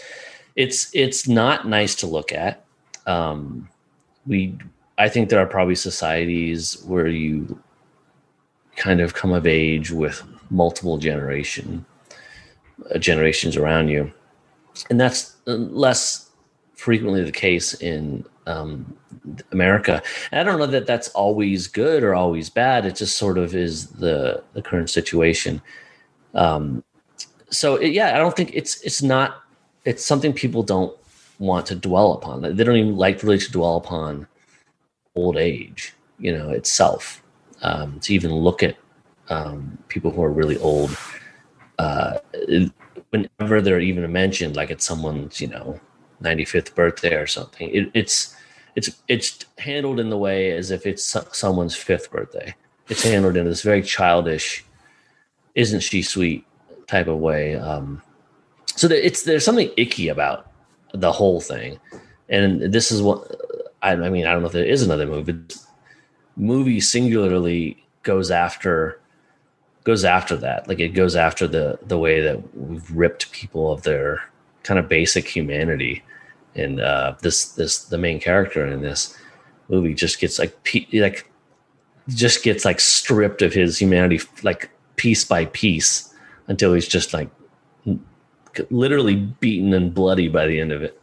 It's 0.55 0.89
it's 0.93 1.27
not 1.27 1.67
nice 1.67 1.95
to 1.95 2.07
look 2.07 2.31
at. 2.31 2.65
Um, 3.05 3.69
we, 4.25 4.57
I 4.97 5.09
think 5.09 5.29
there 5.29 5.39
are 5.39 5.47
probably 5.47 5.75
societies 5.75 6.81
where 6.85 7.07
you 7.07 7.61
kind 8.75 9.01
of 9.01 9.13
come 9.13 9.31
of 9.31 9.45
age 9.45 9.91
with 9.91 10.23
multiple 10.49 10.97
generation 10.97 11.85
uh, 12.93 12.97
generations 12.97 13.57
around 13.57 13.89
you 13.89 14.11
and 14.89 14.99
that's 14.99 15.35
uh, 15.47 15.53
less 15.53 16.28
frequently 16.79 17.23
the 17.23 17.31
case 17.31 17.73
in 17.75 18.25
um, 18.47 18.95
america. 19.51 20.01
And 20.31 20.39
i 20.39 20.43
don't 20.43 20.59
know 20.59 20.65
that 20.65 20.87
that's 20.87 21.09
always 21.09 21.67
good 21.67 22.03
or 22.03 22.15
always 22.15 22.49
bad. 22.49 22.85
It 22.85 22.95
just 22.95 23.17
sort 23.17 23.37
of 23.37 23.53
is 23.53 23.87
the 23.87 24.43
the 24.53 24.61
current 24.61 24.89
situation. 24.89 25.61
Um, 26.33 26.83
so 27.51 27.77
it, 27.77 27.93
yeah 27.93 28.15
i 28.15 28.19
don't 28.19 28.35
think 28.35 28.51
it's 28.53 28.79
it's 28.81 29.01
not 29.01 29.41
it's 29.83 30.05
something 30.05 30.31
people 30.31 30.61
don't 30.61 30.95
want 31.39 31.65
to 31.65 31.75
dwell 31.75 32.13
upon. 32.13 32.41
They 32.41 32.63
don't 32.63 32.77
even 32.77 32.95
like 32.95 33.23
really 33.23 33.39
to 33.39 33.51
dwell 33.51 33.77
upon 33.77 34.27
old 35.15 35.35
age 35.37 35.93
you 36.19 36.31
know 36.37 36.49
itself. 36.49 37.23
Um, 37.61 37.99
to 38.01 38.13
even 38.13 38.31
look 38.31 38.63
at 38.63 38.77
um, 39.29 39.77
people 39.89 40.11
who 40.11 40.23
are 40.23 40.31
really 40.31 40.57
old. 40.59 40.95
Uh, 41.77 42.19
whenever 43.09 43.61
they're 43.61 43.79
even 43.79 44.11
mentioned, 44.11 44.55
like 44.55 44.69
it's 44.69 44.85
someone's, 44.85 45.41
you 45.41 45.47
know, 45.47 45.79
95th 46.21 46.75
birthday 46.75 47.15
or 47.15 47.27
something, 47.27 47.69
it, 47.69 47.91
it's 47.93 48.35
it's 48.75 48.89
it's 49.07 49.45
handled 49.57 49.99
in 49.99 50.09
the 50.09 50.17
way 50.17 50.51
as 50.51 50.71
if 50.71 50.85
it's 50.85 51.15
someone's 51.31 51.75
fifth 51.75 52.11
birthday. 52.11 52.55
It's 52.87 53.03
handled 53.03 53.37
in 53.37 53.45
this 53.45 53.61
very 53.61 53.83
childish, 53.83 54.65
isn't 55.55 55.81
she 55.81 56.01
sweet 56.01 56.45
type 56.87 57.07
of 57.07 57.17
way. 57.19 57.55
Um, 57.55 58.01
so 58.67 58.87
it's 58.87 59.23
there's 59.23 59.45
something 59.45 59.71
icky 59.77 60.07
about 60.07 60.51
the 60.93 61.11
whole 61.11 61.41
thing, 61.41 61.79
and 62.29 62.61
this 62.73 62.91
is 62.91 63.01
what 63.01 63.35
I, 63.81 63.91
I 63.91 64.09
mean. 64.09 64.25
I 64.25 64.31
don't 64.31 64.41
know 64.41 64.47
if 64.47 64.53
there 64.53 64.65
is 64.65 64.81
another 64.81 65.05
movie. 65.05 65.39
Movie 66.35 66.79
singularly 66.79 67.83
goes 68.03 68.31
after 68.31 68.99
goes 69.83 70.05
after 70.05 70.35
that 70.37 70.67
like 70.67 70.79
it 70.79 70.89
goes 70.89 71.15
after 71.15 71.47
the 71.47 71.79
the 71.83 71.97
way 71.97 72.21
that 72.21 72.55
we've 72.55 72.91
ripped 72.91 73.31
people 73.31 73.71
of 73.71 73.83
their 73.83 74.28
kind 74.63 74.79
of 74.79 74.87
basic 74.89 75.27
humanity 75.27 76.03
and 76.55 76.79
uh 76.79 77.15
this 77.21 77.53
this 77.53 77.85
the 77.85 77.97
main 77.97 78.19
character 78.19 78.65
in 78.65 78.81
this 78.81 79.17
movie 79.69 79.93
just 79.93 80.19
gets 80.19 80.39
like 80.39 80.55
like 80.93 81.31
just 82.07 82.43
gets 82.43 82.65
like 82.65 82.79
stripped 82.79 83.41
of 83.41 83.53
his 83.53 83.77
humanity 83.77 84.19
like 84.43 84.69
piece 84.95 85.23
by 85.23 85.45
piece 85.45 86.13
until 86.47 86.73
he's 86.73 86.87
just 86.87 87.13
like 87.13 87.29
literally 88.69 89.15
beaten 89.15 89.73
and 89.73 89.93
bloody 89.93 90.27
by 90.27 90.47
the 90.47 90.59
end 90.59 90.71
of 90.71 90.81
it 90.81 90.99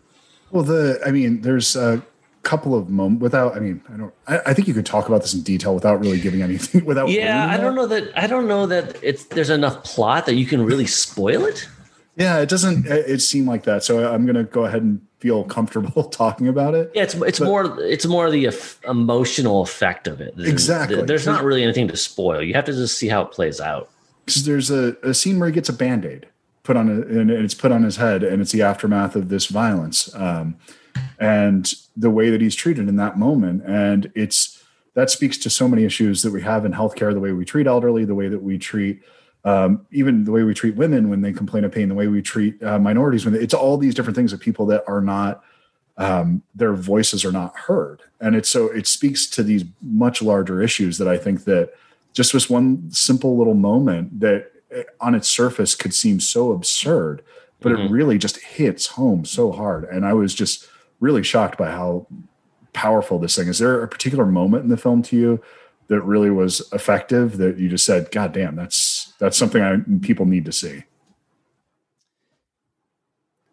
Well, 0.50 0.62
the 0.62 1.00
I 1.06 1.10
mean, 1.10 1.40
there's 1.42 1.76
a 1.76 2.02
couple 2.42 2.74
of 2.74 2.88
moments 2.88 3.22
without. 3.22 3.56
I 3.56 3.60
mean, 3.60 3.82
I 3.92 3.96
don't. 3.96 4.14
I, 4.26 4.38
I 4.46 4.54
think 4.54 4.68
you 4.68 4.74
could 4.74 4.86
talk 4.86 5.08
about 5.08 5.22
this 5.22 5.34
in 5.34 5.42
detail 5.42 5.74
without 5.74 6.00
really 6.00 6.20
giving 6.20 6.42
anything. 6.42 6.84
Without 6.90 7.08
yeah 7.08 7.48
i 7.50 7.56
don't 7.56 7.74
know 7.74 7.86
that 7.86 8.12
i 8.16 8.26
don't 8.26 8.46
know 8.46 8.66
that 8.66 8.96
it's 9.02 9.24
there's 9.26 9.50
enough 9.50 9.82
plot 9.84 10.26
that 10.26 10.34
you 10.34 10.46
can 10.46 10.64
really 10.64 10.86
spoil 10.86 11.44
it 11.44 11.68
Yeah, 12.16 12.38
it 12.38 12.48
doesn't. 12.48 12.86
It, 12.86 13.20
seemed 13.20 13.46
like 13.46 13.64
that. 13.64 13.84
So 13.84 14.10
I'm 14.12 14.24
going 14.24 14.36
to 14.36 14.44
go 14.44 14.64
ahead 14.64 14.82
and 14.82 15.00
feel 15.20 15.44
comfortable 15.44 16.04
talking 16.10 16.48
about 16.48 16.74
it. 16.74 16.90
Yeah, 16.94 17.02
it's 17.02 17.14
it's 17.14 17.38
But- 17.38 17.44
more 17.46 17.80
it's 17.82 18.06
more 18.06 18.30
the 18.30 18.50
emotional 18.88 19.60
effect 19.62 20.06
of 20.08 20.20
it. 20.20 20.34
Exactly. 20.38 21.02
There's 21.02 21.26
not 21.26 21.44
really 21.44 21.62
anything 21.62 21.88
to 21.88 21.96
spoil. 21.96 22.42
You 22.42 22.54
have 22.54 22.64
to 22.64 22.72
just 22.72 22.96
see 22.98 23.08
how 23.08 23.22
it 23.22 23.32
plays 23.32 23.60
out. 23.60 23.90
because 24.24 24.44
there's 24.46 24.70
a, 24.70 24.96
a 25.02 25.12
scene 25.14 25.38
where 25.38 25.48
he 25.48 25.54
gets 25.54 25.68
a 25.68 25.72
band-aid 25.74 26.26
put 26.64 26.76
on 26.76 26.88
a, 26.88 26.92
and 27.02 27.30
it's 27.30 27.54
put 27.54 27.70
on 27.70 27.82
his 27.84 27.96
head 27.96 28.24
and 28.24 28.42
it's 28.42 28.50
the 28.50 28.62
aftermath 28.62 29.14
of 29.14 29.28
this 29.28 29.46
violence 29.46 30.12
um, 30.16 30.56
and 31.20 31.74
the 31.96 32.10
way 32.10 32.28
that 32.30 32.40
he's 32.40 32.54
treated 32.56 32.88
in 32.88 32.96
that 32.96 33.16
moment 33.18 33.62
and 33.66 34.10
it's 34.16 34.64
that 34.94 35.08
speaks 35.10 35.36
to 35.38 35.48
so 35.50 35.68
many 35.68 35.84
issues 35.84 36.22
that 36.22 36.32
we 36.32 36.42
have 36.42 36.64
in 36.64 36.72
healthcare 36.72 37.12
the 37.12 37.20
way 37.20 37.30
we 37.30 37.44
treat 37.44 37.66
elderly 37.68 38.04
the 38.04 38.14
way 38.16 38.28
that 38.28 38.42
we 38.42 38.58
treat 38.58 39.00
um, 39.46 39.86
even 39.92 40.24
the 40.24 40.32
way 40.32 40.42
we 40.42 40.52
treat 40.52 40.74
women 40.76 41.08
when 41.08 41.20
they 41.22 41.32
complain 41.32 41.64
of 41.64 41.72
pain 41.72 41.88
the 41.88 41.94
way 41.94 42.08
we 42.08 42.20
treat 42.20 42.60
uh, 42.62 42.78
minorities 42.78 43.24
when 43.24 43.32
they, 43.32 43.40
it's 43.40 43.54
all 43.54 43.78
these 43.78 43.94
different 43.94 44.16
things 44.16 44.32
of 44.32 44.40
people 44.40 44.66
that 44.66 44.82
are 44.86 45.00
not 45.00 45.42
um, 45.98 46.42
their 46.54 46.74
voices 46.74 47.24
are 47.24 47.32
not 47.32 47.56
heard. 47.56 48.02
And 48.20 48.36
it's 48.36 48.50
so 48.50 48.66
it 48.70 48.86
speaks 48.86 49.26
to 49.28 49.42
these 49.42 49.64
much 49.80 50.20
larger 50.20 50.60
issues 50.62 50.98
that 50.98 51.08
i 51.08 51.16
think 51.24 51.44
that 51.44 51.72
just 52.12 52.32
this 52.32 52.50
one 52.50 52.90
simple 52.90 53.36
little 53.38 53.54
moment 53.54 54.20
that 54.20 54.50
eh, 54.70 54.82
on 55.00 55.14
its 55.14 55.28
surface 55.28 55.74
could 55.74 55.94
seem 55.94 56.18
so 56.20 56.52
absurd 56.52 57.22
but 57.60 57.72
it 57.72 57.78
Mhm. 57.78 57.90
really 57.90 58.18
just 58.18 58.36
hits 58.58 58.86
home 58.98 59.24
so 59.24 59.50
hard. 59.52 59.84
And 59.84 60.04
i 60.04 60.12
was 60.22 60.34
just 60.34 60.68
really 61.00 61.22
shocked 61.22 61.56
by 61.58 61.70
how 61.70 62.06
powerful 62.72 63.18
this 63.18 63.36
thing 63.36 63.48
is 63.48 63.58
there 63.58 63.82
a 63.82 63.88
particular 63.88 64.26
moment 64.26 64.64
in 64.64 64.70
the 64.70 64.76
film 64.86 65.00
to 65.08 65.16
you 65.16 65.40
that 65.88 66.00
really 66.12 66.30
was 66.30 66.54
effective 66.72 67.38
that 67.38 67.58
you 67.58 67.68
just 67.70 67.86
said 67.86 68.10
god 68.10 68.30
damn 68.32 68.56
that's 68.56 68.76
that's 69.18 69.36
something 69.36 69.62
I, 69.62 69.78
people 70.02 70.26
need 70.26 70.44
to 70.44 70.52
see 70.52 70.82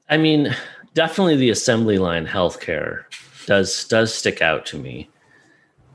I 0.10 0.18
mean, 0.18 0.56
definitely 0.94 1.38
the 1.38 1.50
assembly 1.50 1.98
line 1.98 2.28
healthcare 2.28 3.06
does 3.48 3.86
does 3.86 4.14
stick 4.14 4.44
out 4.44 4.66
to 4.68 4.78
me. 4.78 5.10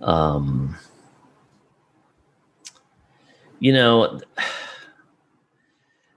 Um, 0.01 0.77
you 3.61 3.73
know, 3.73 4.21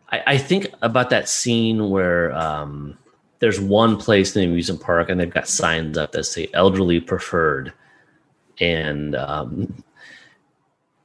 I, 0.09 0.23
I 0.25 0.37
think 0.37 0.67
about 0.81 1.09
that 1.11 1.29
scene 1.29 1.91
where 1.91 2.33
um, 2.33 2.97
there's 3.37 3.59
one 3.59 3.97
place 3.97 4.35
in 4.35 4.41
the 4.41 4.47
amusement 4.47 4.81
park 4.81 5.09
and 5.09 5.19
they've 5.19 5.29
got 5.29 5.47
signs 5.47 5.97
up 5.97 6.11
that 6.13 6.23
say 6.23 6.49
elderly 6.53 6.99
preferred, 6.99 7.73
and 8.59 9.15
um, 9.15 9.83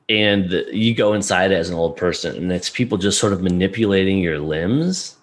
and 0.08 0.64
you 0.72 0.94
go 0.94 1.14
inside 1.14 1.52
as 1.52 1.68
an 1.68 1.74
old 1.74 1.96
person, 1.96 2.36
and 2.36 2.52
it's 2.52 2.70
people 2.70 2.98
just 2.98 3.18
sort 3.18 3.32
of 3.32 3.42
manipulating 3.42 4.18
your 4.18 4.38
limbs, 4.38 5.16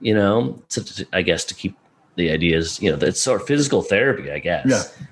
you 0.00 0.14
know, 0.14 0.62
to, 0.70 1.06
I 1.12 1.22
guess 1.22 1.44
to 1.44 1.54
keep 1.54 1.76
the 2.16 2.30
ideas, 2.30 2.80
you 2.80 2.90
know, 2.90 2.98
it's 3.06 3.20
sort 3.20 3.40
of 3.40 3.46
physical 3.46 3.82
therapy, 3.82 4.30
I 4.30 4.38
guess. 4.38 4.66
Yeah. 4.66 5.06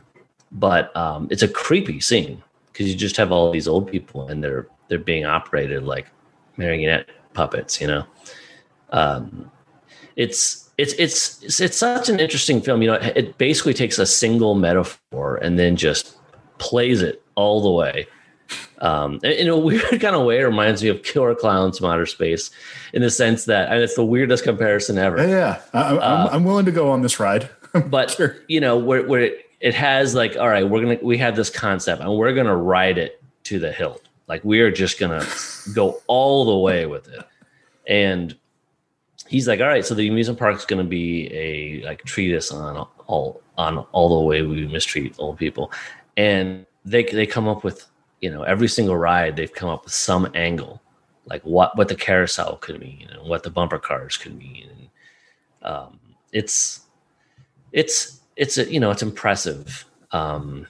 But 0.52 0.94
um, 0.96 1.28
it's 1.30 1.42
a 1.42 1.48
creepy 1.48 2.00
scene 2.00 2.42
because 2.72 2.88
you 2.88 2.94
just 2.94 3.16
have 3.16 3.32
all 3.32 3.50
these 3.50 3.68
old 3.68 3.90
people 3.90 4.28
and 4.28 4.42
they're 4.42 4.66
they're 4.88 4.98
being 4.98 5.24
operated 5.24 5.84
like 5.84 6.06
marionette 6.56 7.08
puppets, 7.34 7.80
you 7.80 7.86
know. 7.86 8.04
Um, 8.90 9.50
it's 10.16 10.70
it's 10.78 10.92
it's 10.94 11.42
it's 11.42 11.60
it's 11.60 11.76
such 11.76 12.08
an 12.08 12.20
interesting 12.20 12.60
film. 12.60 12.82
You 12.82 12.88
know, 12.88 12.94
it, 12.94 13.16
it 13.16 13.38
basically 13.38 13.74
takes 13.74 13.98
a 13.98 14.06
single 14.06 14.54
metaphor 14.54 15.36
and 15.36 15.58
then 15.58 15.76
just 15.76 16.18
plays 16.58 17.02
it 17.02 17.22
all 17.34 17.62
the 17.62 17.70
way. 17.70 18.06
Um, 18.78 19.20
in 19.22 19.48
a 19.48 19.56
weird 19.56 19.82
kind 20.00 20.16
of 20.16 20.24
way, 20.24 20.40
it 20.40 20.44
reminds 20.44 20.82
me 20.82 20.88
of 20.88 21.02
Killer 21.02 21.34
Clowns 21.34 21.78
from 21.78 21.88
Outer 21.88 22.06
Space, 22.06 22.50
in 22.92 23.02
the 23.02 23.10
sense 23.10 23.44
that 23.44 23.70
and 23.72 23.80
it's 23.82 23.94
the 23.94 24.04
weirdest 24.04 24.44
comparison 24.44 24.98
ever. 24.98 25.18
Yeah, 25.18 25.28
yeah. 25.28 25.60
I, 25.72 25.82
I'm, 25.88 25.98
Uh, 26.00 26.28
I'm 26.32 26.44
willing 26.44 26.64
to 26.66 26.72
go 26.72 26.90
on 26.90 27.02
this 27.02 27.20
ride. 27.20 27.48
but 27.86 28.10
Sure. 28.10 28.36
you 28.48 28.60
know 28.60 28.76
where, 28.76 29.06
where 29.06 29.22
it, 29.22 29.46
it 29.60 29.74
has 29.74 30.14
like 30.14 30.36
all 30.36 30.48
right 30.48 30.68
we're 30.68 30.82
gonna 30.82 30.98
we 31.02 31.16
have 31.16 31.36
this 31.36 31.48
concept 31.48 32.02
and 32.02 32.14
we're 32.18 32.34
gonna 32.34 32.54
ride 32.56 32.98
it 32.98 33.22
to 33.44 33.58
the 33.58 33.72
hilt 33.72 34.02
like 34.28 34.44
we 34.44 34.60
are 34.60 34.70
just 34.70 34.98
gonna 35.00 35.24
go 35.74 35.98
all 36.06 36.44
the 36.44 36.58
way 36.58 36.84
with 36.84 37.08
it 37.08 37.24
and 37.86 38.36
he's 39.26 39.48
like 39.48 39.60
all 39.60 39.68
right 39.68 39.86
so 39.86 39.94
the 39.94 40.06
amusement 40.06 40.38
park 40.38 40.54
is 40.56 40.66
gonna 40.66 40.84
be 40.84 41.32
a 41.32 41.82
like 41.86 42.04
treatise 42.04 42.52
on 42.52 42.86
all 43.06 43.40
on 43.56 43.78
all 43.92 44.20
the 44.20 44.26
way 44.26 44.42
we 44.42 44.66
mistreat 44.66 45.14
old 45.18 45.38
people 45.38 45.72
and 46.18 46.66
they 46.84 47.04
they 47.04 47.24
come 47.24 47.48
up 47.48 47.64
with 47.64 47.86
you 48.22 48.30
know 48.30 48.42
every 48.44 48.68
single 48.68 48.96
ride 48.96 49.36
they've 49.36 49.52
come 49.52 49.68
up 49.68 49.84
with 49.84 49.92
some 49.92 50.30
angle 50.34 50.80
like 51.26 51.42
what 51.42 51.76
what 51.76 51.88
the 51.88 51.94
carousel 51.94 52.56
could 52.56 52.80
mean 52.80 53.08
and 53.10 53.28
what 53.28 53.42
the 53.42 53.50
bumper 53.50 53.78
cars 53.78 54.16
could 54.16 54.36
mean. 54.36 54.68
And 55.62 55.72
um, 55.72 56.00
it's 56.32 56.80
it's 57.72 58.20
it's 58.36 58.56
you 58.56 58.80
know 58.80 58.90
it's 58.90 59.02
impressive 59.02 59.84
um 60.10 60.66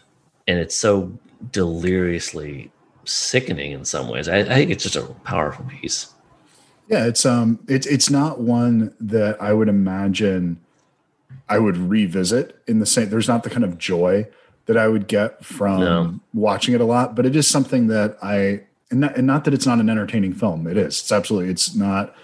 and 0.47 0.59
it's 0.59 0.77
so 0.77 1.11
deliriously 1.51 2.71
sickening 3.05 3.73
in 3.73 3.85
some 3.85 4.09
ways. 4.09 4.29
I, 4.29 4.39
I 4.39 4.55
think 4.55 4.71
it's 4.71 4.85
just 4.85 4.97
a 4.97 5.13
powerful 5.25 5.65
piece. 5.65 6.13
Yeah, 6.89 7.07
it's 7.07 7.25
um 7.25 7.59
it's 7.69 7.87
it's 7.87 8.11
not 8.11 8.41
one 8.41 8.95
that 9.01 9.41
I 9.41 9.53
would 9.53 9.69
imagine 9.69 10.61
I 11.49 11.59
would 11.59 11.77
revisit 11.77 12.61
in 12.67 12.79
the 12.79 12.87
same 12.87 13.09
there's 13.09 13.29
not 13.29 13.43
the 13.43 13.51
kind 13.51 13.65
of 13.65 13.79
joy 13.79 14.29
that 14.67 14.77
I 14.77 14.89
would 14.89 15.09
get 15.09 15.45
from 15.45 15.81
No. 15.81 16.21
watching 16.33 16.75
it 16.75 16.81
a 16.81 16.85
lot, 16.85 17.17
but 17.17 17.27
it 17.27 17.35
is 17.37 17.49
something 17.49 17.89
that 17.89 18.17
I 18.23 18.63
and 18.91 19.01
not, 19.01 19.17
and 19.17 19.27
not 19.27 19.45
that 19.45 19.55
it's 19.55 19.67
not 19.67 19.79
an 19.81 19.89
entertaining 19.89 20.35
film. 20.35 20.67
It 20.67 20.77
is. 20.77 21.01
It's 21.01 21.13
absolutely 21.13 21.51
it's 21.51 21.75
not 21.75 22.15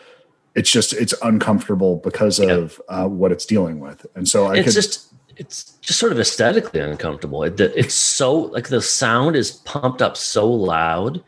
it's 0.54 0.70
just 0.70 0.92
it's 0.92 1.14
uncomfortable 1.22 1.96
because 1.96 2.40
of 2.40 2.80
uh, 2.88 3.06
what 3.06 3.32
it's 3.32 3.46
dealing 3.46 3.80
with. 3.80 4.06
And 4.14 4.28
so 4.28 4.46
I 4.46 4.56
it's 4.56 4.66
could 4.66 4.74
just 4.74 5.08
it's 5.38 5.64
just 5.80 5.98
sort 5.98 6.12
of 6.12 6.18
aesthetically 6.18 6.80
uncomfortable 6.80 7.44
it, 7.44 7.58
it's 7.60 7.94
so 7.94 8.34
like 8.34 8.68
the 8.68 8.82
sound 8.82 9.36
is 9.36 9.52
pumped 9.52 10.02
up 10.02 10.16
so 10.16 10.50
loud 10.50 11.22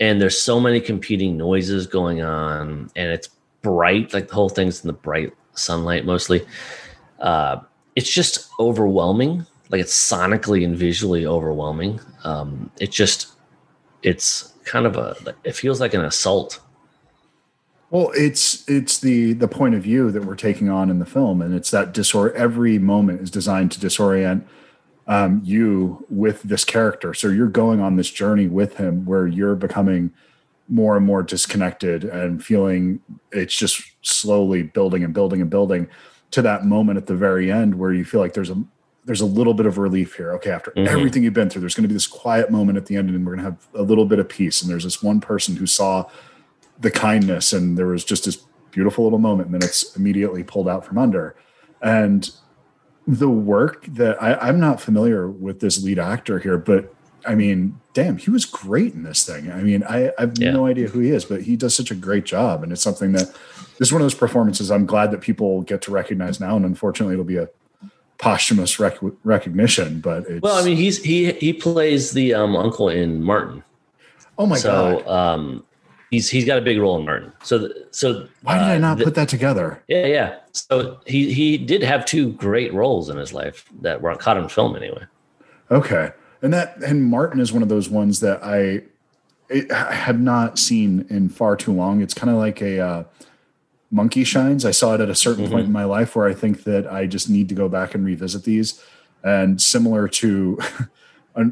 and 0.00 0.20
there's 0.20 0.40
so 0.40 0.58
many 0.60 0.80
competing 0.80 1.36
noises 1.36 1.86
going 1.86 2.20
on 2.20 2.90
and 2.96 3.10
it's 3.12 3.28
bright 3.62 4.12
like 4.12 4.28
the 4.28 4.34
whole 4.34 4.48
thing's 4.48 4.82
in 4.82 4.88
the 4.88 4.92
bright 4.92 5.32
sunlight 5.54 6.04
mostly 6.04 6.44
uh, 7.20 7.58
it's 7.94 8.10
just 8.12 8.50
overwhelming 8.58 9.46
like 9.70 9.80
it's 9.80 9.94
sonically 9.94 10.64
and 10.64 10.76
visually 10.76 11.26
overwhelming 11.26 12.00
um, 12.24 12.70
it 12.80 12.90
just 12.90 13.28
it's 14.02 14.54
kind 14.64 14.86
of 14.86 14.96
a 14.96 15.16
it 15.44 15.54
feels 15.54 15.80
like 15.80 15.94
an 15.94 16.04
assault 16.04 16.60
Well, 17.90 18.10
it's 18.14 18.68
it's 18.68 18.98
the 19.00 19.32
the 19.32 19.48
point 19.48 19.74
of 19.74 19.82
view 19.82 20.10
that 20.10 20.24
we're 20.24 20.36
taking 20.36 20.68
on 20.68 20.90
in 20.90 20.98
the 20.98 21.06
film, 21.06 21.40
and 21.40 21.54
it's 21.54 21.70
that 21.70 21.94
disor. 21.94 22.32
Every 22.34 22.78
moment 22.78 23.22
is 23.22 23.30
designed 23.30 23.72
to 23.72 23.80
disorient 23.80 24.44
um, 25.06 25.40
you 25.42 26.04
with 26.10 26.42
this 26.42 26.64
character. 26.66 27.14
So 27.14 27.28
you're 27.28 27.48
going 27.48 27.80
on 27.80 27.96
this 27.96 28.10
journey 28.10 28.46
with 28.46 28.76
him, 28.76 29.06
where 29.06 29.26
you're 29.26 29.56
becoming 29.56 30.12
more 30.68 30.98
and 30.98 31.06
more 31.06 31.22
disconnected 31.22 32.04
and 32.04 32.44
feeling 32.44 33.00
it's 33.32 33.56
just 33.56 33.82
slowly 34.02 34.62
building 34.62 35.02
and 35.02 35.14
building 35.14 35.40
and 35.40 35.48
building 35.48 35.88
to 36.30 36.42
that 36.42 36.66
moment 36.66 36.98
at 36.98 37.06
the 37.06 37.16
very 37.16 37.50
end 37.50 37.74
where 37.76 37.92
you 37.94 38.04
feel 38.04 38.20
like 38.20 38.34
there's 38.34 38.50
a 38.50 38.62
there's 39.08 39.22
a 39.22 39.26
little 39.26 39.54
bit 39.54 39.64
of 39.64 39.78
relief 39.78 40.14
here. 40.16 40.34
Okay, 40.34 40.50
after 40.50 40.70
Mhm. 40.72 40.86
everything 40.86 41.22
you've 41.24 41.32
been 41.32 41.48
through, 41.48 41.60
there's 41.62 41.74
going 41.74 41.84
to 41.84 41.88
be 41.88 41.94
this 41.94 42.06
quiet 42.06 42.50
moment 42.50 42.76
at 42.76 42.84
the 42.84 42.94
end, 42.94 43.08
and 43.08 43.24
we're 43.26 43.32
going 43.36 43.44
to 43.44 43.50
have 43.50 43.66
a 43.74 43.82
little 43.82 44.04
bit 44.04 44.18
of 44.18 44.28
peace. 44.28 44.60
And 44.60 44.70
there's 44.70 44.84
this 44.84 45.02
one 45.02 45.18
person 45.18 45.56
who 45.56 45.64
saw 45.66 46.04
the 46.78 46.90
kindness 46.90 47.54
and 47.54 47.76
there 47.78 47.86
was 47.86 48.04
just 48.04 48.26
this 48.26 48.44
beautiful 48.70 49.02
little 49.04 49.18
moment 49.18 49.46
and 49.50 49.54
then 49.60 49.66
it's 49.66 49.96
immediately 49.96 50.44
pulled 50.44 50.68
out 50.68 50.84
from 50.84 50.96
under 50.98 51.34
and 51.82 52.30
the 53.08 53.28
work 53.28 53.84
that 53.86 54.22
I, 54.22 54.34
i'm 54.34 54.60
not 54.60 54.80
familiar 54.80 55.26
with 55.28 55.58
this 55.58 55.82
lead 55.82 55.98
actor 55.98 56.38
here 56.38 56.56
but 56.56 56.94
i 57.26 57.34
mean 57.34 57.80
damn 57.94 58.16
he 58.18 58.30
was 58.30 58.44
great 58.44 58.94
in 58.94 59.02
this 59.02 59.24
thing 59.24 59.50
i 59.50 59.60
mean 59.62 59.82
i, 59.88 60.08
I 60.10 60.20
have 60.20 60.38
Yeah. 60.38 60.52
no 60.52 60.66
idea 60.66 60.86
who 60.86 61.00
he 61.00 61.10
is 61.10 61.24
but 61.24 61.42
he 61.42 61.56
does 61.56 61.74
such 61.74 61.90
a 61.90 61.96
great 61.96 62.24
job 62.24 62.62
and 62.62 62.70
it's 62.70 62.82
something 62.82 63.10
that 63.12 63.26
this 63.78 63.88
is 63.88 63.92
one 63.92 64.00
of 64.02 64.04
those 64.04 64.14
performances 64.14 64.70
i'm 64.70 64.86
glad 64.86 65.10
that 65.10 65.20
people 65.20 65.62
get 65.62 65.82
to 65.82 65.90
recognize 65.90 66.38
now 66.38 66.54
and 66.54 66.64
unfortunately 66.64 67.14
it'll 67.14 67.24
be 67.24 67.38
a 67.38 67.48
posthumous 68.18 68.80
rec- 68.80 68.98
recognition 69.24 70.00
but 70.00 70.24
it's 70.26 70.42
well 70.42 70.56
i 70.56 70.64
mean 70.64 70.76
he's 70.76 71.02
he 71.02 71.32
he 71.32 71.52
plays 71.52 72.12
the 72.12 72.34
um, 72.34 72.56
uncle 72.56 72.88
in 72.88 73.22
martin. 73.22 73.62
Oh 74.36 74.46
my 74.46 74.56
so 74.56 74.96
god. 74.96 75.04
So 75.04 75.10
um 75.10 75.64
he's 76.10 76.28
he's 76.28 76.44
got 76.44 76.58
a 76.58 76.62
big 76.62 76.78
role 76.78 76.98
in 76.98 77.04
martin. 77.04 77.32
So 77.42 77.68
so 77.90 78.26
why 78.42 78.58
did 78.58 78.64
i 78.64 78.76
uh, 78.76 78.78
not 78.78 78.96
th- 78.96 79.04
put 79.04 79.14
that 79.14 79.28
together? 79.28 79.82
Yeah 79.88 80.06
yeah. 80.06 80.38
So 80.52 80.98
he 81.06 81.32
he 81.32 81.58
did 81.58 81.82
have 81.82 82.04
two 82.04 82.32
great 82.32 82.72
roles 82.74 83.08
in 83.08 83.16
his 83.16 83.32
life 83.32 83.64
that 83.80 84.02
were 84.02 84.14
caught 84.16 84.36
on 84.36 84.48
film 84.48 84.76
anyway. 84.76 85.04
Okay, 85.70 86.10
and 86.42 86.52
that 86.52 86.78
and 86.82 87.04
Martin 87.04 87.40
is 87.40 87.52
one 87.52 87.62
of 87.62 87.68
those 87.68 87.88
ones 87.88 88.20
that 88.20 88.42
I, 88.42 88.82
it, 89.50 89.70
I 89.70 89.92
have 89.92 90.18
not 90.18 90.58
seen 90.58 91.06
in 91.10 91.28
far 91.28 91.56
too 91.56 91.72
long. 91.72 92.00
It's 92.00 92.14
kind 92.14 92.30
of 92.30 92.36
like 92.36 92.62
a 92.62 92.80
uh, 92.80 93.04
monkey 93.90 94.24
shines. 94.24 94.64
I 94.64 94.70
saw 94.70 94.94
it 94.94 95.00
at 95.00 95.08
a 95.08 95.14
certain 95.14 95.46
Mhm. 95.46 95.50
point 95.50 95.66
in 95.66 95.72
my 95.72 95.84
life 95.84 96.14
where 96.14 96.26
I 96.28 96.34
think 96.34 96.64
that 96.64 96.90
I 96.92 97.06
just 97.06 97.30
need 97.30 97.48
to 97.48 97.54
go 97.54 97.68
back 97.68 97.94
and 97.94 98.04
revisit 98.04 98.44
these. 98.44 98.82
And 99.24 99.60
similar 99.60 100.08
to 100.08 100.58
a, 101.34 101.46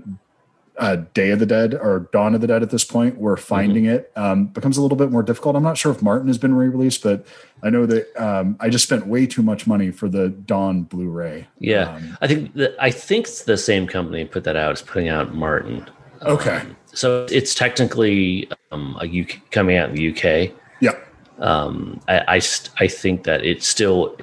a 0.78 0.96
Day 0.98 1.30
of 1.30 1.38
the 1.38 1.46
Dead 1.46 1.74
or 1.74 2.08
Dawn 2.12 2.34
of 2.34 2.42
the 2.42 2.46
Dead 2.46 2.62
at 2.62 2.68
this 2.70 2.84
point, 2.84 3.16
where 3.18 3.36
finding 3.38 3.86
it 3.86 4.12
um, 4.16 4.46
becomes 4.48 4.76
a 4.76 4.82
little 4.82 4.98
bit 4.98 5.10
more 5.10 5.22
difficult. 5.22 5.56
I'm 5.56 5.62
not 5.62 5.78
sure 5.78 5.90
if 5.90 6.02
Martin 6.02 6.28
has 6.28 6.36
been 6.36 6.54
re-released, 6.54 7.02
but 7.02 7.26
I 7.62 7.70
know 7.70 7.86
that 7.86 8.14
um, 8.22 8.56
I 8.60 8.68
just 8.68 8.84
spent 8.84 9.06
way 9.06 9.26
too 9.26 9.42
much 9.42 9.66
money 9.66 9.90
for 9.90 10.06
the 10.08 10.28
Dawn 10.28 10.82
Blu-ray. 10.82 11.46
yeah 11.58 11.94
Um, 11.96 12.18
i 12.20 12.26
think 12.26 12.52
that 12.54 12.76
i 12.78 12.90
think 12.90 13.24
it's 13.26 13.44
the 13.44 13.56
same 13.56 13.86
company 13.86 14.26
put 14.26 14.44
that 14.44 14.56
out 14.56 14.72
as 14.72 14.82
putting 14.82 15.08
out 15.08 15.34
martin 15.34 15.86
Okay. 16.22 16.56
Um, 16.58 16.76
so 16.92 17.26
it's 17.30 17.54
technically 17.54 18.48
um, 18.72 18.96
a 19.00 19.04
UK 19.22 19.50
coming 19.50 19.76
out 19.78 19.88
in 19.90 19.94
the 19.96 20.10
uk 20.10 20.50
yeah. 20.80 20.92
Um, 21.38 22.00
I, 22.08 22.36
I, 22.36 22.40
I 22.78 22.88
think 22.88 23.24
that 23.24 23.44
it 23.44 23.62
still 23.62 24.16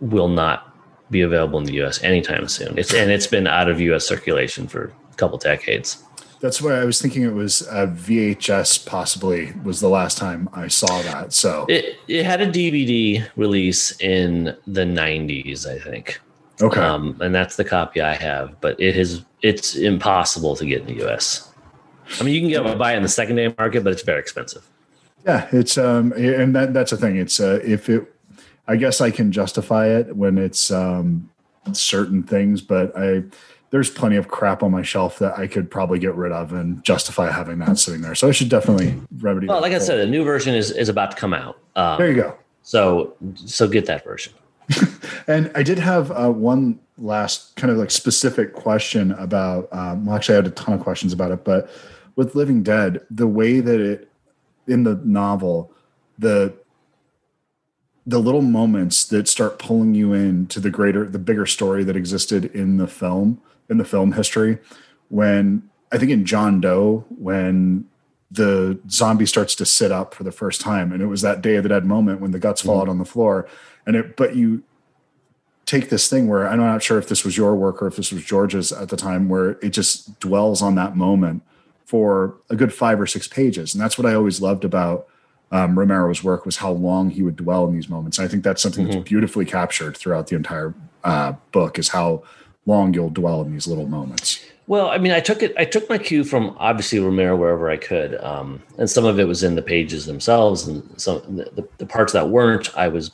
will 0.00 0.28
not 0.28 0.68
be 1.10 1.20
available 1.20 1.58
in 1.58 1.64
the 1.64 1.74
U.S. 1.74 2.02
anytime 2.02 2.48
soon. 2.48 2.76
It's 2.78 2.92
and 2.92 3.10
it's 3.10 3.26
been 3.26 3.46
out 3.46 3.70
of 3.70 3.80
U.S. 3.80 4.06
circulation 4.06 4.66
for 4.66 4.92
a 5.10 5.14
couple 5.14 5.38
decades. 5.38 6.02
That's 6.40 6.60
why 6.60 6.72
I 6.72 6.84
was 6.84 7.00
thinking 7.00 7.22
it 7.22 7.34
was 7.34 7.62
uh, 7.68 7.86
VHS. 7.86 8.84
Possibly 8.84 9.52
was 9.62 9.80
the 9.80 9.88
last 9.88 10.18
time 10.18 10.48
I 10.52 10.66
saw 10.66 11.02
that. 11.02 11.32
So 11.32 11.66
It 11.68 11.98
it 12.08 12.24
had 12.24 12.40
a 12.40 12.50
DVD 12.50 13.24
release 13.36 13.98
in 14.00 14.56
the 14.66 14.82
'90s, 14.82 15.66
I 15.66 15.78
think, 15.78 16.20
okay, 16.60 16.80
um, 16.80 17.16
and 17.20 17.32
that's 17.32 17.56
the 17.56 17.64
copy 17.64 18.00
I 18.00 18.14
have. 18.14 18.60
But 18.60 18.80
it 18.80 18.96
is 18.96 19.22
it's 19.42 19.76
impossible 19.76 20.56
to 20.56 20.66
get 20.66 20.80
in 20.80 20.86
the 20.86 21.04
U.S. 21.04 21.48
I 22.18 22.24
mean, 22.24 22.34
you 22.34 22.40
can 22.40 22.48
get 22.48 22.66
a 22.66 22.76
buy 22.76 22.94
it 22.94 22.96
in 22.96 23.02
the 23.02 23.08
secondary 23.08 23.54
market, 23.56 23.84
but 23.84 23.92
it's 23.92 24.02
very 24.02 24.18
expensive. 24.18 24.68
Yeah, 25.26 25.48
it's 25.52 25.78
um, 25.78 26.12
and 26.12 26.54
that 26.54 26.74
that's 26.74 26.90
the 26.90 26.96
thing. 26.96 27.16
It's 27.16 27.40
uh, 27.40 27.60
if 27.64 27.88
it, 27.88 28.12
I 28.66 28.76
guess 28.76 29.00
I 29.00 29.10
can 29.10 29.32
justify 29.32 29.88
it 29.88 30.16
when 30.16 30.38
it's 30.38 30.70
um, 30.70 31.30
certain 31.72 32.22
things, 32.22 32.60
but 32.60 32.96
I 32.96 33.24
there's 33.70 33.88
plenty 33.88 34.16
of 34.16 34.28
crap 34.28 34.62
on 34.62 34.70
my 34.70 34.82
shelf 34.82 35.18
that 35.18 35.38
I 35.38 35.46
could 35.46 35.70
probably 35.70 35.98
get 35.98 36.14
rid 36.14 36.30
of 36.30 36.52
and 36.52 36.84
justify 36.84 37.30
having 37.30 37.58
that 37.60 37.78
sitting 37.78 38.02
there. 38.02 38.14
So 38.14 38.28
I 38.28 38.32
should 38.32 38.50
definitely 38.50 39.00
remedy. 39.18 39.46
Well, 39.46 39.62
like 39.62 39.72
I 39.72 39.78
said, 39.78 39.98
a 39.98 40.06
new 40.06 40.24
version 40.24 40.54
is 40.54 40.70
is 40.70 40.88
about 40.88 41.12
to 41.12 41.16
come 41.16 41.32
out. 41.32 41.58
Um, 41.76 41.98
there 41.98 42.08
you 42.08 42.16
go. 42.16 42.36
So 42.62 43.14
so 43.34 43.68
get 43.68 43.86
that 43.86 44.04
version. 44.04 44.34
And 45.28 45.50
I 45.54 45.62
did 45.62 45.78
have 45.78 46.10
uh, 46.10 46.30
one 46.30 46.80
last 46.98 47.54
kind 47.56 47.70
of 47.70 47.78
like 47.78 47.90
specific 47.90 48.54
question 48.54 49.12
about. 49.12 49.68
Um, 49.72 50.06
well, 50.06 50.16
actually, 50.16 50.34
I 50.34 50.36
had 50.36 50.46
a 50.46 50.50
ton 50.50 50.74
of 50.74 50.80
questions 50.80 51.12
about 51.12 51.30
it, 51.30 51.44
but 51.44 51.70
with 52.16 52.34
Living 52.34 52.62
Dead, 52.62 53.00
the 53.10 53.28
way 53.28 53.60
that 53.60 53.80
it 53.80 54.11
in 54.66 54.84
the 54.84 55.00
novel, 55.04 55.72
the 56.18 56.54
the 58.04 58.18
little 58.18 58.42
moments 58.42 59.04
that 59.04 59.28
start 59.28 59.60
pulling 59.60 59.94
you 59.94 60.12
in 60.12 60.46
to 60.48 60.58
the 60.58 60.70
greater 60.70 61.06
the 61.06 61.18
bigger 61.18 61.46
story 61.46 61.84
that 61.84 61.96
existed 61.96 62.46
in 62.46 62.76
the 62.76 62.88
film 62.88 63.40
in 63.70 63.78
the 63.78 63.84
film 63.84 64.10
history 64.10 64.58
when 65.08 65.62
i 65.92 65.98
think 65.98 66.10
in 66.10 66.24
john 66.24 66.60
doe 66.60 67.04
when 67.10 67.88
the 68.32 68.80
zombie 68.88 69.26
starts 69.26 69.54
to 69.54 69.66
sit 69.66 69.92
up 69.92 70.14
for 70.14 70.24
the 70.24 70.32
first 70.32 70.62
time. 70.62 70.90
And 70.90 71.02
it 71.02 71.06
was 71.06 71.20
that 71.20 71.42
day 71.42 71.56
of 71.56 71.64
the 71.64 71.68
dead 71.68 71.84
moment 71.84 72.20
when 72.20 72.30
the 72.30 72.38
guts 72.38 72.62
fall 72.62 72.78
out 72.78 72.82
mm-hmm. 72.84 72.92
on 72.92 72.98
the 72.98 73.04
floor. 73.04 73.46
And 73.86 73.94
it 73.94 74.16
but 74.16 74.34
you 74.34 74.62
take 75.66 75.90
this 75.90 76.08
thing 76.08 76.26
where 76.26 76.48
i'm 76.48 76.58
not 76.58 76.82
sure 76.82 76.98
if 76.98 77.08
this 77.08 77.24
was 77.24 77.36
your 77.36 77.54
work 77.54 77.80
or 77.80 77.86
if 77.86 77.96
this 77.96 78.12
was 78.12 78.24
george's 78.24 78.72
at 78.72 78.88
the 78.88 78.96
time 78.96 79.28
where 79.28 79.50
it 79.62 79.70
just 79.70 80.18
dwells 80.18 80.60
on 80.60 80.74
that 80.74 80.96
moment 80.96 81.42
for 81.92 82.34
a 82.48 82.56
good 82.56 82.72
five 82.72 82.98
or 82.98 83.06
six 83.06 83.28
pages 83.28 83.74
and 83.74 83.82
that's 83.82 83.98
what 83.98 84.06
i 84.06 84.14
always 84.14 84.40
loved 84.40 84.64
about 84.64 85.06
um, 85.50 85.78
romero's 85.78 86.24
work 86.24 86.46
was 86.46 86.56
how 86.56 86.70
long 86.72 87.10
he 87.10 87.22
would 87.22 87.36
dwell 87.36 87.66
in 87.68 87.74
these 87.74 87.88
moments 87.90 88.16
and 88.18 88.24
i 88.26 88.28
think 88.30 88.42
that's 88.42 88.62
something 88.62 88.86
Mhm. 88.86 88.92
that's 88.92 89.08
beautifully 89.10 89.44
captured 89.44 89.94
throughout 89.94 90.28
the 90.28 90.36
entire 90.36 90.72
uh, 91.04 91.32
book 91.52 91.78
is 91.78 91.88
how 91.88 92.22
long 92.64 92.94
you'll 92.94 93.10
dwell 93.10 93.42
in 93.42 93.52
these 93.52 93.66
little 93.66 93.86
moments 93.98 94.40
Well, 94.68 94.88
I 94.88 94.98
mean, 95.04 95.12
I 95.12 95.20
took 95.28 95.42
it. 95.42 95.52
I 95.62 95.66
took 95.74 95.84
my 95.90 95.98
cue 95.98 96.24
from 96.24 96.44
obviously 96.68 96.98
Romero 97.00 97.34
wherever 97.36 97.66
I 97.68 97.76
could, 97.76 98.12
um, 98.30 98.48
and 98.78 98.88
some 98.88 99.04
of 99.04 99.18
it 99.18 99.26
was 99.32 99.42
in 99.42 99.54
the 99.56 99.66
pages 99.74 100.06
themselves, 100.06 100.58
and 100.68 100.76
some 101.04 101.20
the, 101.56 101.68
the 101.82 101.84
parts 101.96 102.12
that 102.16 102.26
weren't, 102.36 102.66
I 102.84 102.86
was 102.96 103.10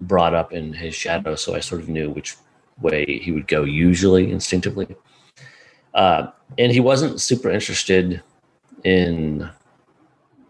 brought 0.00 0.34
up 0.40 0.52
in 0.58 0.72
his 0.72 0.94
shadow, 0.94 1.34
so 1.34 1.48
I 1.58 1.60
sort 1.60 1.80
of 1.82 1.88
knew 1.88 2.08
which 2.16 2.36
way 2.80 3.04
he 3.24 3.32
would 3.32 3.48
go, 3.48 3.60
usually 3.64 4.30
instinctively. 4.30 4.86
Uh, 6.02 6.28
and 6.58 6.72
he 6.72 6.80
wasn't 6.80 7.20
super 7.20 7.50
interested 7.50 8.22
in 8.84 9.48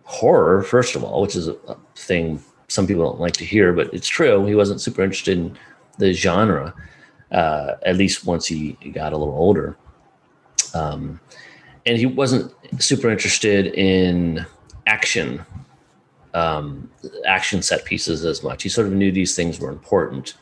horror, 0.05 0.63
first 0.63 0.97
of 0.97 1.05
all, 1.05 1.23
which 1.23 1.37
is 1.37 1.49
a 1.49 1.57
thing 1.97 2.43
some 2.69 2.87
people 2.87 3.05
don't 3.05 3.21
like 3.21 3.35
to 3.35 3.45
hear, 3.45 3.73
but 3.73 3.93
it's 3.93 4.09
true. 4.09 4.45
He 4.47 4.55
wasn't 4.55 4.81
super 4.81 5.03
interested 5.03 5.39
in 5.39 5.57
the 5.99 6.13
genre, 6.13 6.75
uh, 7.31 7.75
at 7.85 7.97
least 7.97 8.27
once 8.27 8.47
he 8.47 8.73
got 8.93 9.13
a 9.13 9.17
little 9.17 9.35
older. 9.35 9.77
Um, 10.75 11.21
and 11.87 11.99
he 11.99 12.07
wasn't 12.07 12.53
super 12.81 13.11
interested 13.11 13.67
in 13.75 14.45
action 14.87 15.45
um, 16.35 16.91
action 17.27 17.63
set 17.63 17.85
pieces 17.85 18.25
as 18.25 18.43
much. 18.43 18.65
He 18.65 18.69
sort 18.69 18.89
of 18.89 18.93
knew 18.93 19.13
these 19.13 19.37
things 19.37 19.61
were 19.61 19.71
important 19.71 20.35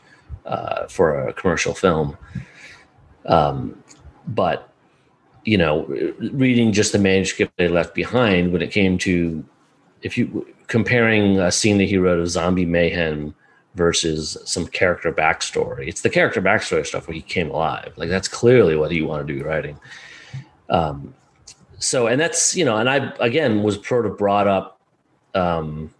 uh, 0.45 0.87
for 0.87 1.27
a 1.27 1.33
commercial 1.33 1.73
film. 1.73 2.17
Um, 3.25 3.81
but 4.27 4.72
you 5.45 5.57
know 5.57 5.85
reading 6.31 6.71
just 6.71 6.91
the 6.91 6.99
manuscript 6.99 7.53
they 7.57 7.67
left 7.67 7.93
behind 7.93 8.51
when 8.51 8.61
it 8.61 8.71
came 8.71 8.97
to 8.97 9.43
if 10.01 10.17
you 10.17 10.47
comparing 10.67 11.39
a 11.39 11.51
scene 11.51 11.77
that 11.77 11.85
he 11.85 11.97
wrote 11.97 12.19
of 12.19 12.29
zombie 12.29 12.65
mayhem 12.65 13.33
versus 13.75 14.37
some 14.45 14.67
character 14.67 15.11
backstory. 15.11 15.87
It's 15.87 16.01
the 16.01 16.09
character 16.09 16.41
backstory 16.41 16.85
stuff 16.85 17.07
where 17.07 17.15
he 17.15 17.21
came 17.21 17.49
alive. 17.49 17.93
Like 17.95 18.09
that's 18.09 18.27
clearly 18.27 18.75
what 18.75 18.91
he 18.91 19.01
wanted 19.01 19.27
to 19.27 19.39
do 19.39 19.43
writing. 19.43 19.79
Um, 20.69 21.13
so, 21.79 22.07
and 22.07 22.19
that's 22.19 22.55
you 22.55 22.65
know, 22.65 22.77
and 22.77 22.89
I 22.89 23.13
again 23.19 23.63
was 23.63 23.85
sort 23.85 24.05
of 24.05 24.17
brought 24.17 24.47
up 24.47 24.79
um, 25.35 25.93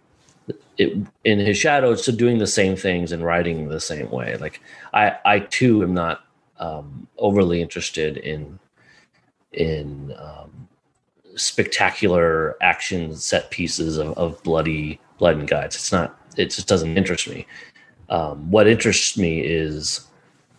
it, 0.78 0.96
in 1.24 1.38
his 1.38 1.58
shadow 1.58 1.94
to 1.94 2.12
doing 2.12 2.38
the 2.38 2.46
same 2.46 2.76
things 2.76 3.12
and 3.12 3.24
writing 3.24 3.68
the 3.68 3.80
same 3.80 4.10
way. 4.10 4.36
Like 4.36 4.60
I, 4.92 5.16
I 5.24 5.40
too 5.40 5.82
am 5.82 5.92
not 5.92 6.24
um, 6.58 7.06
overly 7.18 7.60
interested 7.60 8.16
in 8.16 8.58
in 9.54 10.14
um, 10.18 10.68
spectacular 11.36 12.56
action 12.62 13.16
set 13.16 13.50
pieces 13.50 13.96
of, 13.98 14.16
of 14.18 14.42
bloody 14.42 15.00
blood 15.18 15.36
and 15.36 15.48
guts. 15.48 15.76
It's 15.76 15.92
not. 15.92 16.18
It 16.36 16.46
just 16.46 16.68
doesn't 16.68 16.96
interest 16.96 17.28
me. 17.28 17.46
Um, 18.08 18.50
what 18.50 18.66
interests 18.66 19.16
me 19.16 19.40
is 19.40 20.06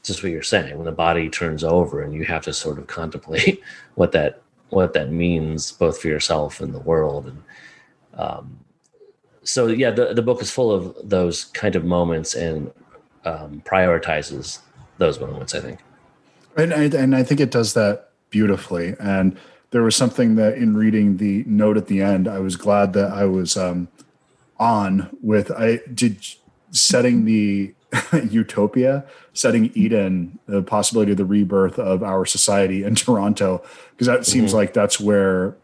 just 0.06 0.24
what 0.24 0.32
you're 0.32 0.44
saying 0.44 0.76
when 0.76 0.86
the 0.86 0.92
body 0.92 1.30
turns 1.30 1.64
over 1.64 2.02
and 2.02 2.14
you 2.14 2.24
have 2.26 2.44
to 2.44 2.54
sort 2.54 2.78
of 2.78 2.88
contemplate 2.88 3.62
what 3.96 4.12
that 4.12 4.42
what 4.70 4.94
that 4.94 5.12
means 5.12 5.72
both 5.72 6.00
for 6.00 6.08
yourself 6.08 6.60
and 6.60 6.74
the 6.74 6.80
world 6.80 7.28
and 7.28 7.44
um, 8.16 8.60
so 9.44 9.68
yeah 9.68 9.92
the, 9.92 10.14
the 10.14 10.22
book 10.22 10.42
is 10.42 10.52
full 10.52 10.72
of 10.72 10.96
those 11.04 11.46
kind 11.46 11.76
of 11.76 11.84
moments 11.84 12.34
and 12.34 12.72
um, 13.26 13.62
prioritizes 13.66 14.60
those 14.98 15.20
moments 15.20 15.54
i 15.54 15.60
think 15.60 15.80
And 16.58 16.74
I, 16.74 16.84
and 16.84 17.16
I 17.16 17.24
think 17.24 17.40
it 17.40 17.52
does 17.52 17.74
that 17.74 18.12
beautifully. 18.40 18.96
And 19.00 19.38
there 19.72 19.82
was 19.82 19.96
something 19.96 20.36
that 20.36 20.56
in 20.58 20.76
reading 20.76 21.16
the 21.18 21.46
note 21.48 21.78
at 21.78 21.88
the 21.88 22.02
end, 22.02 22.28
I 22.28 22.40
was 22.40 22.58
glad 22.58 22.92
that 22.92 23.12
I 23.14 23.24
was 23.24 23.56
um, 23.56 23.88
on 24.60 25.10
with. 25.22 25.52
I 25.52 25.80
did 25.94 26.18
setting 26.72 27.24
the 27.24 27.74
utopia, 28.30 29.06
setting 29.34 29.72
Eden, 29.74 30.38
the 30.48 30.62
possibility 30.62 31.12
of 31.12 31.18
the 31.18 31.24
rebirth 31.24 31.80
of 31.80 32.04
our 32.04 32.26
society 32.26 32.84
in 32.84 32.96
Toronto, 33.04 33.64
because 33.92 34.08
that 34.08 34.26
seems 34.26 34.54
like 34.54 34.74
that's 34.74 35.00
where 35.00 35.56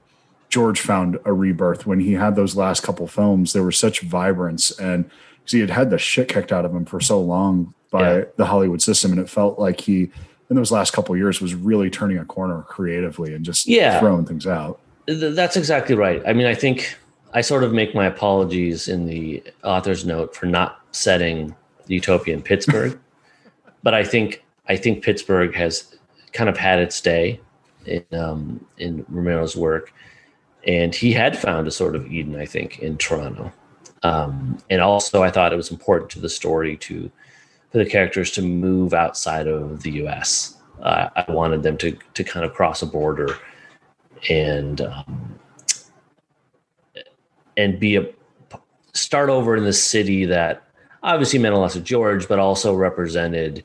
George 0.48 0.80
found 0.80 1.20
a 1.26 1.34
rebirth 1.34 1.86
when 1.86 2.00
he 2.00 2.14
had 2.14 2.38
those 2.38 2.56
last 2.56 2.84
couple 2.84 3.06
films. 3.06 3.52
There 3.52 3.64
was 3.64 3.78
such 3.78 4.00
vibrance, 4.00 4.72
and 4.80 5.10
because 5.40 5.52
he 5.52 5.60
had 5.60 5.72
had 5.72 5.90
the 5.90 5.98
shit 5.98 6.30
kicked 6.30 6.54
out 6.54 6.64
of 6.64 6.74
him 6.74 6.86
for 6.86 7.02
so 7.02 7.20
long 7.20 7.74
by 7.92 8.20
Yeah. 8.20 8.24
the 8.38 8.46
Hollywood 8.46 8.82
system, 8.82 9.12
and 9.12 9.20
it 9.20 9.30
felt 9.30 9.60
like 9.60 9.82
he, 9.82 10.10
in 10.52 10.58
those 10.58 10.72
last 10.72 10.92
couple 10.92 11.16
years, 11.16 11.42
was 11.42 11.56
really 11.56 11.90
turning 11.90 12.18
a 12.20 12.26
corner 12.26 12.62
creatively 12.64 13.34
and 13.34 13.44
just 13.44 13.66
Yeah. 13.66 14.00
throwing 14.00 14.26
things 14.26 14.46
out. 14.46 14.80
Th- 15.08 15.34
that's 15.34 15.58
exactly 15.58 15.96
right 15.96 16.22
i 16.28 16.32
mean 16.32 16.46
i 16.46 16.54
think 16.54 16.96
i 17.34 17.42
sort 17.42 17.64
of 17.64 17.74
make 17.74 17.96
my 17.96 18.06
apologies 18.06 18.88
in 18.88 19.08
the 19.08 19.44
author's 19.64 20.06
note 20.06 20.36
for 20.36 20.46
not 20.46 20.80
setting 20.92 21.56
utopia 21.88 22.36
in 22.36 22.42
pittsburgh 22.44 22.98
but 23.84 23.96
i 23.96 24.04
think 24.04 24.44
i 24.70 24.78
think 24.78 25.04
pittsburgh 25.04 25.56
has 25.56 25.98
kind 26.34 26.50
of 26.52 26.56
had 26.56 26.78
its 26.80 27.02
day 27.02 27.40
in 27.88 28.06
um, 28.14 28.64
in 28.78 29.04
romero's 29.10 29.56
work 29.58 29.92
and 30.68 30.94
he 30.94 31.12
had 31.12 31.36
found 31.36 31.68
a 31.68 31.72
sort 31.72 31.96
of 31.96 32.06
eden 32.12 32.36
i 32.40 32.46
think 32.46 32.78
in 32.80 32.96
toronto 32.96 33.52
um, 34.04 34.60
and 34.70 34.82
also 34.82 35.24
i 35.24 35.32
thought 35.32 35.52
it 35.52 35.58
was 35.58 35.72
important 35.72 36.12
to 36.12 36.20
the 36.20 36.30
story 36.30 36.78
to 36.78 37.12
for 37.72 37.78
the 37.78 37.86
characters 37.86 38.32
to 38.32 38.42
move 38.42 38.94
outside 38.94 39.48
of 39.48 39.84
the 39.84 39.92
us 39.92 40.58
uh, 40.82 41.10
i 41.16 41.26
wanted 41.30 41.64
them 41.64 41.78
to 41.78 41.98
to 42.14 42.24
kind 42.24 42.46
of 42.46 42.54
cross 42.54 42.82
a 42.82 42.86
border 42.86 43.38
and 44.30 44.82
um, 44.82 45.40
and 47.58 47.80
be 47.80 47.96
a 47.96 48.06
start 48.94 49.30
over 49.30 49.56
in 49.56 49.64
the 49.64 49.74
city 49.74 50.26
that 50.26 50.64
obviously 51.04 51.40
meant 51.40 51.56
a 51.56 51.58
lot 51.58 51.72
to 51.72 51.82
George, 51.82 52.28
but 52.28 52.40
also 52.40 52.74
represented 52.74 53.64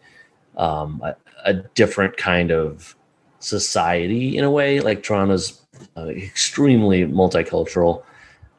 um, 0.56 1.02
a, 1.04 1.16
a 1.44 1.54
different 1.54 2.16
kind 2.16 2.50
of 2.50 2.96
society 3.40 4.36
in 4.36 4.44
a 4.44 4.50
way. 4.50 4.80
Like 4.80 5.02
Toronto's 5.02 5.60
uh, 5.96 6.08
extremely 6.08 7.04
multicultural, 7.04 8.02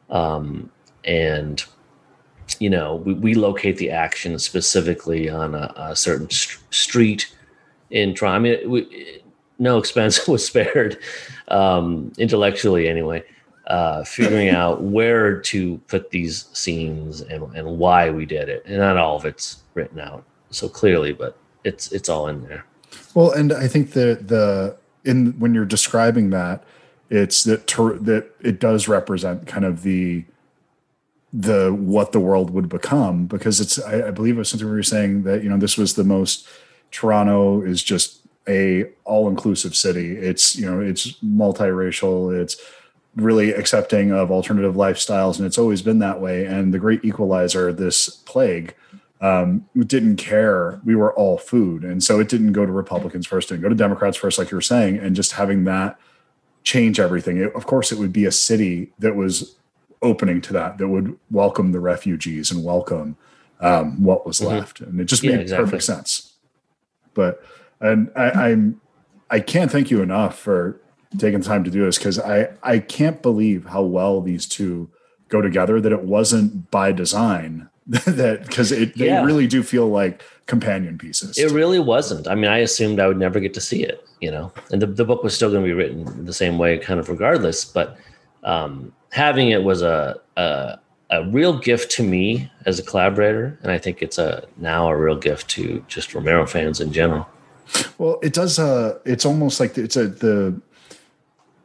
um, 0.10 0.70
and 1.04 1.64
you 2.60 2.70
know 2.70 2.96
we, 2.96 3.14
we 3.14 3.34
locate 3.34 3.78
the 3.78 3.92
action 3.92 4.38
specifically 4.40 5.30
on 5.30 5.56
a, 5.56 5.74
a 5.76 5.96
certain 5.96 6.30
st- 6.30 6.62
street 6.74 7.34
in 7.90 8.14
Toronto. 8.14 8.36
I 8.36 8.40
mean, 8.40 8.70
we, 8.70 9.22
no 9.60 9.78
expense 9.78 10.28
was 10.34 10.46
spared 10.46 11.00
um, 11.48 12.12
intellectually 12.18 12.88
anyway 12.88 13.24
uh, 13.68 14.04
figuring 14.04 14.50
out 14.62 14.82
where 14.82 15.40
to 15.42 15.78
put 15.88 16.10
these 16.12 16.46
scenes 16.54 17.22
and, 17.22 17.44
and 17.56 17.78
why 17.78 18.10
we 18.10 18.26
did 18.26 18.50
it 18.50 18.64
and 18.66 18.78
not 18.78 18.98
all 18.98 19.16
of 19.16 19.26
it's 19.26 19.64
written 19.74 20.00
out 20.00 20.24
so 20.52 20.70
clearly 20.70 21.12
but 21.14 21.38
it's 21.64 21.92
it's 21.92 22.08
all 22.10 22.28
in 22.28 22.42
there 22.48 22.66
Well, 23.14 23.32
and 23.32 23.52
I 23.52 23.68
think 23.68 23.92
the 23.92 24.20
the 24.22 24.78
in 25.04 25.34
when 25.40 25.54
you're 25.54 25.66
describing 25.66 26.30
that, 26.32 26.64
it's 27.10 27.44
that 27.46 27.68
ter- 27.68 27.98
that 28.00 28.30
it 28.42 28.60
does 28.60 28.88
represent 28.88 29.48
kind 29.48 29.66
of 29.66 29.84
the 29.84 30.26
the 31.34 31.74
what 31.74 32.14
the 32.14 32.20
world 32.20 32.52
would 32.52 32.70
become 32.70 33.26
because 33.26 33.60
it's 33.60 33.82
I, 33.84 34.08
I 34.08 34.12
believe 34.12 34.36
it 34.36 34.40
was 34.40 34.50
something 34.50 34.68
we 34.68 34.74
were 34.74 34.84
saying 34.84 35.24
that 35.24 35.44
you 35.44 35.50
know 35.50 35.58
this 35.58 35.78
was 35.78 35.96
the 35.96 36.04
most 36.04 36.48
Toronto 36.92 37.62
is 37.62 37.84
just 37.84 38.22
a 38.48 38.86
all 39.04 39.28
inclusive 39.28 39.76
city. 39.76 40.18
It's 40.18 40.56
you 40.56 40.66
know 40.66 40.80
it's 40.80 41.14
multiracial. 41.22 42.34
It's 42.40 42.56
really 43.16 43.52
accepting 43.52 44.12
of 44.12 44.32
alternative 44.32 44.76
lifestyles, 44.76 45.38
and 45.38 45.46
it's 45.46 45.58
always 45.58 45.82
been 45.82 46.00
that 46.00 46.22
way. 46.22 46.46
And 46.46 46.74
the 46.74 46.80
great 46.80 47.04
equalizer, 47.04 47.74
this 47.74 48.10
plague, 48.10 48.76
um, 49.20 49.68
didn't 49.76 50.18
care. 50.18 50.80
We 50.86 50.96
were 50.96 51.14
all 51.14 51.38
food, 51.38 51.84
and 51.84 52.02
so 52.02 52.20
it 52.20 52.30
didn't 52.30 52.54
go 52.54 52.66
to 52.66 52.72
Republicans 52.72 53.28
first, 53.28 53.50
didn't 53.50 53.64
go 53.64 53.70
to 53.70 53.76
Democrats 53.76 54.16
first, 54.16 54.38
like 54.38 54.52
you 54.52 54.58
were 54.58 54.62
saying, 54.62 54.98
and 54.98 55.16
just 55.16 55.34
having 55.34 55.66
that 55.66 56.00
change 56.64 57.00
everything. 57.00 57.38
It, 57.38 57.54
of 57.54 57.66
course, 57.66 57.92
it 57.92 57.98
would 57.98 58.14
be 58.14 58.26
a 58.26 58.32
city 58.32 58.94
that 59.00 59.16
was 59.16 59.56
opening 60.02 60.42
to 60.42 60.54
that, 60.54 60.78
that 60.78 60.88
would 60.88 61.18
welcome 61.32 61.72
the 61.72 61.80
refugees 61.80 62.52
and 62.52 62.64
welcome 62.64 63.18
um, 63.60 64.04
what 64.04 64.26
was 64.26 64.40
Mhm. 64.40 64.48
left, 64.48 64.82
and 64.82 65.00
it 65.02 65.06
just 65.06 65.24
Yeah, 65.24 65.32
made 65.32 65.40
exactly. 65.42 65.66
perfect 65.66 65.84
sense. 65.84 66.34
But 67.16 67.42
and 67.82 68.12
I, 68.16 68.30
I'm 68.52 68.80
I 69.30 69.40
can't 69.40 69.72
thank 69.72 69.90
you 69.92 70.02
enough 70.02 70.38
for 70.38 70.80
taking 71.18 71.40
the 71.40 71.46
time 71.46 71.64
to 71.64 71.72
do 71.72 71.84
this 71.86 71.98
because 71.98 72.20
I 72.20 72.50
I 72.62 72.80
can't 72.80 73.22
believe 73.22 73.66
how 73.66 73.82
well 73.82 74.22
these 74.22 74.46
two 74.46 74.90
go 75.30 75.42
together. 75.42 75.82
That 75.82 75.92
it 75.92 76.04
wasn't 76.04 76.70
by 76.70 76.92
design. 76.92 77.70
that 77.88 78.44
because 78.46 78.72
it 78.72 78.96
they 78.98 79.10
really 79.24 79.48
do 79.48 79.64
feel 79.64 79.88
like 79.88 80.22
companion 80.46 80.98
pieces. 80.98 81.38
It 81.38 81.52
really 81.52 81.80
wasn't. 81.80 82.28
I 82.28 82.36
mean, 82.36 82.52
I 82.52 82.58
assumed 82.60 83.00
I 83.00 83.08
would 83.08 83.18
never 83.18 83.40
get 83.40 83.54
to 83.56 83.62
see 83.62 83.82
it, 83.82 84.06
you 84.20 84.30
know, 84.30 84.52
and 84.72 84.82
the, 84.82 84.88
the 84.88 85.06
book 85.06 85.24
was 85.24 85.34
still 85.34 85.50
going 85.50 85.64
to 85.64 85.68
be 85.68 85.74
written 85.74 86.26
the 86.26 86.34
same 86.34 86.58
way, 86.58 86.78
kind 86.80 87.00
of 87.00 87.08
regardless. 87.10 87.64
But 87.66 87.98
um, 88.44 88.92
having 89.12 89.50
it 89.50 89.64
was 89.64 89.82
a, 89.82 90.20
a 90.36 90.80
a 91.10 91.26
real 91.30 91.58
gift 91.58 91.90
to 91.92 92.04
me 92.04 92.52
as 92.66 92.80
a 92.80 92.84
collaborator, 92.84 93.58
and 93.64 93.72
I 93.72 93.78
think 93.78 94.02
it's 94.02 94.18
a 94.18 94.46
now 94.58 94.90
a 94.90 94.98
real 94.98 95.16
gift 95.16 95.50
to 95.52 95.84
just 95.88 96.14
Romero 96.14 96.46
fans 96.46 96.82
in 96.82 96.92
general. 96.92 97.28
Well, 97.98 98.20
it 98.22 98.34
does. 98.34 98.60
Uh, 98.60 99.00
it's 99.06 99.26
almost 99.26 99.60
like 99.60 99.78
it's 99.78 99.96
a 99.96 100.08
the 100.08 100.62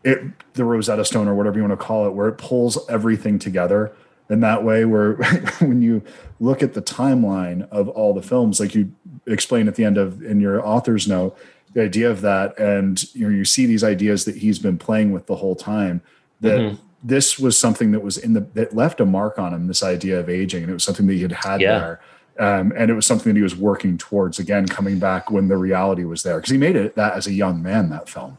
it 0.04 0.20
the 0.54 0.64
Rosetta 0.64 1.04
Stone 1.04 1.28
or 1.28 1.34
whatever 1.34 1.56
you 1.56 1.62
want 1.66 1.78
to 1.78 1.84
call 1.84 2.06
it, 2.06 2.10
where 2.12 2.28
it 2.28 2.38
pulls 2.38 2.88
everything 2.88 3.38
together 3.38 3.92
in 4.30 4.40
that 4.40 4.64
way. 4.64 4.84
Where 4.84 5.14
when 5.60 5.82
you 5.82 6.02
look 6.40 6.62
at 6.62 6.74
the 6.74 6.82
timeline 6.82 7.68
of 7.70 7.88
all 7.88 8.14
the 8.14 8.22
films, 8.22 8.60
like 8.60 8.74
you 8.74 8.92
explain 9.26 9.68
at 9.68 9.74
the 9.74 9.84
end 9.84 9.98
of 9.98 10.22
in 10.22 10.40
your 10.40 10.64
author's 10.66 11.06
note, 11.08 11.36
the 11.72 11.82
idea 11.82 12.10
of 12.10 12.20
that, 12.22 12.58
and 12.58 13.12
you 13.14 13.28
know 13.28 13.34
you 13.34 13.44
see 13.44 13.66
these 13.66 13.84
ideas 13.84 14.24
that 14.24 14.36
he's 14.36 14.58
been 14.58 14.78
playing 14.78 15.12
with 15.12 15.26
the 15.26 15.36
whole 15.36 15.56
time. 15.56 16.00
That 16.40 16.60
Mhm. 16.60 16.78
This 17.02 17.38
was 17.38 17.58
something 17.58 17.90
that 17.92 18.00
was 18.00 18.16
in 18.16 18.32
the 18.32 18.46
that 18.54 18.74
left 18.74 19.00
a 19.00 19.06
mark 19.06 19.38
on 19.38 19.52
him. 19.52 19.66
This 19.66 19.82
idea 19.82 20.20
of 20.20 20.28
aging, 20.28 20.62
and 20.62 20.70
it 20.70 20.74
was 20.74 20.84
something 20.84 21.06
that 21.06 21.14
he 21.14 21.22
had 21.22 21.32
had 21.32 21.60
Yeah. 21.60 21.78
there. 21.78 22.00
Um, 22.38 22.72
and 22.74 22.90
it 22.90 22.94
was 22.94 23.04
something 23.04 23.32
that 23.32 23.36
he 23.38 23.42
was 23.42 23.56
working 23.56 23.98
towards 23.98 24.38
again, 24.38 24.66
coming 24.66 24.98
back 24.98 25.30
when 25.30 25.48
the 25.48 25.56
reality 25.56 26.04
was 26.04 26.22
there, 26.22 26.36
because 26.36 26.50
he 26.50 26.56
made 26.56 26.76
it 26.76 26.96
that 26.96 27.14
as 27.14 27.26
a 27.26 27.32
young 27.32 27.62
man. 27.62 27.90
That 27.90 28.08
film. 28.08 28.38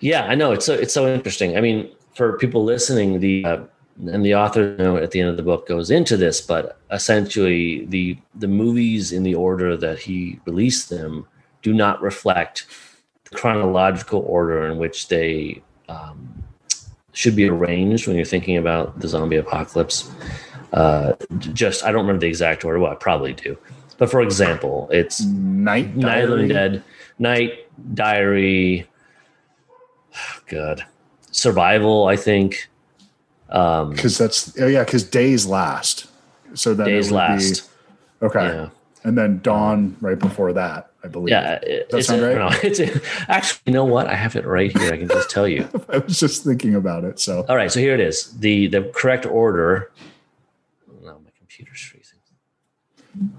Yeah, 0.00 0.24
I 0.24 0.34
know 0.34 0.52
it's 0.52 0.66
so 0.66 0.74
it's 0.74 0.94
so 0.94 1.12
interesting. 1.12 1.56
I 1.56 1.60
mean, 1.60 1.90
for 2.14 2.38
people 2.38 2.62
listening, 2.62 3.20
the 3.20 3.44
uh, 3.44 3.58
and 4.06 4.24
the 4.24 4.34
author 4.34 4.76
note 4.78 5.02
at 5.02 5.10
the 5.10 5.20
end 5.20 5.30
of 5.30 5.36
the 5.36 5.42
book 5.42 5.66
goes 5.66 5.90
into 5.90 6.16
this, 6.16 6.40
but 6.40 6.78
essentially 6.92 7.84
the 7.86 8.18
the 8.36 8.48
movies 8.48 9.12
in 9.12 9.24
the 9.24 9.34
order 9.34 9.76
that 9.76 9.98
he 9.98 10.38
released 10.46 10.88
them 10.88 11.26
do 11.62 11.72
not 11.74 12.00
reflect 12.00 12.66
the 13.24 13.36
chronological 13.36 14.20
order 14.26 14.66
in 14.70 14.78
which 14.78 15.08
they 15.08 15.62
um, 15.88 16.44
should 17.18 17.34
be 17.34 17.48
arranged 17.48 18.06
when 18.06 18.14
you're 18.14 18.24
thinking 18.24 18.56
about 18.56 19.00
the 19.00 19.08
zombie 19.08 19.34
apocalypse. 19.34 20.08
Uh, 20.72 21.14
just 21.38 21.82
I 21.82 21.90
don't 21.90 22.02
remember 22.02 22.20
the 22.20 22.28
exact 22.28 22.64
order. 22.64 22.78
Well, 22.78 22.92
I 22.92 22.94
probably 22.94 23.32
do, 23.32 23.58
but 23.96 24.08
for 24.08 24.22
example, 24.22 24.88
it's 24.92 25.24
Night, 25.24 25.96
Night 25.96 26.22
of 26.22 26.28
the 26.30 26.34
Living 26.36 26.48
Dead, 26.48 26.84
Night 27.18 27.66
Diary. 27.94 28.86
God, 30.46 30.84
Survival. 31.32 32.06
I 32.06 32.14
think. 32.14 32.68
Um, 33.48 33.90
because 33.94 34.16
that's 34.16 34.56
oh 34.60 34.68
yeah, 34.68 34.84
because 34.84 35.02
days 35.02 35.44
last. 35.44 36.06
So 36.54 36.72
then 36.72 36.86
it 36.86 36.90
Days 36.92 37.06
would 37.10 37.16
be- 37.16 37.16
Last. 37.16 37.70
okay, 38.22 38.44
Yeah, 38.46 38.68
and 39.02 39.18
then 39.18 39.40
dawn 39.40 39.96
right 40.00 40.18
before 40.18 40.52
that, 40.52 40.92
I 41.08 41.10
believe. 41.10 41.30
yeah. 41.30 41.52
It, 41.62 41.88
that 41.90 41.98
it's, 41.98 42.08
sound 42.08 42.22
right? 42.22 42.36
no, 42.36 42.50
it's 42.62 42.80
actually, 43.28 43.60
you 43.66 43.72
know 43.72 43.84
what? 43.84 44.06
I 44.08 44.14
have 44.14 44.36
it 44.36 44.44
right 44.44 44.76
here. 44.76 44.92
I 44.92 44.98
can 44.98 45.08
just 45.08 45.30
tell 45.30 45.48
you. 45.48 45.66
I 45.88 45.98
was 45.98 46.20
just 46.20 46.44
thinking 46.44 46.74
about 46.74 47.04
it. 47.04 47.18
So 47.18 47.46
All 47.48 47.56
right, 47.56 47.72
so 47.72 47.80
here 47.80 47.94
it 47.94 48.00
is. 48.00 48.32
the 48.38 48.66
The 48.66 48.82
correct 48.94 49.24
order. 49.24 49.90
No, 51.02 51.18
my 51.18 51.30
computer's 51.38 51.80
freezing. 51.80 52.18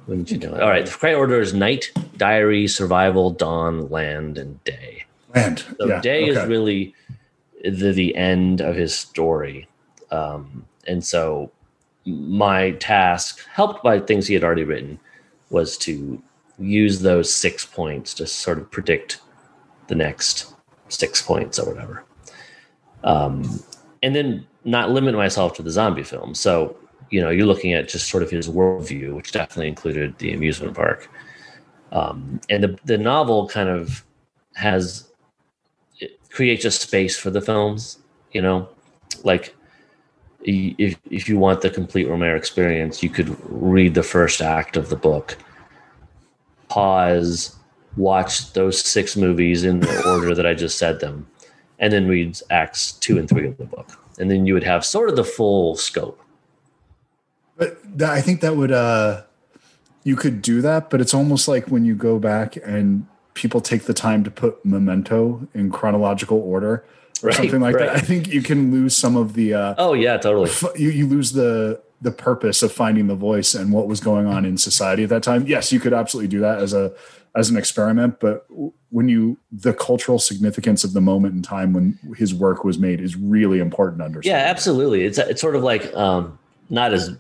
Wouldn't 0.08 0.32
you 0.32 0.40
know 0.40 0.56
it? 0.56 0.62
All 0.62 0.70
right, 0.70 0.86
the 0.86 0.92
correct 0.92 1.16
order 1.18 1.40
is 1.40 1.54
Night, 1.54 1.92
Diary, 2.18 2.68
Survival, 2.68 3.30
Dawn, 3.30 3.88
Land, 3.90 4.38
and 4.38 4.62
Day. 4.64 5.06
land. 5.36 5.64
So 5.78 5.88
yeah, 5.88 6.02
Day 6.02 6.24
okay. 6.24 6.32
is 6.42 6.48
really 6.48 6.96
the 7.64 7.94
the 7.94 8.16
end 8.16 8.62
of 8.62 8.76
his 8.76 8.94
story, 8.98 9.68
um, 10.12 10.66
and 10.88 11.06
so 11.06 11.52
my 12.06 12.72
task, 12.72 13.46
helped 13.54 13.84
by 13.84 14.00
things 14.00 14.26
he 14.28 14.34
had 14.34 14.44
already 14.44 14.64
written, 14.64 15.00
was 15.50 15.78
to 15.78 16.22
use 16.60 17.00
those 17.00 17.32
six 17.32 17.66
points 17.66 18.14
to 18.16 18.28
sort 18.28 18.58
of 18.58 18.70
predict 18.70 19.22
the 19.88 19.96
next 19.96 20.54
six 20.90 21.22
points 21.22 21.60
or 21.60 21.72
whatever, 21.74 22.04
um, 23.04 23.64
and 24.04 24.16
then 24.16 24.46
not 24.66 24.92
limit 24.92 25.16
myself 25.16 25.54
to 25.56 25.64
the 25.64 25.72
zombie 25.72 26.04
film. 26.04 26.36
So 26.36 26.76
you 27.10 27.22
know, 27.22 27.30
you're 27.30 27.48
looking 27.48 27.74
at 27.74 27.90
just 27.90 28.10
sort 28.10 28.22
of 28.22 28.30
his 28.30 28.48
worldview, 28.48 29.16
which 29.16 29.32
definitely 29.32 29.68
included 29.68 30.18
the 30.20 30.34
amusement 30.34 30.76
park, 30.76 31.10
um, 31.92 32.40
and 32.50 32.64
the 32.64 32.80
the 32.86 32.98
novel 32.98 33.48
kind 33.48 33.70
of 33.70 34.04
has 34.56 35.08
it 36.00 36.20
creates 36.30 36.66
a 36.66 36.72
space 36.72 37.18
for 37.18 37.30
the 37.30 37.42
films 37.42 38.00
you 38.32 38.42
know? 38.42 38.68
Like 39.24 39.56
if, 40.42 40.98
if 41.10 41.28
you 41.28 41.38
want 41.38 41.62
the 41.62 41.70
complete 41.70 42.08
romero 42.08 42.38
experience 42.38 43.04
you 43.04 43.10
could 43.10 43.36
read 43.52 43.94
the 43.94 44.04
first 44.04 44.42
act 44.42 44.78
of 44.78 44.90
the 44.90 44.96
book 44.96 45.38
pause 46.70 47.56
watch 47.98 48.54
those 48.54 48.80
six 48.80 49.18
movies 49.18 49.64
in 49.64 49.80
the 49.82 50.10
order 50.14 50.34
that 50.34 50.46
i 50.46 50.54
just 50.54 50.78
said 50.78 51.00
them 51.00 51.28
and 51.80 51.92
then 51.92 52.08
read 52.08 52.40
acts 52.50 52.94
two 52.94 53.18
and 53.18 53.28
three 53.28 53.48
of 53.48 53.58
the 53.58 53.66
book 53.66 53.90
and 54.20 54.30
then 54.30 54.46
you 54.46 54.54
would 54.54 54.64
have 54.64 54.86
sort 54.86 55.10
of 55.10 55.16
the 55.16 55.24
full 55.24 55.76
scope 55.76 56.20
But 57.58 57.78
that, 57.98 58.12
I 58.12 58.22
think 58.22 58.42
that 58.42 58.56
would 58.56 58.72
uh 58.72 59.24
you 60.06 60.16
could 60.16 60.42
do 60.42 60.62
that, 60.62 60.90
but 60.90 61.02
it's 61.02 61.14
almost 61.14 61.48
like 61.48 61.68
when 61.68 61.84
you 61.84 61.94
go 61.94 62.20
back 62.20 62.56
and 62.64 63.06
people 63.34 63.60
take 63.60 63.84
the 63.84 63.94
time 63.94 64.24
to 64.24 64.32
put 64.32 64.64
memento 64.66 65.46
in 65.54 65.70
chronological 65.72 66.40
order 66.40 66.86
or 67.22 67.28
Right, 67.28 67.36
something 67.36 67.60
like 67.60 67.76
right. 67.76 67.88
that. 67.88 67.96
I 67.98 68.00
think 68.00 68.30
you 68.30 68.42
can 68.42 68.72
lose 68.72 68.96
some 68.96 69.18
of 69.18 69.34
the 69.34 69.54
uh 69.54 69.76
oh 69.78 69.94
yeah 69.94 70.18
totally 70.18 70.50
you, 70.82 70.90
you 70.90 71.06
lose 71.08 71.34
the 71.34 71.82
the 72.02 72.12
purpose 72.12 72.64
of 72.64 72.72
finding 72.72 73.08
the 73.08 73.16
voice 73.16 73.54
and 73.54 73.74
what 73.74 73.88
was 73.88 74.00
going 74.00 74.26
on 74.26 74.46
in 74.46 74.58
society 74.58 75.04
at 75.04 75.10
that 75.10 75.24
time. 75.24 75.46
Yes, 75.46 75.72
you 75.72 75.80
could 75.80 75.94
absolutely 75.94 76.30
do 76.30 76.40
that 76.40 76.60
as 76.60 76.74
a 76.74 76.94
as 77.36 77.50
an 77.50 77.58
experiment, 77.58 78.20
but 78.20 78.46
when 78.90 79.08
you 79.08 79.38
the 79.52 79.74
cultural 79.74 80.18
significance 80.18 80.84
of 80.84 80.94
the 80.94 81.02
moment 81.02 81.36
in 81.36 81.42
time 81.42 81.74
when 81.74 81.98
his 82.18 82.34
work 82.34 82.64
was 82.64 82.80
made 82.80 83.00
is 83.00 83.16
really 83.16 83.60
important 83.60 84.00
to 84.00 84.06
understand. 84.06 84.38
Yeah, 84.38 84.50
absolutely. 84.50 85.04
It's 85.04 85.18
it's 85.18 85.42
sort 85.42 85.56
of 85.56 85.64
like 85.64 85.94
um, 85.96 86.40
not 86.70 86.94
as 86.94 87.16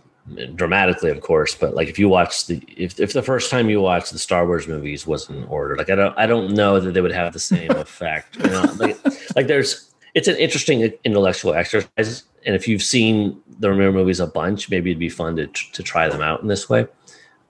dramatically, 0.55 1.11
of 1.11 1.21
course, 1.21 1.55
but 1.55 1.75
like 1.75 1.87
if 1.87 1.99
you 1.99 2.09
watch 2.09 2.47
the 2.47 2.61
if 2.75 2.99
if 2.99 3.13
the 3.13 3.21
first 3.21 3.51
time 3.51 3.69
you 3.69 3.81
watch 3.81 4.09
the 4.09 4.19
Star 4.19 4.45
Wars 4.45 4.67
movies 4.67 5.05
was 5.05 5.29
in 5.29 5.43
order, 5.45 5.75
like 5.75 5.89
I 5.89 5.95
don't 5.95 6.17
I 6.17 6.25
don't 6.25 6.53
know 6.53 6.79
that 6.79 6.93
they 6.93 7.01
would 7.01 7.11
have 7.11 7.33
the 7.33 7.39
same 7.39 7.71
effect. 7.71 8.37
You 8.37 8.49
know, 8.49 8.65
like 8.77 8.97
like 9.35 9.47
there's 9.47 9.91
it's 10.15 10.27
an 10.27 10.37
interesting 10.37 10.81
intellectual 11.03 11.53
exercise, 11.53 12.23
and 12.45 12.55
if 12.55 12.67
you've 12.67 12.83
seen 12.83 13.39
the 13.59 13.69
Romero 13.69 13.91
movies 13.91 14.19
a 14.19 14.27
bunch, 14.27 14.69
maybe 14.69 14.91
it'd 14.91 14.99
be 14.99 15.09
fun 15.09 15.35
to 15.35 15.47
to 15.47 15.83
try 15.83 16.07
them 16.09 16.21
out 16.21 16.41
in 16.41 16.47
this 16.47 16.69
way. 16.69 16.87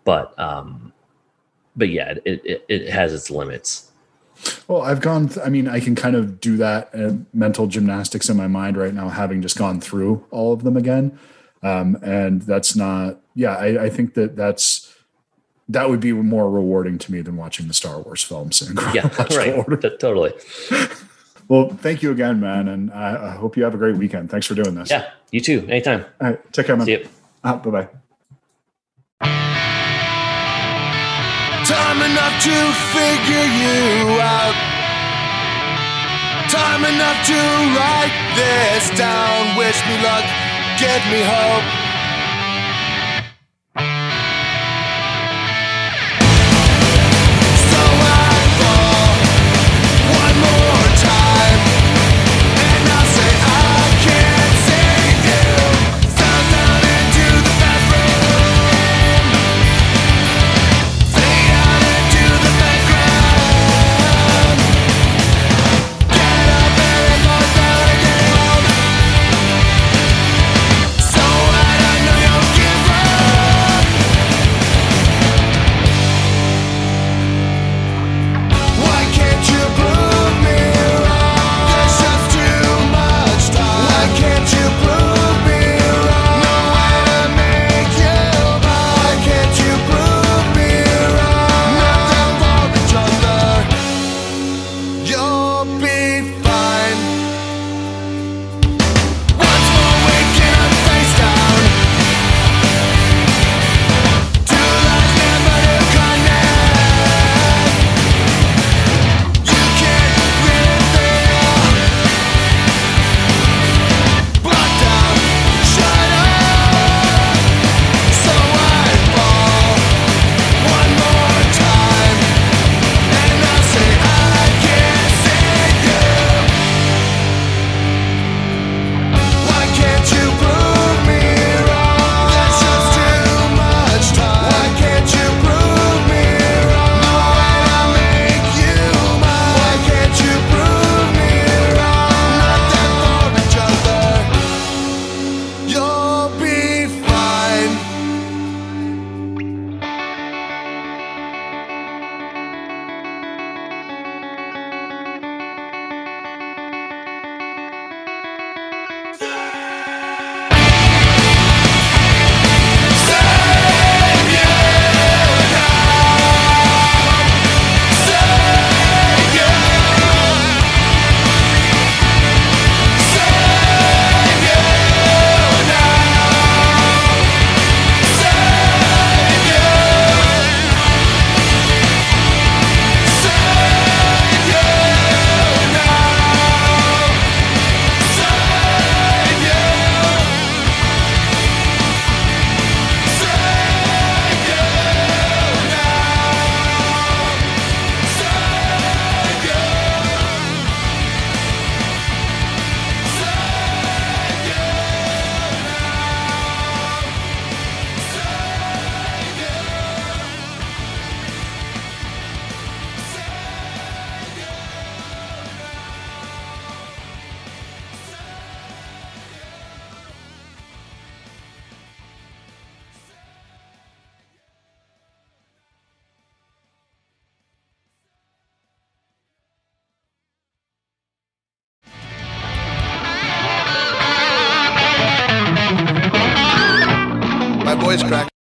But 0.03 0.37
um, 0.39 0.91
but 1.75 1.89
yeah, 1.89 2.15
it 2.25 2.41
it, 2.45 2.65
it 2.67 2.89
has 2.89 3.13
its 3.13 3.29
limits. 3.29 3.91
Well, 4.67 4.81
I've 4.81 5.01
gone. 5.01 5.27
Th- 5.29 5.45
I 5.45 5.49
mean, 5.49 5.67
I 5.67 5.79
can 5.79 5.95
kind 5.95 6.15
of 6.15 6.39
do 6.39 6.55
that 6.57 6.89
uh, 6.95 7.13
mental 7.33 7.67
gymnastics 7.67 8.29
in 8.29 8.37
my 8.37 8.47
mind 8.47 8.77
right 8.77 8.93
now, 8.93 9.09
having 9.09 9.41
just 9.41 9.57
gone 9.57 9.81
through 9.81 10.25
all 10.31 10.53
of 10.53 10.63
them 10.63 10.77
again. 10.77 11.19
Um, 11.61 11.97
and 12.01 12.41
that's 12.43 12.75
not. 12.75 13.19
Yeah, 13.35 13.55
I, 13.55 13.85
I 13.85 13.89
think 13.89 14.13
that 14.13 14.35
that's 14.37 14.95
that 15.67 15.89
would 15.89 15.99
be 15.99 16.13
more 16.13 16.49
rewarding 16.49 16.97
to 16.99 17.11
me 17.11 17.21
than 17.21 17.35
watching 17.35 17.67
the 17.67 17.73
Star 17.73 17.99
Wars 18.01 18.23
films 18.23 18.61
in 18.67 18.77
Yeah, 18.93 19.09
right. 19.35 19.53
order. 19.53 19.75
T- 19.77 19.97
totally. 19.97 20.31
Well, 21.49 21.69
thank 21.69 22.03
you 22.03 22.11
again, 22.11 22.39
man, 22.39 22.67
and 22.67 22.91
I, 22.93 23.29
I 23.29 23.31
hope 23.31 23.57
you 23.57 23.63
have 23.63 23.73
a 23.73 23.77
great 23.77 23.95
weekend. 23.97 24.29
Thanks 24.29 24.45
for 24.45 24.53
doing 24.53 24.75
this. 24.75 24.91
Yeah, 24.91 25.09
you 25.31 25.41
too. 25.41 25.65
Anytime. 25.67 26.05
All 26.21 26.29
right, 26.29 26.53
take 26.53 26.67
care, 26.67 26.77
man. 26.77 26.85
See 26.85 26.91
you. 26.91 27.07
Uh, 27.43 27.57
bye 27.57 27.71
bye. 27.71 27.87
Time 31.65 32.01
enough 32.05 32.35
to 32.43 32.55
figure 32.93 33.47
you 33.65 34.21
out. 34.21 34.55
Time 36.49 36.85
enough 36.85 37.19
to 37.25 37.39
write 37.73 38.13
this 38.37 38.89
down. 38.97 39.57
Wish 39.57 39.81
me 39.89 39.97
luck, 40.05 40.25
give 40.77 41.01
me 41.11 41.21
hope. 41.25 41.78